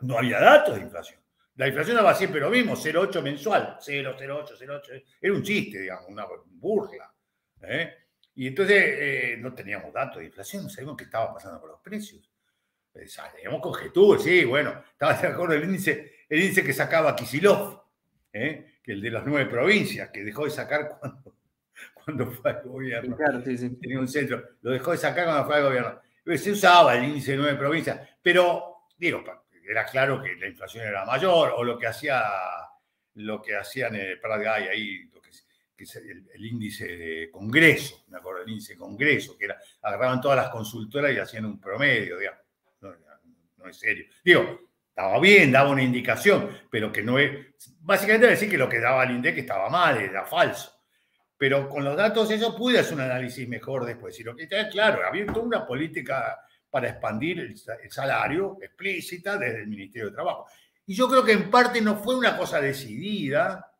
[0.03, 1.21] no había datos de inflación.
[1.57, 5.05] La inflación daba siempre lo mismo, 0,8 mensual, 0, 0,8, 0,8.
[5.21, 7.13] Era un chiste, digamos, una burla.
[7.63, 7.95] ¿eh?
[8.35, 11.81] Y entonces eh, no teníamos datos de inflación, no sabíamos qué estaba pasando con los
[11.81, 12.31] precios.
[12.93, 17.83] Teníamos conjeturas, sí, bueno, estaba de acuerdo el índice el índice que sacaba Kisilov,
[18.33, 18.79] ¿eh?
[18.83, 21.35] que el de las nueve provincias, que dejó de sacar cuando,
[21.93, 23.17] cuando fue al gobierno.
[23.17, 23.71] Claro, sí, sí.
[23.81, 26.01] Tenía un centro, lo dejó de sacar cuando fue al gobierno.
[26.37, 29.25] Se usaba el índice de nueve provincias, pero digo,
[29.69, 32.23] era claro que la inflación era mayor, o lo que hacía
[33.15, 38.19] lo que hacían en el Prat ahí, lo que, es el, índice de Congreso, me
[38.19, 42.19] acuerdo, el índice de Congreso, que era, agarraban todas las consultoras y hacían un promedio,
[42.19, 42.41] digamos.
[42.81, 42.95] No,
[43.57, 44.07] no es serio.
[44.25, 44.70] Digo,
[45.01, 47.55] estaba bien, daba una indicación, pero que no es.
[47.81, 50.73] Básicamente decir que lo que daba el INDEC estaba mal, era falso.
[51.39, 54.19] Pero con los datos, eso pude hacer un análisis mejor después.
[54.21, 57.57] Y lo que está claro, había toda una política para expandir el,
[57.91, 60.47] salario explícita desde el Ministerio de Trabajo.
[60.85, 63.73] Y yo creo que en parte no fue una cosa decidida,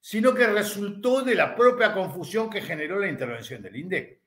[0.00, 4.18] sino que resultó de la propia confusión que generó la intervención del INDEC.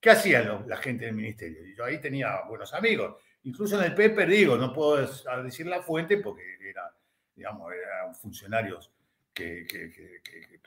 [0.00, 1.60] ¿Qué hacían la gente del ministerio?
[1.76, 4.96] yo ahí tenía buenos amigos incluso en el paper digo, no puedo
[5.42, 6.92] decir la fuente porque era,
[7.34, 8.90] digamos, eran funcionarios
[9.32, 9.66] que,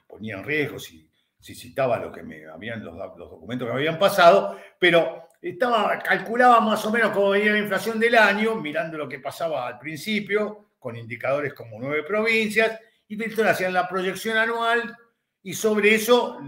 [0.08, 1.10] ponían riesgos y
[1.40, 6.62] si citaba lo que me habían los, documentos que me habían pasado, pero estaba, calculaba
[6.62, 10.72] más o menos cómo venía la inflación del año, mirando lo que pasaba al principio,
[10.80, 14.96] con indicadores como nueve provincias, y entonces hacían la proyección anual
[15.44, 16.40] y sobre eso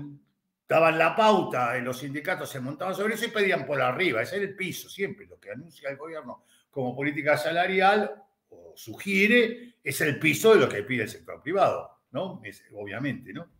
[0.69, 4.45] daban la pauta, los sindicatos se montaban sobre eso y pedían por arriba, ese era
[4.45, 8.13] el piso, siempre lo que anuncia el gobierno como política salarial
[8.49, 12.39] o sugiere es el piso de lo que pide el sector privado, ¿no?
[12.73, 13.51] obviamente, ¿no?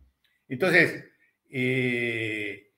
[0.48, 1.04] Entonces,
[1.50, 2.70] eh,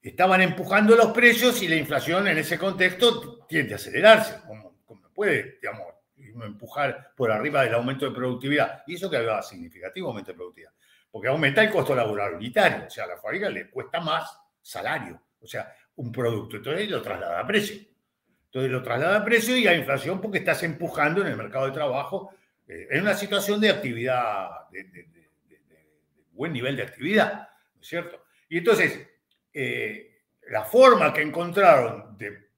[0.00, 5.12] estaban empujando los precios y la inflación en ese contexto tiende a acelerarse, como, como
[5.12, 5.93] puede, digamos,
[6.42, 8.82] empujar por arriba del aumento de productividad.
[8.86, 10.72] Y eso que había significativo aumento de productividad.
[11.10, 12.86] Porque aumenta el costo laboral unitario.
[12.86, 15.20] O sea, a la fábrica le cuesta más salario.
[15.40, 16.56] O sea, un producto.
[16.56, 17.76] Entonces lo traslada a precio.
[18.46, 21.72] Entonces lo traslada a precio y a inflación porque estás empujando en el mercado de
[21.72, 22.34] trabajo
[22.66, 25.08] eh, en una situación de actividad, de,
[26.32, 28.24] buen nivel de actividad, ¿no es cierto?
[28.48, 29.06] Y entonces,
[29.52, 32.50] eh, la forma que encontraron de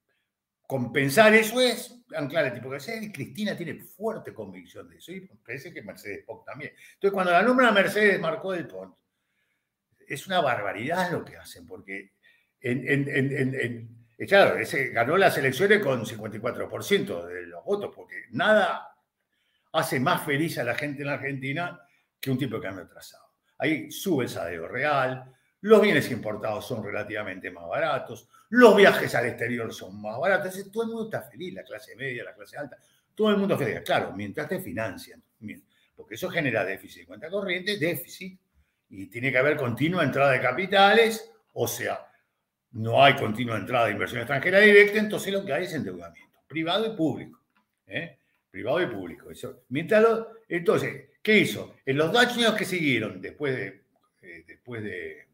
[0.67, 6.25] compensar eso es Anclarete, porque Cristina tiene fuerte convicción de eso y parece que Mercedes
[6.25, 6.73] Pont también.
[6.95, 8.95] Entonces, cuando la nombra Mercedes Marcó del Pont,
[10.07, 12.13] es una barbaridad lo que hacen, porque
[12.61, 18.97] en, claro, ese, ganó las elecciones con 54% de los votos, porque nada
[19.73, 21.81] hace más feliz a la gente en Argentina
[22.21, 23.25] que un tipo que anda atrasado.
[23.59, 29.27] Ahí sube el salario real, los bienes importados son relativamente más baratos, los viajes al
[29.27, 32.57] exterior son más baratos, Entonces, todo el mundo está feliz, la clase media, la clase
[32.57, 32.77] alta,
[33.15, 33.81] todo el mundo feliz.
[33.85, 35.23] Claro, mientras te financian,
[35.95, 38.39] porque eso genera déficit de cuenta corriente, déficit,
[38.91, 42.07] y tiene que haber continua entrada de capitales, o sea,
[42.73, 46.87] no hay continua entrada de inversión extranjera directa, entonces lo que hay es endeudamiento, privado
[46.87, 47.41] y público.
[47.87, 48.19] ¿eh?
[48.51, 49.29] Privado y público.
[50.49, 51.75] Entonces, ¿qué hizo?
[51.85, 53.83] En los dos años que siguieron, después de,
[54.23, 55.26] eh, después de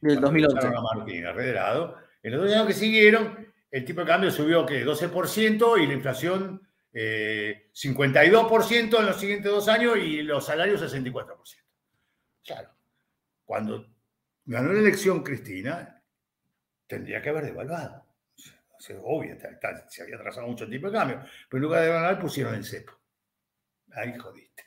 [0.00, 0.68] del 2011.
[0.94, 5.86] Martín, En los dos años que siguieron, el tipo de cambio subió que 12% y
[5.86, 6.60] la inflación
[6.92, 11.36] 52% eh, en los siguientes dos años y los salarios 64%.
[12.44, 12.70] Claro,
[13.44, 13.86] cuando
[14.44, 16.02] ganó la elección Cristina,
[16.86, 18.06] tendría que haber devaluado.
[19.02, 19.36] O obvio,
[19.88, 22.64] se había atrasado mucho el tipo de cambio, pero en lugar de ganar pusieron el
[22.64, 22.98] cepo.
[23.92, 24.64] Ahí jodiste.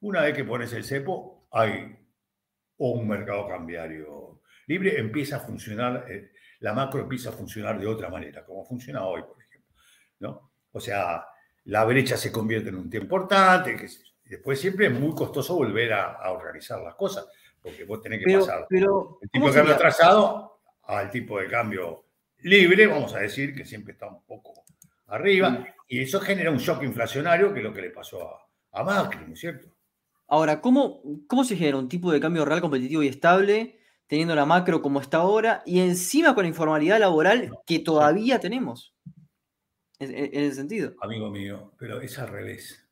[0.00, 1.96] Una vez que pones el cepo, hay
[2.78, 8.08] un mercado cambiario libre, empieza a funcionar, eh, la macro empieza a funcionar de otra
[8.08, 9.74] manera, como funciona hoy, por ejemplo.
[10.20, 10.52] ¿no?
[10.72, 11.24] O sea,
[11.64, 13.88] la brecha se convierte en un tema importante, que
[14.24, 17.26] después siempre es muy costoso volver a, organizar las cosas,
[17.60, 22.06] porque vos tenés que pasar pero, el tipo de cambio atrasado al tipo de cambio
[22.38, 24.64] libre, vamos a decir, que siempre está un poco
[25.06, 25.66] arriba, mm.
[25.88, 29.24] y eso genera un shock inflacionario, que es lo que le pasó a, a Macri,
[29.26, 29.68] ¿no es cierto?
[30.26, 33.78] Ahora, ¿cómo, ¿cómo se genera un tipo de cambio real competitivo y estable,
[34.12, 38.94] teniendo la macro como está ahora, y encima con la informalidad laboral que todavía tenemos?
[39.98, 40.92] En, en ese sentido.
[41.00, 42.86] Amigo mío, pero es al revés.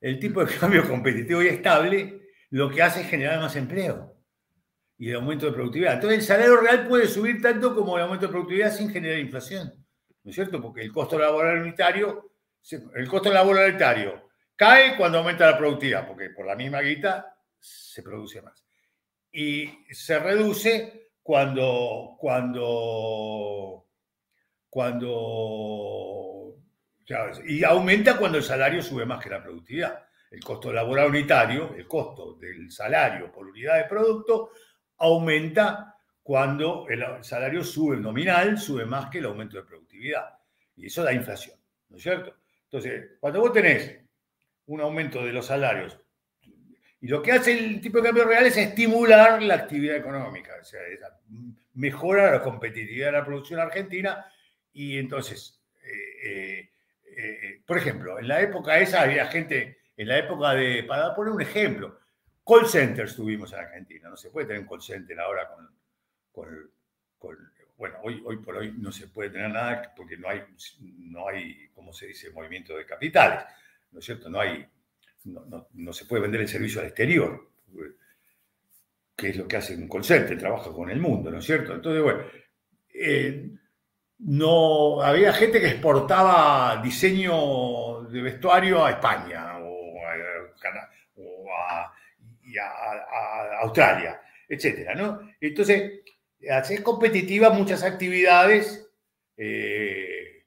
[0.00, 4.16] El tipo de cambio competitivo y estable lo que hace es generar más empleo
[4.98, 5.94] y el aumento de productividad.
[5.94, 9.72] Entonces el salario real puede subir tanto como el aumento de productividad sin generar inflación,
[10.24, 10.60] ¿no es cierto?
[10.60, 12.32] Porque el costo laboral unitario,
[12.96, 18.02] el costo laboral unitario cae cuando aumenta la productividad, porque por la misma guita se
[18.02, 18.67] produce más.
[19.40, 23.86] Y se reduce cuando, cuando,
[24.68, 26.56] cuando,
[27.46, 30.08] y aumenta cuando el salario sube más que la productividad.
[30.32, 34.50] El costo laboral unitario, el costo del salario por unidad de producto,
[34.96, 40.36] aumenta cuando el salario sube, nominal sube más que el aumento de productividad.
[40.74, 41.56] Y eso da inflación,
[41.90, 42.34] ¿no es cierto?
[42.64, 44.00] Entonces, cuando vos tenés
[44.66, 45.96] un aumento de los salarios,
[47.00, 50.64] y lo que hace el tipo de cambio real es estimular la actividad económica, o
[50.64, 50.80] sea,
[51.74, 54.26] mejora la competitividad de la producción argentina
[54.72, 56.70] y entonces, eh, eh,
[57.16, 61.32] eh, por ejemplo, en la época esa había gente, en la época de, para poner
[61.32, 61.98] un ejemplo,
[62.48, 64.08] Call centers tuvimos en Argentina.
[64.08, 65.46] No se puede tener un call center ahora
[66.32, 66.70] con,
[67.76, 70.42] bueno, hoy, hoy por hoy no se puede tener nada porque no hay,
[70.80, 73.44] no hay, ¿cómo se dice?, movimiento de capitales,
[73.90, 74.30] ¿no es cierto?
[74.30, 74.66] No hay,
[75.74, 77.50] no, se puede vender el servicio al exterior,
[79.16, 80.02] que es lo que hace un call
[80.38, 81.74] trabaja con el mundo, ¿no es cierto?
[81.74, 82.20] Entonces, bueno,
[82.94, 83.50] eh,
[84.20, 90.00] no, había gente que exportaba diseño de vestuario a España o
[91.50, 91.92] a
[93.62, 95.20] Australia, etcétera, ¿no?
[95.40, 96.00] Entonces,
[96.50, 98.88] hacer competitiva muchas actividades
[99.36, 100.44] eh,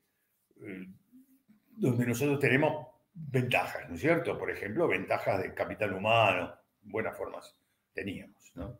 [1.67, 4.37] donde nosotros tenemos ventajas, ¿no es cierto?
[4.37, 7.55] Por ejemplo, ventajas de capital humano, buenas formas
[7.93, 8.79] teníamos, ¿no?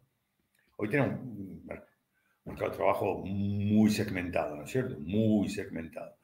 [0.78, 1.64] Hoy tenemos un
[2.46, 4.98] mercado de trabajo muy segmentado, ¿no es cierto?
[5.00, 6.16] Muy segmentado.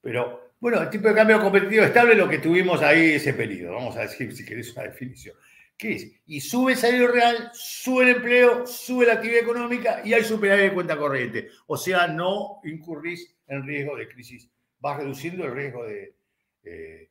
[0.00, 3.74] Pero, bueno, el tipo de cambio competitivo estable es lo que tuvimos ahí ese periodo,
[3.74, 5.36] vamos a decir, si querés una definición.
[5.76, 6.20] ¿Qué es?
[6.26, 10.66] Y sube el salario real, sube el empleo, sube la actividad económica y hay superávit
[10.66, 11.48] de cuenta corriente.
[11.66, 14.48] O sea, no incurrís en riesgo de crisis.
[14.78, 16.14] Vas reduciendo el riesgo de...
[16.62, 17.10] Eh,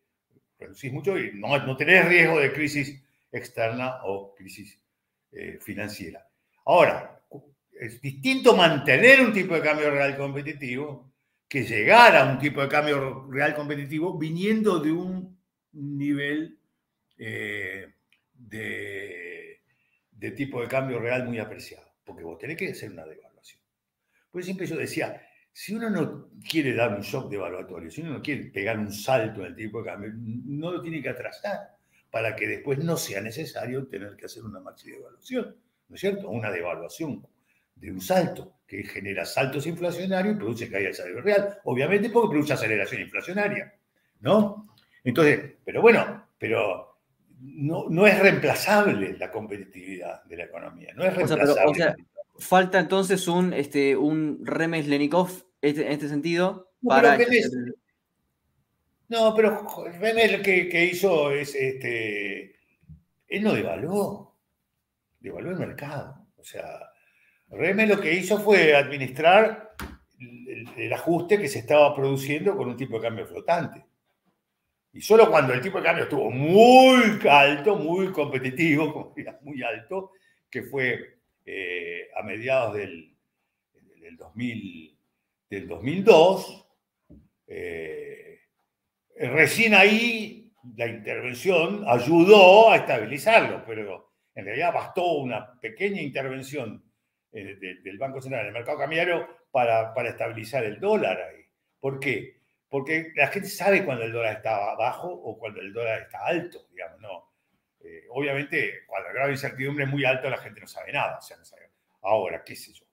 [0.64, 4.80] reducís mucho y no, no, tenés riesgo de crisis externa o crisis
[5.32, 6.28] eh, financiera.
[6.66, 7.22] Ahora,
[7.72, 11.12] es distinto mantener un tipo de cambio real competitivo
[11.48, 15.38] que llegar a un tipo de cambio real competitivo viniendo de un
[15.74, 16.58] nivel...
[17.18, 17.94] Eh,
[18.50, 23.62] de, tipo de cambio real muy apreciado, porque vos tenés que hacer una devaluación.
[24.32, 25.22] Por siempre yo decía,
[25.54, 29.42] si uno no quiere dar un shock devaluatorio, si uno no quiere pegar un salto
[29.42, 31.76] en el tipo de cambio, no lo tiene que atrasar
[32.10, 35.56] para que después no sea necesario tener que hacer una maxi devaluación,
[35.90, 36.30] ¿no es cierto?
[36.30, 37.26] Una devaluación
[37.76, 42.32] de un salto que genera saltos inflacionarios y produce caída del salario real, obviamente porque
[42.32, 43.76] produce aceleración inflacionaria,
[44.22, 44.76] ¿no?
[45.04, 46.98] Entonces, pero bueno, pero
[47.40, 50.94] no, es reemplazable la competitividad de la economía.
[50.96, 51.96] No es reemplazable.
[52.38, 55.30] Falta entonces un, este, un Remes Lenikov
[55.62, 56.72] este, en este sentido.
[56.82, 57.32] No, para pero
[59.10, 59.68] no, pero
[60.00, 62.56] Remes lo que, hizo es, este,
[63.28, 64.36] él no devaluó,
[65.20, 66.26] devaluó el mercado.
[66.38, 66.80] O sea,
[67.50, 69.76] Remes lo que hizo fue administrar
[70.78, 73.86] el ajuste que se estaba produciendo con un tipo de cambio flotante.
[74.94, 80.12] Y solo cuando el tipo de cambio estuvo muy alto, muy competitivo, muy alto,
[80.50, 83.16] que fue eh, a mediados del,
[84.00, 84.98] del, 2000,
[85.50, 86.68] del 2002,
[87.48, 88.40] eh,
[89.18, 96.84] recién ahí la intervención ayudó a estabilizarlo, pero en realidad bastó una pequeña intervención
[97.32, 101.44] eh, del Banco Central en el mercado cambiario para, para estabilizar el dólar ahí.
[101.80, 102.44] ¿Por qué?
[102.74, 106.66] porque la gente sabe cuando el dólar está bajo o cuando el dólar está alto,
[106.72, 107.33] digamos, ¿no?
[107.84, 111.18] Eh, obviamente, cuando el grado de incertidumbre es muy alto, la gente no sabe nada,
[111.18, 111.70] o sea, no sabe.
[112.02, 112.86] Ahora, qué sé yo.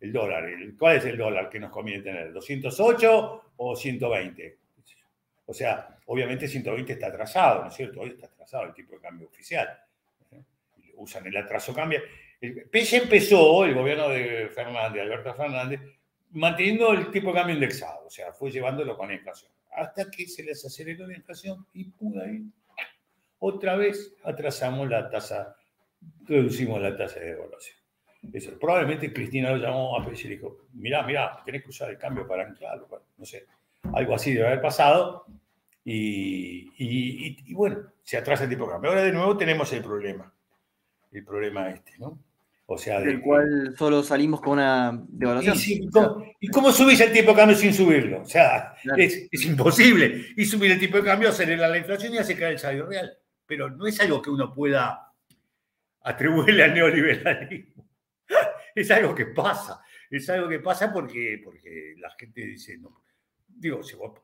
[0.00, 0.48] el dólar.
[0.78, 2.32] ¿Cuál es el dólar que nos conviene tener?
[2.32, 4.58] ¿208 o 120?
[5.46, 8.00] O sea, obviamente 120 está atrasado, ¿no es cierto?
[8.00, 9.68] Hoy está atrasado el tipo de cambio oficial.
[10.94, 12.00] Usan el atraso cambia.
[12.40, 15.80] El empezó, el gobierno de Fernández, Alberto Fernández,
[16.30, 19.50] manteniendo el tipo de cambio indexado, o sea, fue llevándolo con la inflación.
[19.72, 22.44] Hasta que se les aceleró la inflación y pudo ahí.
[23.40, 25.56] Otra vez atrasamos la tasa,
[26.26, 27.76] reducimos la tasa de devaluación.
[28.32, 28.58] Eso.
[28.58, 31.98] Probablemente Cristina lo llamó a PES y le dijo, mirá, mirá, tenés que usar el
[31.98, 32.86] cambio para anclarlo,
[33.16, 33.46] no sé.
[33.94, 35.24] Algo así debe haber pasado.
[35.82, 38.90] Y, y, bueno, se atrasa el tipo de cambio.
[38.90, 40.30] Ahora de nuevo tenemos el problema.
[41.10, 42.18] El problema este, ¿no?
[42.72, 45.56] O sea, del cual solo salimos con una devaluación.
[46.38, 48.22] ¿Y, cómo, subís el tipo de cambio sin subirlo?
[48.22, 50.26] O sea, es, imposible.
[50.36, 53.12] Y subir el tipo de cambio acelera la inflación y hace caer el salario real.
[53.50, 55.12] Pero no es algo que uno pueda
[56.02, 57.84] atribuirle al neoliberalismo.
[58.72, 59.82] Es algo que pasa.
[60.08, 63.02] Es algo que pasa porque, porque la gente dice, no,
[63.48, 64.20] digo, si vos,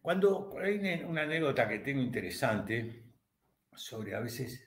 [0.00, 3.02] cuando hay una anécdota que tengo interesante
[3.74, 4.66] sobre a veces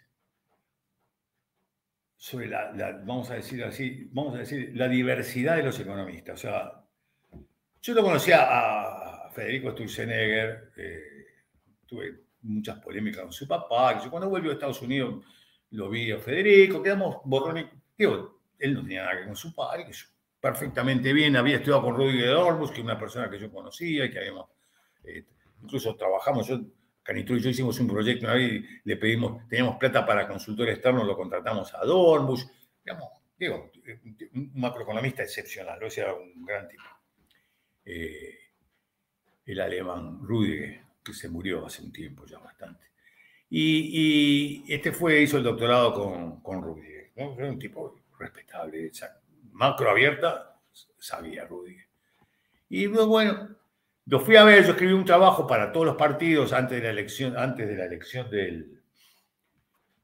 [2.16, 2.72] sobre la,
[3.04, 6.36] vamos a decir así, vamos a decir la diversidad de los economistas.
[6.36, 6.86] O sea,
[7.82, 9.05] yo lo conocía a
[9.36, 11.26] Federico Sturzenegger, eh,
[11.86, 15.26] tuve muchas polémicas con su papá, yo cuando volvió a Estados Unidos
[15.72, 17.66] lo vi a Federico, quedamos borrones,
[17.98, 20.06] digo, él no tenía nada que ver con su padre, que yo
[20.40, 24.12] perfectamente bien, había estudiado con Rudy Dormus, que es una persona que yo conocía y
[24.12, 24.48] que habíamos,
[25.04, 25.26] eh,
[25.62, 26.62] incluso trabajamos, yo,
[27.04, 31.74] Canitro y yo hicimos un proyecto le pedimos, teníamos plata para consultor externo, lo contratamos
[31.74, 32.48] a Dormus,
[32.84, 33.72] digamos, digo,
[34.34, 36.84] un macroeconomista excepcional, o sea, un gran tipo.
[37.84, 38.45] Eh,
[39.46, 42.86] el alemán Rudiger, que se murió hace un tiempo ya bastante.
[43.50, 47.36] Y, este fue, hizo el doctorado con, con Rudiger, ¿no?
[47.38, 48.92] Era un tipo respetable,
[49.52, 50.60] macro abierta,
[50.98, 51.78] sabía Rudy.
[52.70, 53.50] Y bueno,
[54.06, 56.90] lo fui a ver, yo escribí un trabajo para todos los partidos antes de la
[56.92, 58.82] elección, antes de la elección del,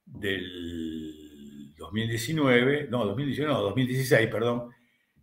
[0.05, 4.69] del 2019, no, 2019, no, 2016, perdón,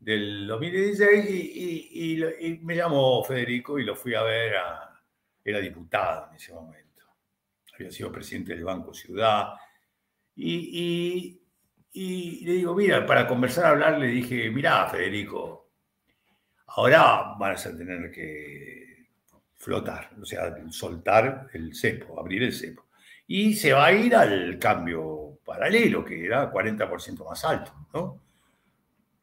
[0.01, 4.55] del 2016 y, y, me llamó Federico y lo fui a ver,
[5.45, 7.05] era diputado en ese momento,
[7.75, 9.55] había sido presidente del Banco Ciudad
[10.35, 11.41] y,
[11.93, 15.71] y le digo, mira, para conversar, hablar, le dije, mira, Federico,
[16.67, 19.09] ahora vas a tener que
[19.57, 22.87] flotar, o sea, soltar el cepo, abrir el cepo.
[23.27, 28.28] Y se va a ir al cambio paralelo, que era 40% más alto, ¿no?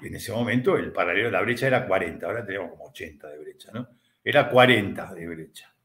[0.07, 3.71] En ese momento el paralelo, la brecha era 40, ahora tenemos como 80 de brecha,
[3.73, 3.87] ¿no?
[4.23, 5.75] Era 40 de brecha.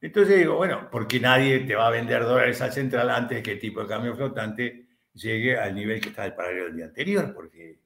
[0.00, 3.58] Entonces digo, bueno, porque nadie te va a vender dólares al central antes que el
[3.58, 7.80] tipo de cambio flotante llegue al nivel que está el paralelo del día anterior, porque...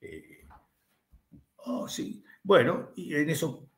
[0.00, 0.44] Eh,
[1.56, 2.22] oh, sí.
[2.42, 3.68] Bueno, y en eso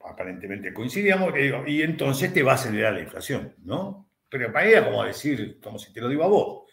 [0.00, 1.32] aparentemente coincidíamos,
[1.66, 4.10] y entonces te va a acelerar la inflación, ¿no?
[4.28, 6.63] Pero para ella, como decir, como si te lo digo a vos,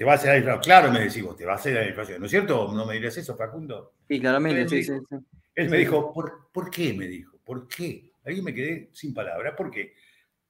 [0.00, 0.62] te va a acelerar la inflación.
[0.62, 2.72] Claro, me decís vos, te va a acelerar la inflación, ¿no es cierto?
[2.72, 3.92] ¿No me dirías eso, Facundo?
[4.08, 4.92] Sí, claramente, sí, sí,
[5.54, 6.94] Él me dijo, ¿por, ¿por qué?
[6.94, 8.14] Me dijo, ¿por qué?
[8.24, 9.92] Ahí me quedé sin palabras, porque,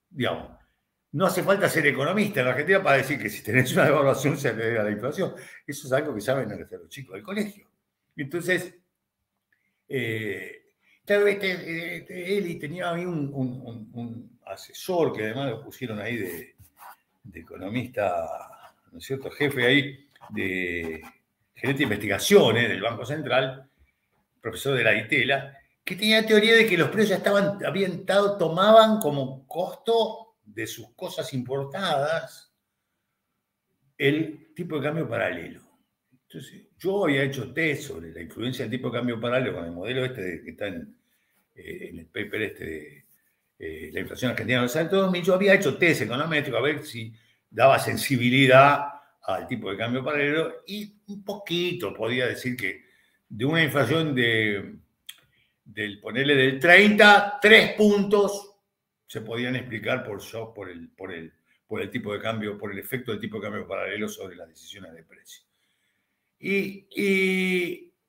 [0.08, 0.56] digamos,
[1.10, 4.38] no hace falta ser economista en la Argentina para decir que si tenés una devaluación
[4.38, 5.34] se acelera la inflación.
[5.66, 7.66] Eso es algo que saben los chicos del colegio.
[8.16, 8.72] Entonces,
[9.88, 10.62] eh,
[11.04, 16.54] este, este, Eli tenía a mí un, asesor que además lo pusieron ahí de,
[17.34, 18.28] economista,
[18.92, 19.30] ¿no es cierto?
[19.30, 21.02] Jefe ahí de
[21.54, 23.68] gerente de investigaciones del Banco Central,
[24.40, 28.04] profesor de la ITELA, que tenía la teoría de que los precios ya estaban, habían
[28.06, 32.52] tomaban como costo de sus cosas importadas
[33.98, 35.60] el tipo de cambio paralelo.
[36.26, 39.72] Entonces, yo había hecho test sobre la influencia del tipo de cambio paralelo con el
[39.72, 40.96] modelo este que está en,
[41.54, 43.04] eh, el paper este de
[43.58, 45.22] eh, la inflación argentina los salto 2000.
[45.22, 47.12] Yo había hecho test econométrico a ver si
[47.50, 48.86] daba sensibilidad
[49.22, 52.84] al tipo de cambio paralelo y un poquito podía decir que
[53.28, 54.76] de una inflación de,
[55.64, 58.50] del ponerle del 30, 3 puntos
[59.06, 61.32] se podían explicar por shock, por el, por el,
[61.66, 64.48] por el tipo de cambio, por el efecto del tipo de cambio paralelo sobre las
[64.48, 65.42] decisiones de precio.
[66.38, 66.86] Y,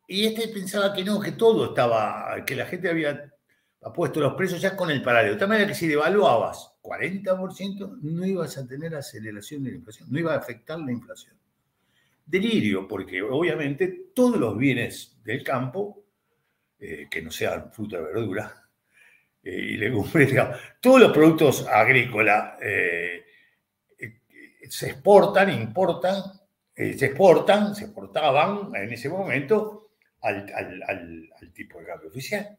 [0.08, 3.32] y, este pensaba que no, que todo estaba, que la gente había
[3.94, 5.38] puesto los precios ya con el paralelo.
[5.38, 10.20] Tal manera que si devaluabas 40%, no ibas a tener aceleración de la inflación, no
[10.20, 11.36] iba a afectar la inflación.
[12.26, 16.04] Delirio, porque obviamente todos los bienes del campo,
[16.80, 18.70] eh, que no sean fruta verdura,
[19.44, 20.34] y legumbres,
[20.82, 23.26] todos los productos agrícolas, eh,
[24.70, 26.24] se exportan, importan,
[26.76, 29.92] eh, se exportan, se exportaban en ese momento
[30.22, 30.46] al,
[31.54, 32.58] tipo de cambio oficial.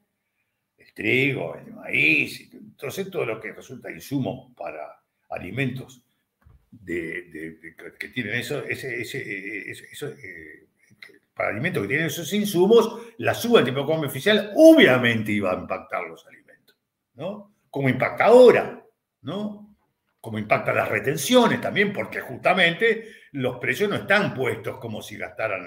[0.94, 5.00] Trigo, el maíz, entonces todo lo que resulta insumo para
[5.30, 6.02] alimentos
[6.70, 7.58] de,
[7.98, 10.66] que tienen eso, ese, eh,
[11.34, 15.52] para alimentos que tienen esos insumos, la suba del tipo de cambio oficial obviamente iba
[15.52, 16.76] a impactar los alimentos,
[17.14, 17.54] ¿no?
[17.70, 18.84] Como impacta ahora,
[19.22, 19.76] ¿no?
[20.20, 25.66] Como impacta las retenciones también, porque justamente los precios no están puestos como si gastaran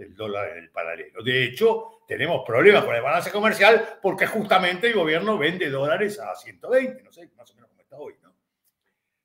[0.00, 1.22] el dólar en el paralelo.
[1.22, 6.34] De hecho, tenemos problemas con el balance comercial porque justamente el gobierno vende dólares a
[6.34, 8.34] 120, no sé, más o menos como está hoy, ¿no?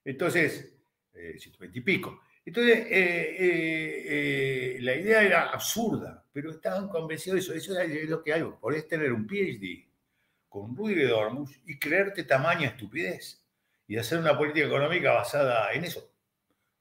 [0.04, 0.76] Entonces,
[1.14, 2.22] 120 eh, y pico.
[2.46, 7.54] Entonces, eh, eh, la idea era absurda, pero estaban convencidos de eso.
[7.54, 8.44] Eso es lo que hay.
[8.62, 9.88] Podés tener un PhD
[10.48, 13.44] con Rudy Dormus y creerte tamaña estupidez
[13.88, 16.12] y hacer una política económica basada en eso.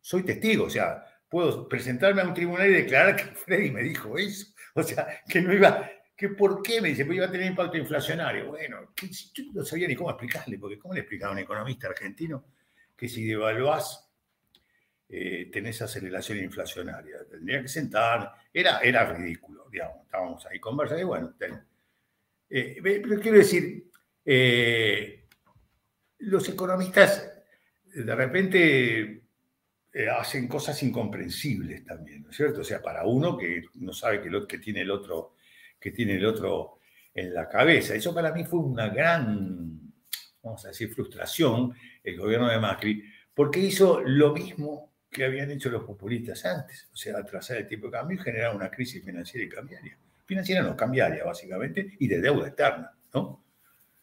[0.01, 1.03] Soy testigo, o sea,
[1.35, 4.55] puedo presentarme a un tribunal y declarar que Freddy me dijo eso.
[4.77, 7.77] O sea, que no iba, que por qué me dice, pues iba a tener impacto
[7.77, 8.47] inflacionario.
[8.47, 8.93] Bueno,
[9.35, 12.45] yo no sabía ni cómo explicarle, porque ¿cómo le explicaba a un economista argentino
[12.97, 14.09] que si devaluás
[15.09, 17.25] eh, tenés aceleración inflacionaria.
[17.29, 21.35] Tendría que sentar, era, era ridículo, estábamos ahí conversando y bueno,
[22.49, 23.91] eh, pero quiero decir,
[24.25, 25.27] eh,
[26.19, 27.29] los economistas
[27.93, 29.24] de repente
[30.19, 32.63] hacen cosas incomprensibles también, ¿no es cierto?
[32.63, 35.37] O sea, para uno que no sabe que, lo, que tiene el otro,
[35.79, 36.81] que tiene el otro
[37.15, 37.95] en la cabeza.
[37.95, 39.93] Eso para mí fue una gran,
[40.43, 41.73] vamos a decir, frustración
[42.03, 46.97] el gobierno de Macri, porque hizo lo mismo que habían hecho los populistas antes, o
[46.97, 49.97] sea, atrasar el tipo de cambio y generar una crisis financiera y cambiaria.
[50.27, 53.45] Financiera no, cambiaria, básicamente, y de deuda externa, ¿no?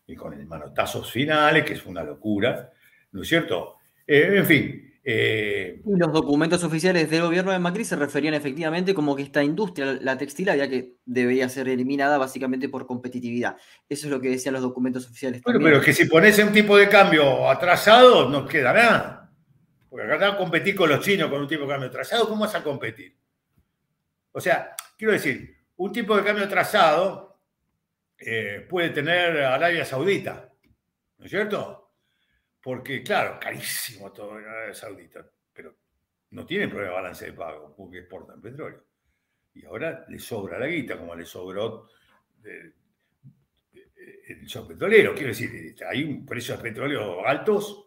[0.07, 2.71] Y con el manotazos finales, que es una locura,
[3.11, 3.77] ¿no es cierto?
[4.07, 4.90] Eh, en fin.
[5.03, 9.97] Eh, los documentos oficiales del gobierno de Macri se referían efectivamente como que esta industria,
[9.99, 13.57] la textil, había que debería ser eliminada básicamente por competitividad.
[13.89, 15.41] Eso es lo que decían los documentos oficiales.
[15.41, 19.31] Bueno, pero que si pones un tipo de cambio atrasado, no queda nada.
[19.89, 22.55] Porque acá a competir con los chinos con un tipo de cambio trazado, ¿cómo vas
[22.55, 23.17] a competir?
[24.31, 27.41] O sea, quiero decir, un tipo de cambio trazado
[28.17, 30.49] eh, puede tener Arabia Saudita,
[31.17, 31.80] ¿no es cierto?
[32.61, 35.75] Porque, claro, carísimo todo en Arabia Saudita, pero
[36.31, 38.83] no tienen problema de balance de pago porque exportan petróleo.
[39.53, 41.89] Y ahora le sobra la guita, como le sobró
[42.43, 45.13] el shock petrolero.
[45.13, 47.85] Quiero decir, hay un precio de petróleo altos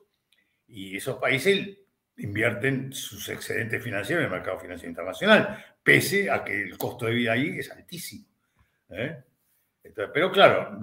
[0.66, 1.78] y esos países
[2.16, 7.12] invierten sus excedentes financieros en el mercado financiero internacional, pese a que el costo de
[7.12, 8.28] vida ahí es altísimo.
[8.90, 9.24] ¿eh?
[9.92, 10.78] Pero claro,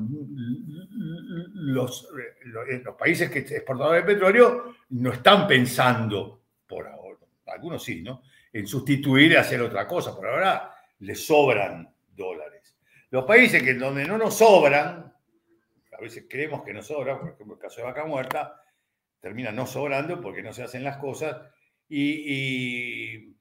[1.53, 2.09] los,
[2.43, 7.17] los, países que exportadores de petróleo no están pensando, por ahora,
[7.47, 8.21] algunos sí, ¿no?
[8.53, 10.15] en sustituir y hacer otra cosa.
[10.15, 12.77] Por ahora les sobran dólares.
[13.09, 15.13] Los países que donde no nos sobran,
[15.91, 18.61] a veces creemos que nos sobran, por ejemplo el caso de Vaca Muerta,
[19.19, 21.37] termina no sobrando porque no se hacen las cosas
[21.87, 23.35] y,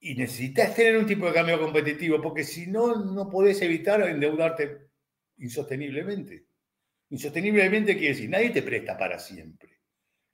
[0.00, 4.88] necesitas tener un tipo de cambio competitivo porque si no, no podés evitar endeudarte
[5.38, 6.46] insosteniblemente.
[7.10, 9.78] Insosteniblemente quiere decir, nadie te presta para siempre.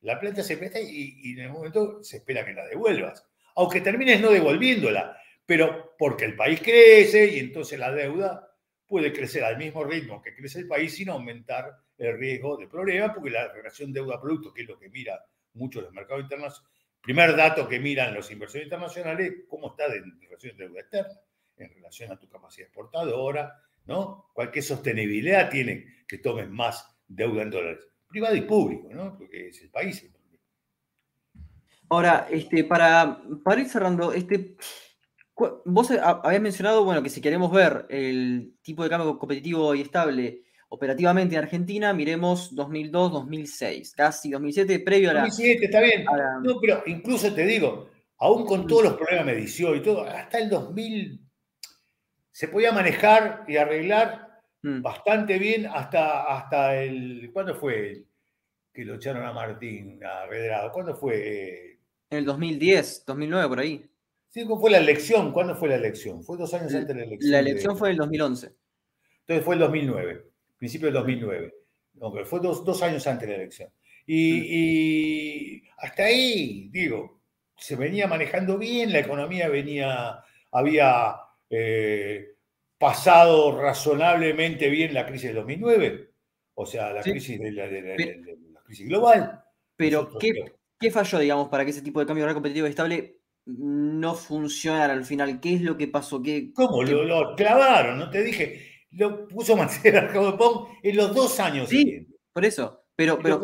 [0.03, 3.27] La plata se presta y, y en el momento se espera que la devuelvas,
[3.57, 8.53] aunque termines no devolviéndola, pero porque el país crece y entonces la deuda
[8.87, 13.13] puede crecer al mismo ritmo que crece el país sin aumentar el riesgo de problemas,
[13.15, 15.25] porque la relación deuda-producto, que es lo que mira
[15.55, 16.76] mucho los mercados internacionales,
[17.07, 21.21] primer dato que miran los inversores internacionales, cómo está en relación deuda externa,
[21.57, 24.29] en relación a tu capacidad exportadora, ¿no?
[24.35, 29.17] Cualquier sostenibilidad tiene que tomen más deuda en dólares, privado y público, ¿no?
[29.17, 30.05] Porque es el país.
[31.89, 34.57] Ahora, este, para, para ir cerrando, este,
[35.65, 40.43] vos habías mencionado, bueno, que si queremos ver el tipo de cambio competitivo y estable
[40.69, 45.21] operativamente en Argentina, miremos 2002-2006, casi 2007, previo a la...
[45.23, 46.05] 2007, está bien.
[46.43, 47.89] No, pero incluso te digo,
[48.19, 51.21] aún con todos los problemas de medición y todo, hasta el 2000
[52.33, 54.83] se podía manejar y arreglar mm.
[54.83, 57.31] bastante bien hasta, hasta el...
[57.33, 58.05] ¿Cuándo fue
[58.73, 60.71] que lo echaron a Martín, a Redrado?
[60.73, 61.79] ¿Cuándo fue?
[62.11, 63.89] En el 2010, 2009, por ahí.
[64.29, 65.33] Sí, ¿cómo fue la elección?
[65.33, 66.23] ¿Cuándo fue la elección?
[66.23, 67.33] Fue dos años antes de la elección.
[67.33, 68.53] La elección fue en el 2011.
[69.21, 71.55] Entonces fue el 2009 principio del 2009.
[72.25, 73.71] fue dos, años antes de la elección.
[74.07, 77.21] Y, hasta ahí, digo,
[77.57, 80.23] se venía manejando bien, la economía venía,
[80.53, 81.17] había
[81.51, 82.37] eh,
[82.79, 86.11] pasado razonablemente bien la crisis del 2009,
[86.55, 89.43] o sea, la, crisis, de la, crisis global.
[89.77, 90.33] Pero, ¿qué,
[90.79, 94.93] ¿Qué falló, digamos, para que ese tipo de cambio real competitivo y estable no funcionara
[94.93, 95.41] al final?
[95.41, 96.23] ¿Qué es lo que pasó?
[96.23, 96.83] ¿Qué, ¿Cómo?
[96.83, 98.11] Lo, clavaron, ¿no?
[98.11, 101.69] Te dije, lo puso Mancera Pong en los dos años.
[101.69, 102.85] Sí, por eso.
[102.95, 103.41] Pero, pero,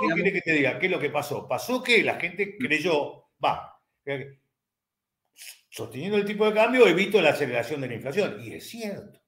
[0.00, 0.78] ¿Qué quiere que te diga?
[0.78, 1.46] ¿Qué es lo que pasó?
[1.46, 3.78] Pasó que la gente creyó, va,
[5.68, 8.40] sosteniendo el tipo de cambio evito la aceleración de la inflación.
[8.42, 9.20] Y es cierto.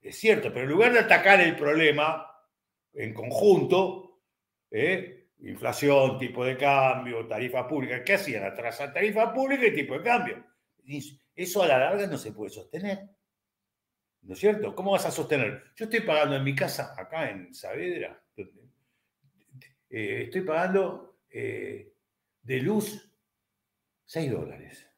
[0.00, 2.26] Es cierto, pero en lugar de atacar el problema
[2.94, 4.22] en conjunto,
[4.70, 5.28] ¿eh?
[5.40, 8.44] inflación, tipo de cambio, tarifa pública, ¿qué hacían?
[8.44, 10.44] Atrasar tarifa pública y tipo de cambio.
[11.34, 13.10] Eso a la larga no se puede sostener.
[14.22, 14.74] ¿No es cierto?
[14.74, 15.64] ¿Cómo vas a sostener?
[15.74, 18.22] Yo estoy pagando en mi casa, acá en Saavedra,
[19.94, 21.92] eh, estoy pagando eh,
[22.42, 23.12] de luz
[24.06, 24.88] 6 dólares.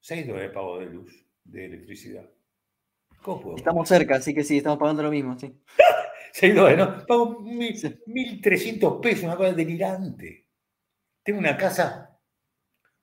[0.00, 2.28] 6 dólares pago de luz, de electricidad.
[3.56, 5.52] Estamos cerca, así que sí, estamos pagando lo mismo, sí.
[6.32, 7.06] 6 dólares, ¿no?
[7.06, 10.46] Pago 1.300 pesos, una cosa delirante.
[11.22, 12.18] Tengo una casa.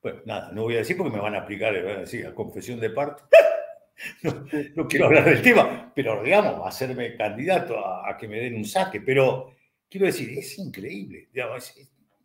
[0.02, 2.34] Bueno, nada, no voy a decir porque me van a aplicar, van a decir, a
[2.34, 3.28] confesión de parto.
[4.76, 9.02] No, quiero hablar del tema, pero digamos, hacerme candidato a, que me den un saque.
[9.02, 9.56] Pero
[9.90, 11.30] quiero decir, es increíble,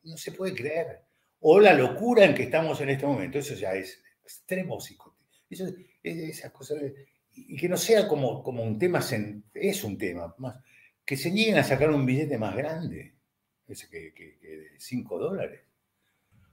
[0.05, 1.01] no se puede creer.
[1.41, 5.23] O la locura en que estamos en este momento, eso ya es extremo psicótico.
[5.49, 5.63] Es,
[6.03, 6.79] esas cosas
[7.35, 9.01] y que no sea como, como un tema,
[9.55, 10.57] es un tema, más,
[11.05, 13.15] que se nieguen a sacar un billete más grande,
[13.67, 15.61] ese que, que, de 5 dólares.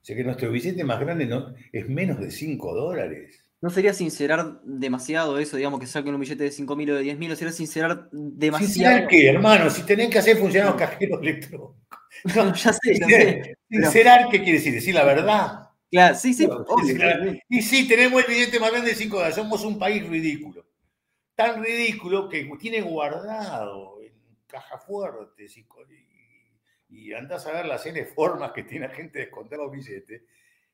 [0.02, 3.44] O sea que nuestro billete más grande no, es menos de 5 dólares.
[3.61, 7.02] ¿No sería sincerar demasiado eso, digamos, que saquen un billete de 5 mil o de
[7.02, 7.30] 10 mil?
[7.30, 8.73] ¿No sería sincerar demasiado?
[8.73, 9.69] ¿Sincerar qué, hermano?
[9.69, 11.76] Si tenés que hacer funcionar los cajeros electrónicos.
[12.64, 13.57] ya sé, ya sé.
[13.69, 14.73] Sincerar, ¿qué quiere decir?
[14.73, 15.69] Decir la verdad.
[15.91, 16.48] Claro, sí, sí.
[17.49, 19.36] Y sí, tenemos el billete más grande de 5 dólares.
[19.36, 20.69] Somos un país ridículo
[21.40, 24.11] tan ridículo que tiene guardado en
[24.45, 25.65] cajas fuertes y,
[26.90, 30.22] y, andás a ver las N formas que tiene la gente de esconder los billetes.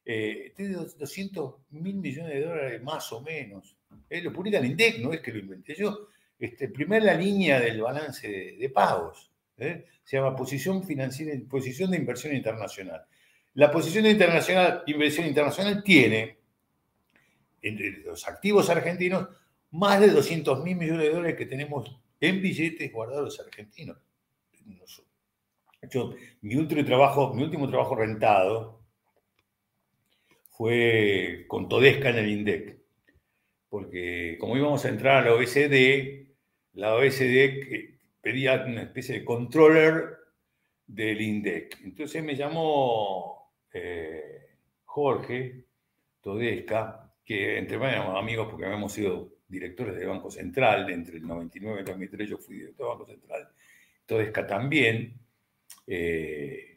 [0.05, 3.75] Eh, tiene 200 mil millones de dólares más o menos.
[4.09, 6.09] Eh, lo publica el INDEC, no es que lo inventé yo.
[6.37, 9.31] Este, primero la línea del balance de, pagos.
[9.57, 9.85] ¿eh?
[10.03, 13.03] Se llama posición financiera, posición de inversión internacional.
[13.55, 16.37] La posición de inversión internacional tiene
[17.61, 19.27] entre los activos argentinos
[19.71, 23.97] más de 200 mil millones de dólares que tenemos en billetes guardados argentinos.
[26.41, 28.74] mi, último trabajo, mi último trabajo rentado
[30.57, 32.77] fue con Todesca en el INDEC,
[33.67, 36.27] porque como íbamos a entrar a la OECD,
[36.73, 40.17] la OECD pedía una especie de controller
[40.87, 41.81] del INDEC.
[41.83, 45.65] Entonces me llamó eh, Jorge
[46.21, 51.77] Todesca, que entre éramos amigos porque habíamos sido directores del Banco Central, entre el 99
[51.77, 53.49] y el 2003 yo fui director del Banco Central,
[54.05, 55.19] Todesca también.
[55.85, 56.74] Eh,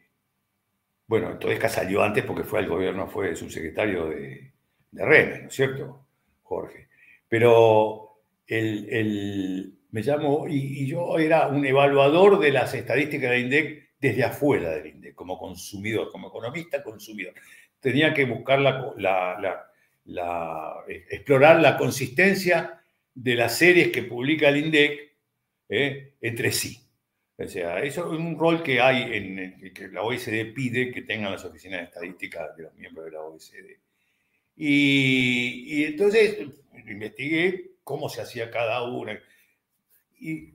[1.09, 4.53] bueno, Todesca salió antes porque fue al gobierno, fue subsecretario de,
[4.91, 6.05] de Remes, ¿no es cierto,
[6.43, 6.87] Jorge?
[7.27, 14.23] Pero el, me llamo, y, yo era un evaluador de las estadísticas del INDEC desde
[14.23, 17.33] afuera del INDEC, como consumidor, como economista consumidor.
[17.79, 19.69] Tenía que buscar la, la
[20.05, 22.81] la, explorar la consistencia
[23.13, 24.99] de las series que publica el INDEC
[25.69, 26.79] eh, entre sí.
[27.39, 31.31] O sea, eso es un rol que hay en, que la OECD pide que tengan
[31.31, 33.77] las oficinas de estadística de los miembros de la OECD.
[34.57, 36.37] Y, entonces
[36.85, 39.17] investigué cómo se hacía cada una.
[40.19, 40.53] Y,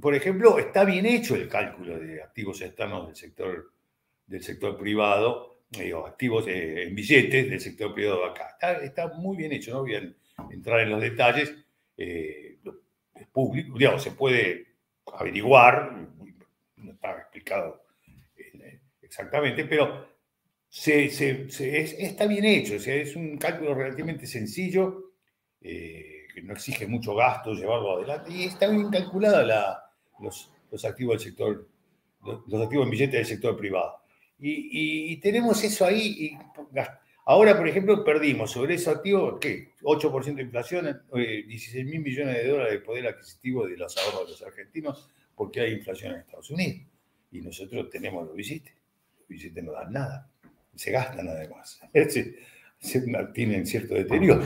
[0.00, 3.72] por ejemplo, está bien hecho el cálculo de activos externos del sector,
[4.24, 5.62] del sector privado,
[6.06, 8.58] activos eh, en billetes del sector privado acá.
[8.80, 10.14] Está, muy bien hecho, no voy a
[10.52, 11.52] entrar en los detalles.
[11.96, 12.58] Eh,
[13.12, 14.71] es público, digamos, se puede
[15.18, 16.08] averiguar,
[16.76, 17.84] no está explicado
[18.36, 20.08] eh, exactamente, pero
[20.68, 25.12] se, está bien hecho, es un cálculo relativamente sencillo,
[25.60, 29.84] que no exige mucho gasto llevarlo adelante, y está bien calculada
[30.18, 31.68] los, los activos del sector,
[32.46, 34.02] los activos en billetes del sector privado.
[34.44, 36.16] Y, tenemos eso ahí.
[36.18, 36.38] Y
[37.24, 39.70] ahora, por ejemplo, perdimos sobre ese activo, ¿qué?
[39.82, 44.26] 8% de inflación, 16 eh, mil millones de dólares de poder adquisitivo de los ahorros
[44.26, 46.86] de los argentinos, porque hay inflación en Estados Unidos.
[47.30, 48.74] Y nosotros tenemos los billetes.
[49.18, 50.30] Los billetes no dan nada.
[50.74, 51.80] Se gastan además.
[51.92, 52.36] Se,
[52.78, 53.00] se
[53.32, 54.44] tienen cierto deterioro.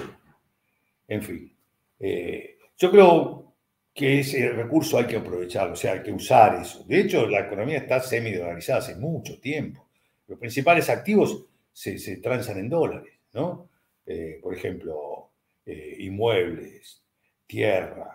[1.08, 1.56] En fin.
[1.98, 3.54] Eh, yo creo
[3.94, 6.84] que ese recurso hay que aprovecharlo, o sea, hay que usar eso.
[6.84, 9.88] De hecho, la economía está semi-dolarizada hace mucho tiempo.
[10.26, 11.46] Los principales activos
[11.76, 13.68] se, se transan en dólares, ¿no?
[14.06, 15.28] Eh, por ejemplo,
[15.66, 17.02] eh, inmuebles,
[17.46, 18.12] tierra,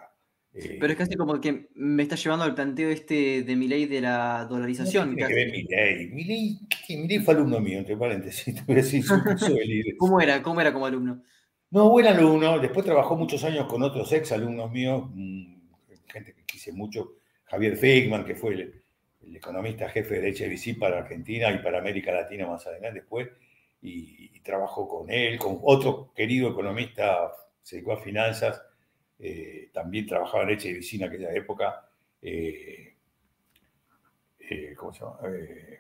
[0.54, 3.86] Eh, Pero es casi como que me está llevando al planteo este de mi ley
[3.86, 5.12] de la dolarización.
[5.12, 7.20] No tiene que ver mi ley.
[7.24, 8.56] fue alumno mío, entre paréntesis.
[9.98, 10.42] ¿Cómo era?
[10.42, 11.22] ¿Cómo era como alumno?
[11.70, 12.60] No, buen alumno.
[12.60, 15.54] Después trabajó muchos años con otros ex alumnos míos, mm,
[16.08, 17.14] gente que quise mucho.
[17.46, 18.82] Javier Feigman, que fue el,
[19.36, 23.30] economista jefe de HBC para Argentina y para América Latina más adelante después.
[23.82, 27.32] Y, y trabajó con él, con otro querido economista,
[27.62, 28.62] se dedicó a finanzas
[29.24, 31.88] eh, también trabajaba en leche de vecina en aquella época,
[32.24, 32.95] eh,
[34.40, 35.20] eh, ¿cómo se llama?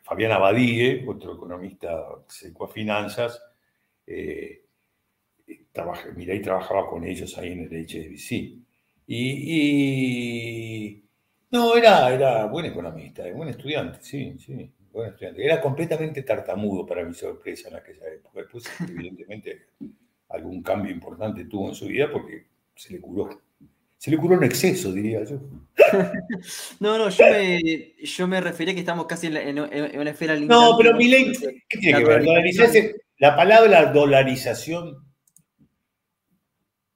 [0.03, 3.41] Fabián Abadie, otro economista se dedicó a finanzas,
[5.71, 6.09] trabaja,
[6.43, 8.59] trabajaba con ellos ahí en el HSBC.
[9.07, 11.03] Y,
[11.49, 15.43] no, era, era buen economista, buen estudiante, sí, sí, buen estudiante.
[15.43, 18.41] Era completamente tartamudo para mi sorpresa en aquella época.
[18.41, 19.67] Después, evidentemente,
[20.29, 22.45] algún cambio importante tuvo en su vida porque
[22.75, 23.41] se le curó.
[23.97, 25.39] Se le curó en exceso, diría yo.
[26.79, 30.95] no, no, yo me, yo me refería que estamos casi en, una esfera No, pero
[30.95, 31.31] mi ley,
[31.69, 32.95] ¿qué tiene que ver?
[33.19, 35.05] La palabra dolarización,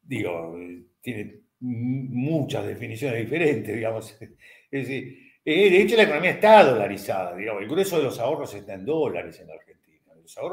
[0.01, 0.57] digo,
[1.01, 4.17] tiene muchas definiciones diferentes, digamos.
[4.71, 7.61] Es decir, eh, de hecho, la economía está dolarizada, digamos.
[7.61, 10.01] El grueso de los ahorros está en dólares en Argentina.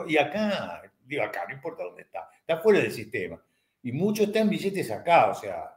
[0.07, 3.43] y acá, digo acá, no importa dónde está, está fuera del sistema
[3.83, 5.77] y mucho está en billetes acá, o sea,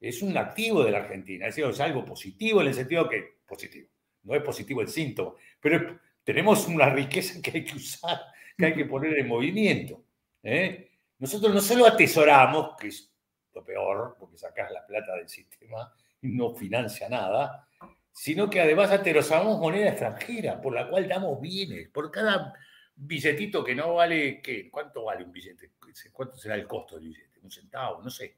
[0.00, 3.38] es un activo de la Argentina, es, decir, es algo positivo en el sentido que,
[3.46, 3.88] positivo,
[4.24, 8.20] no es positivo el síntoma, pero tenemos una riqueza que hay que usar,
[8.56, 10.04] que hay que poner en movimiento.
[10.42, 10.90] ¿eh?
[11.18, 13.10] Nosotros no solo atesoramos, que es
[13.54, 15.90] lo peor, porque sacas la plata del sistema
[16.20, 17.67] y no financia nada,
[18.18, 22.52] sino que además atesoramos moneda extranjera, por la cual damos bienes, por cada
[22.96, 24.68] billetito que no vale, ¿qué?
[24.68, 25.70] ¿cuánto vale un billete?
[26.12, 27.38] ¿Cuánto será el costo del billete?
[27.40, 28.36] un centavo, no sé,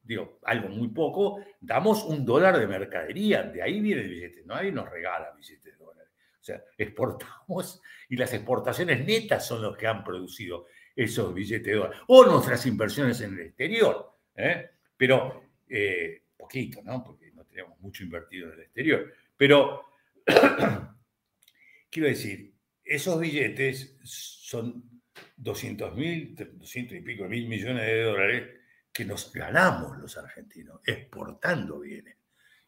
[0.00, 4.70] digo, algo muy poco, damos un dólar de mercadería, de ahí viene el billete, nadie
[4.70, 6.12] nos regala billetes de dólares.
[6.40, 11.74] O sea, exportamos y las exportaciones netas son los que han producido esos billetes de
[11.74, 14.70] dólares, o nuestras inversiones en el exterior, ¿eh?
[14.96, 17.02] pero eh, poquito, ¿no?
[17.02, 17.27] Porque
[17.58, 19.12] tenemos mucho invertido en el exterior.
[19.36, 19.84] Pero,
[21.90, 22.54] quiero decir,
[22.84, 25.02] esos billetes son
[25.36, 28.48] 200 mil, 200 y pico mil millones de dólares
[28.92, 32.16] que nos ganamos los argentinos exportando bienes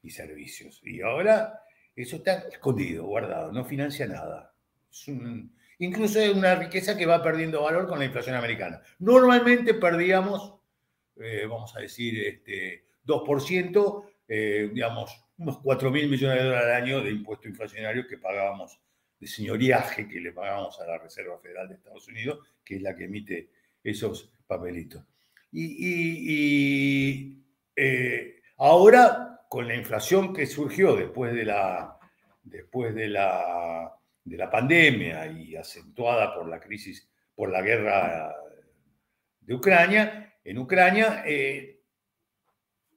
[0.03, 0.81] y servicios.
[0.83, 1.63] Y ahora
[1.95, 4.55] eso está escondido, guardado, no financia nada.
[5.79, 8.83] incluso es una riqueza que va perdiendo valor con la inflación americana.
[8.99, 10.57] Normalmente perdíamos,
[11.17, 16.83] eh, vamos a decir, este, 2%, eh, digamos, unos 4 mil millones de dólares al
[16.83, 18.81] año de impuesto inflacionario que pagábamos
[19.19, 22.95] de señoriaje que le pagamos a la Reserva Federal de Estados Unidos, que es la
[22.95, 23.51] que emite
[23.83, 25.03] esos papelitos.
[25.51, 27.43] Y,
[27.75, 31.99] eh, ahora, con la inflación que surgió después de la,
[32.45, 33.93] después de la,
[34.23, 38.33] de la pandemia y acentuada por la crisis, por la guerra
[39.41, 41.80] de Ucrania, en Ucrania, eh,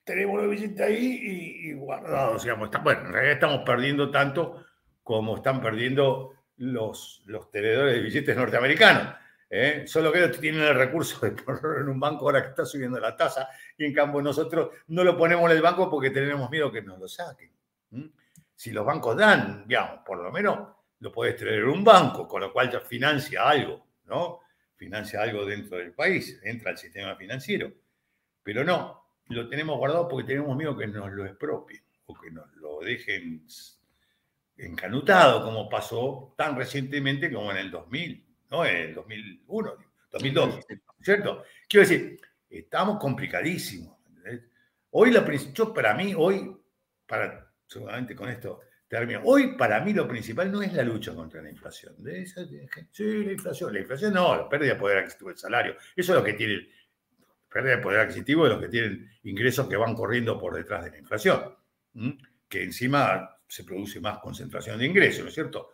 [0.03, 1.19] tenemos los billetes ahí
[1.63, 2.69] y, guardados, digamos.
[2.83, 4.65] bueno, en realidad estamos perdiendo tanto
[5.01, 9.15] como están perdiendo los, los tenedores de billetes norteamericanos.
[9.49, 9.83] ¿eh?
[9.85, 12.99] Solo que ellos tienen el recurso de ponerlo en un banco ahora que está subiendo
[12.99, 16.71] la tasa y en cambio nosotros no lo ponemos en el banco porque tenemos miedo
[16.71, 17.51] que nos lo saquen.
[18.55, 20.69] Si los bancos dan, digamos, por lo menos
[20.99, 24.39] lo puedes tener en un banco, con lo cual ya financia algo, ¿no?
[24.75, 27.71] Financia algo dentro del país, entra al sistema financiero.
[28.41, 32.51] Pero no, lo tenemos guardado porque tenemos miedo que nos lo expropien o que nos
[32.55, 33.45] lo dejen
[34.57, 38.65] encanutado, como pasó tan recientemente como en el 2000, ¿no?
[38.65, 39.75] En el 2001,
[40.11, 40.59] 2002,
[41.01, 41.43] ¿cierto?
[41.67, 42.19] Quiero decir,
[42.49, 43.97] estamos complicadísimos.
[44.91, 46.55] Hoy la yo para mí, hoy,
[47.07, 51.41] para, seguramente con esto termino, hoy para mí lo principal no es la lucha contra
[51.41, 51.95] la inflación.
[52.91, 55.75] Sí, la inflación, la inflación no, la pérdida de poder adquisitivo del salario.
[55.95, 56.69] Eso es lo que tiene,
[57.53, 60.91] pérdida de poder adquisitivo de los que tienen ingresos que van corriendo por detrás de
[60.91, 61.55] la inflación.
[62.49, 65.69] Que encima se produce más concentración de ingresos, ¿no es cierto?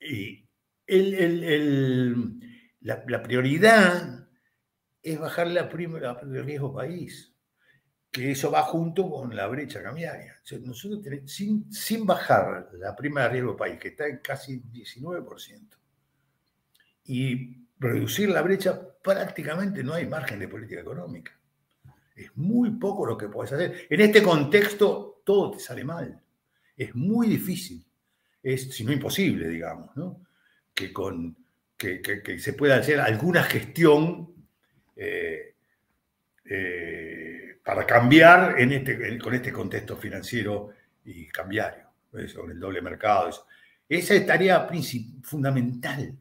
[0.00, 0.48] Y
[2.80, 4.28] la, prioridad
[5.02, 7.34] es bajar la prima de riesgo país,
[8.10, 10.40] que eso va junto con la brecha cambiaria.
[10.60, 15.76] nosotros sin, sin bajar la prima de riesgo país, que está en casi 19%,
[17.04, 21.32] y reducir la brecha, prácticamente no hay margen de política económica.
[22.14, 23.86] Es muy poco lo que puedes hacer.
[23.90, 26.20] En este contexto, todo te sale mal.
[26.76, 27.84] Es muy difícil,
[28.42, 30.20] es, si no imposible, digamos, ¿no?
[30.74, 31.36] que, con,
[31.76, 34.32] que, se pueda hacer alguna gestión
[34.96, 35.54] eh,
[36.44, 40.70] eh, para cambiar en este, con este contexto financiero
[41.04, 43.30] y cambiario, con el doble mercado.
[43.88, 44.68] Esa es tarea
[45.22, 46.14] fundamental.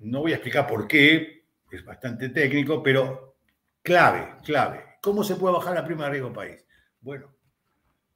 [0.00, 3.36] No voy a explicar por qué, es bastante técnico, pero
[3.82, 4.84] clave, clave.
[5.00, 6.64] ¿Cómo se puede bajar la prima de riesgo país?
[7.00, 7.34] Bueno,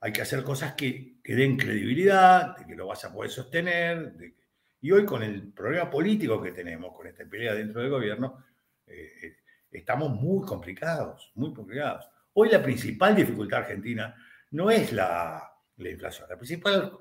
[0.01, 4.35] hay que hacer cosas que, den credibilidad, de que lo vas a poder sostener.
[4.81, 8.45] y hoy con el problema político que tenemos, con esta pelea dentro del gobierno,
[8.87, 9.37] eh, eh,
[9.71, 12.09] estamos muy complicados, muy complicados.
[12.35, 14.15] Hoy la principal dificultad argentina
[14.51, 15.43] no es la,
[15.79, 16.99] inflación, la principal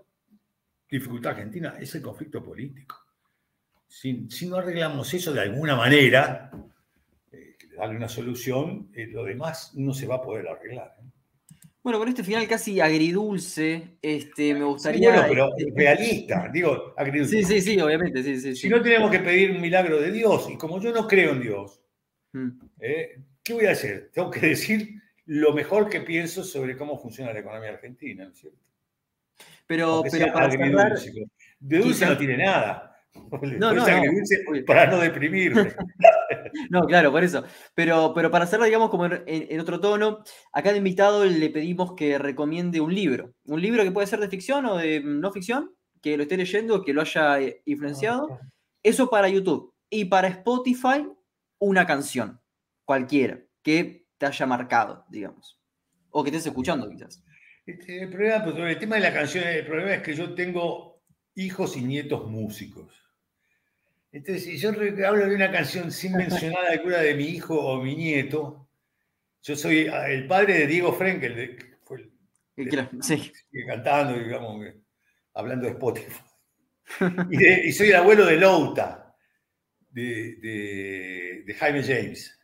[0.90, 3.05] dificultad argentina es el conflicto político.
[3.96, 6.52] Si, no arreglamos eso de alguna manera,
[7.32, 10.98] eh, darle una solución, lo demás no se va a poder arreglar.
[11.82, 15.12] Bueno, con este final casi agridulce, este, me gustaría.
[15.12, 17.38] bueno, pero este, realista, digo, agridulce.
[17.38, 18.56] Sí, sí, sí, obviamente, sí, sí.
[18.58, 21.42] Si no tenemos que pedir un milagro de Dios, y como yo no creo en
[21.42, 21.82] Dios,
[22.34, 22.50] mm.
[22.82, 23.22] ¿eh?
[23.42, 24.12] ¿qué voy a hacer?
[24.12, 28.40] Tengo que decir lo mejor que pienso sobre cómo funciona la economía argentina, ¿no es
[28.40, 28.60] cierto?
[29.66, 31.00] Pero, pero para cerrar,
[31.60, 32.95] de dulce no tiene nada.
[33.58, 33.86] No, no,
[34.66, 35.74] para no deprimirme.
[36.70, 37.44] no, claro, por eso.
[37.74, 40.24] Pero, pero para hacerlo, digamos, como en, otro tono,
[40.54, 43.34] a cada invitado le pedimos que recomiende un libro.
[43.46, 46.84] Un libro que puede ser de ficción o de no ficción, que lo esté leyendo,
[46.84, 48.40] que lo haya eh, influenciado.
[48.84, 49.74] Eso para YouTube.
[49.90, 51.08] Y para Spotify,
[51.60, 52.42] una canción,
[52.84, 55.60] cualquiera, que te haya marcado, digamos.
[56.10, 57.24] O que estés escuchando, quizás.
[57.66, 61.02] Este, el, problema, pues, el tema de la canción, el problema es que yo tengo
[61.36, 63.05] hijos y nietos músicos.
[64.16, 67.98] Entonces, si yo hablo de una canción sin mencionar alguna de mi hijo o mi
[67.98, 68.70] nieto,
[69.44, 72.10] yo soy ah, el padre de Diego Frenkel, que fue
[72.56, 72.70] el,
[73.68, 74.74] cantando, digamos,
[75.34, 76.22] hablando de Spotify.
[77.30, 79.14] Y, soy el abuelo de Louta,
[79.90, 82.40] de, Jaime James.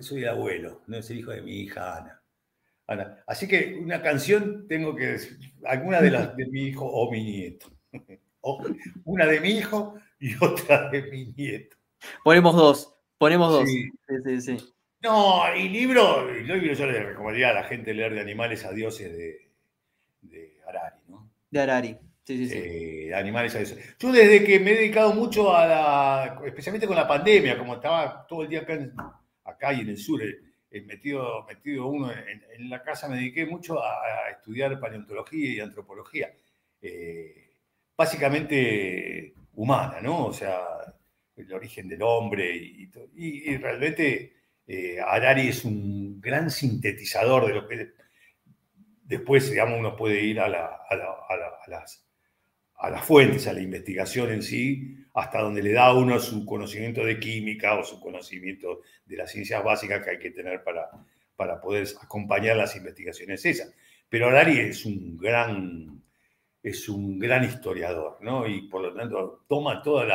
[0.00, 2.22] soy el abuelo, no es el hijo de mi hija Ana.
[2.88, 3.24] Ana.
[3.26, 7.24] Así que una canción tengo que decir, alguna de las de mi hijo o mi
[7.24, 7.72] nieto.
[9.04, 11.76] una de mi hijo y otra de mi nieto.
[12.22, 13.68] Ponemos dos, ponemos dos.
[13.68, 13.90] Sí.
[14.24, 14.56] Sí, sí,
[15.02, 18.72] no, y libro, y libro yo le recomendaría a la gente leer de animales a
[18.72, 19.50] dioses de,
[20.20, 21.30] de Harari, ¿no?
[21.50, 21.96] De Harari.
[22.24, 22.58] Sí, sí, sí.
[22.58, 23.96] Eh, animales a dioses.
[23.98, 28.26] Yo desde que me he dedicado mucho a la, especialmente con la pandemia, como estaba
[28.26, 28.78] todo el día acá,
[29.44, 30.38] acá y en el sur, eh,
[30.70, 36.30] eh, metido, metido uno en, la casa, me dediqué mucho a, estudiar paleontología y antropología.
[37.96, 40.26] básicamente humana, ¿no?
[40.26, 40.58] O sea,
[41.36, 44.32] el origen del hombre y, y, realmente
[44.66, 47.90] eh, Harari es un gran sintetizador de lo que
[49.04, 50.70] después, digamos, uno puede ir a, las,
[52.78, 57.04] a las fuentes, a la investigación en sí, hasta donde le da uno su conocimiento
[57.04, 60.88] de química o su conocimiento de las ciencias básicas que hay que tener para,
[61.36, 63.74] para poder acompañar las investigaciones esas.
[64.08, 66.02] Pero Harari es un gran
[66.62, 68.46] es un gran historiador, ¿no?
[68.46, 70.06] Y por lo tanto toma todos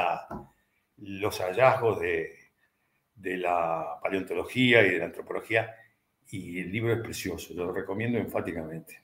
[0.97, 2.35] los hallazgos de,
[3.37, 5.73] la paleontología y de la antropología
[6.29, 9.01] y el libro es precioso, lo recomiendo enfáticamente.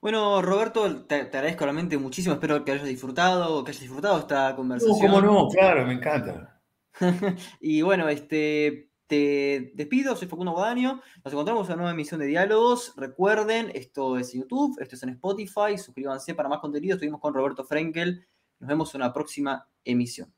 [0.00, 5.10] Bueno, Roberto, te, agradezco realmente muchísimo, espero que hayas disfrutado, que hayas disfrutado esta conversación.
[5.10, 6.60] No, cómo no, claro, me encanta.
[7.60, 11.00] y bueno, este, te despido, soy Facundo Guadaño.
[11.24, 12.92] Nos encontramos en una nueva emisión de Diálogos.
[12.96, 15.78] Recuerden, esto es en YouTube, esto es en Spotify.
[15.78, 16.94] Suscríbanse para más contenido.
[16.94, 18.26] Estuvimos con Roberto Frenkel.
[18.58, 20.32] Nos vemos en una próxima emisión.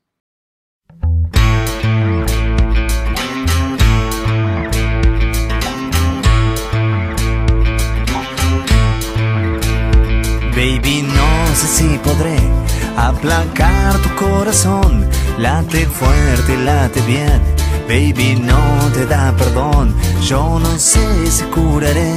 [10.55, 12.37] Baby, no sé si podré
[12.97, 15.09] aplacar tu corazón.
[15.37, 17.58] Late fuerte, late bien
[17.89, 19.95] Baby, no te da perdón.
[20.21, 22.13] Yo no sé si curaré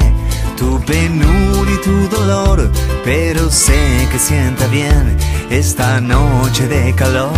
[0.54, 2.70] tu penuria y tu dolor,
[3.02, 5.16] pero sé que sienta bien
[5.48, 7.32] esta noche de calor.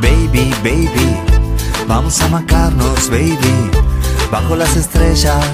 [0.00, 1.14] Baby, baby,
[1.86, 3.70] vamos a macarnos, baby,
[4.32, 5.44] bajo las estrellas.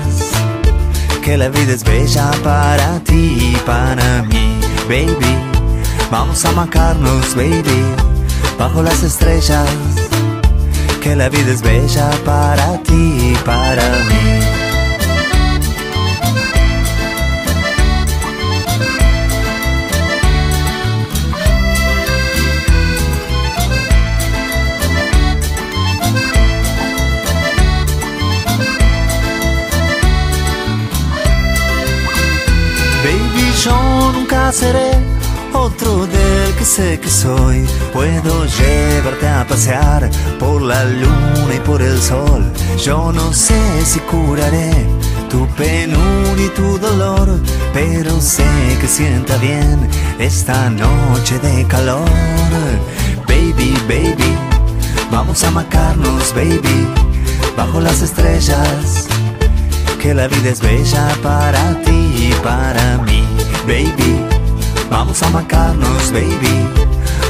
[1.21, 5.37] Que la vida es bella para ti y para mí, baby.
[6.13, 7.83] Vamos a macarnos, baby,
[8.57, 10.06] bajo las estrellas
[11.07, 14.41] que la vida es bella para ti y para mí.
[33.05, 35.06] Baby, yo nunca seré
[35.67, 37.67] otro del que sé que soy.
[37.93, 42.53] Puedo llevarte a pasear por la luna y por el sol.
[42.85, 44.71] Yo no sé si curaré
[45.29, 47.41] tu penuria y tu dolor,
[47.73, 48.47] pero sé
[48.81, 49.89] que sienta bien
[50.19, 52.09] esta noche de calor.
[53.27, 54.33] Baby, baby,
[55.11, 56.87] vamos a macarnos, baby,
[57.57, 59.09] bajo las estrellas.
[60.01, 63.25] Que la vida es bella para ti y para mí,
[63.67, 64.26] baby.
[64.91, 66.69] Vamos a macarnos, baby,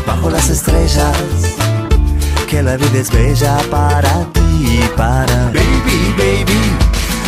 [0.07, 1.17] bajo las estrellas.
[2.49, 6.61] Que la vida es bella para ti y para baby, baby.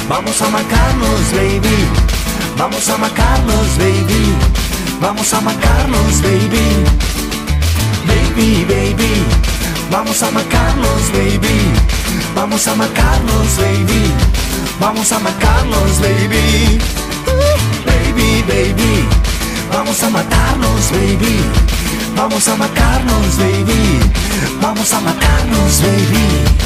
[0.08, 1.88] Vamos a macarnos, baby.
[2.56, 4.34] Vamos a macarnos, baby.
[5.00, 6.84] Vamos a macarnos, baby.
[8.06, 9.24] Baby, baby.
[9.90, 11.72] Vamos a macarnos, baby.
[12.34, 14.12] Vamos a macarnos, baby.
[14.80, 16.78] Vamos a macarnos, baby.
[17.86, 19.27] Baby, baby.
[19.72, 21.40] Vamos a matarnos, baby.
[22.16, 24.00] Vamos a matarnos, baby.
[24.60, 26.58] Vamos a matarnos, baby.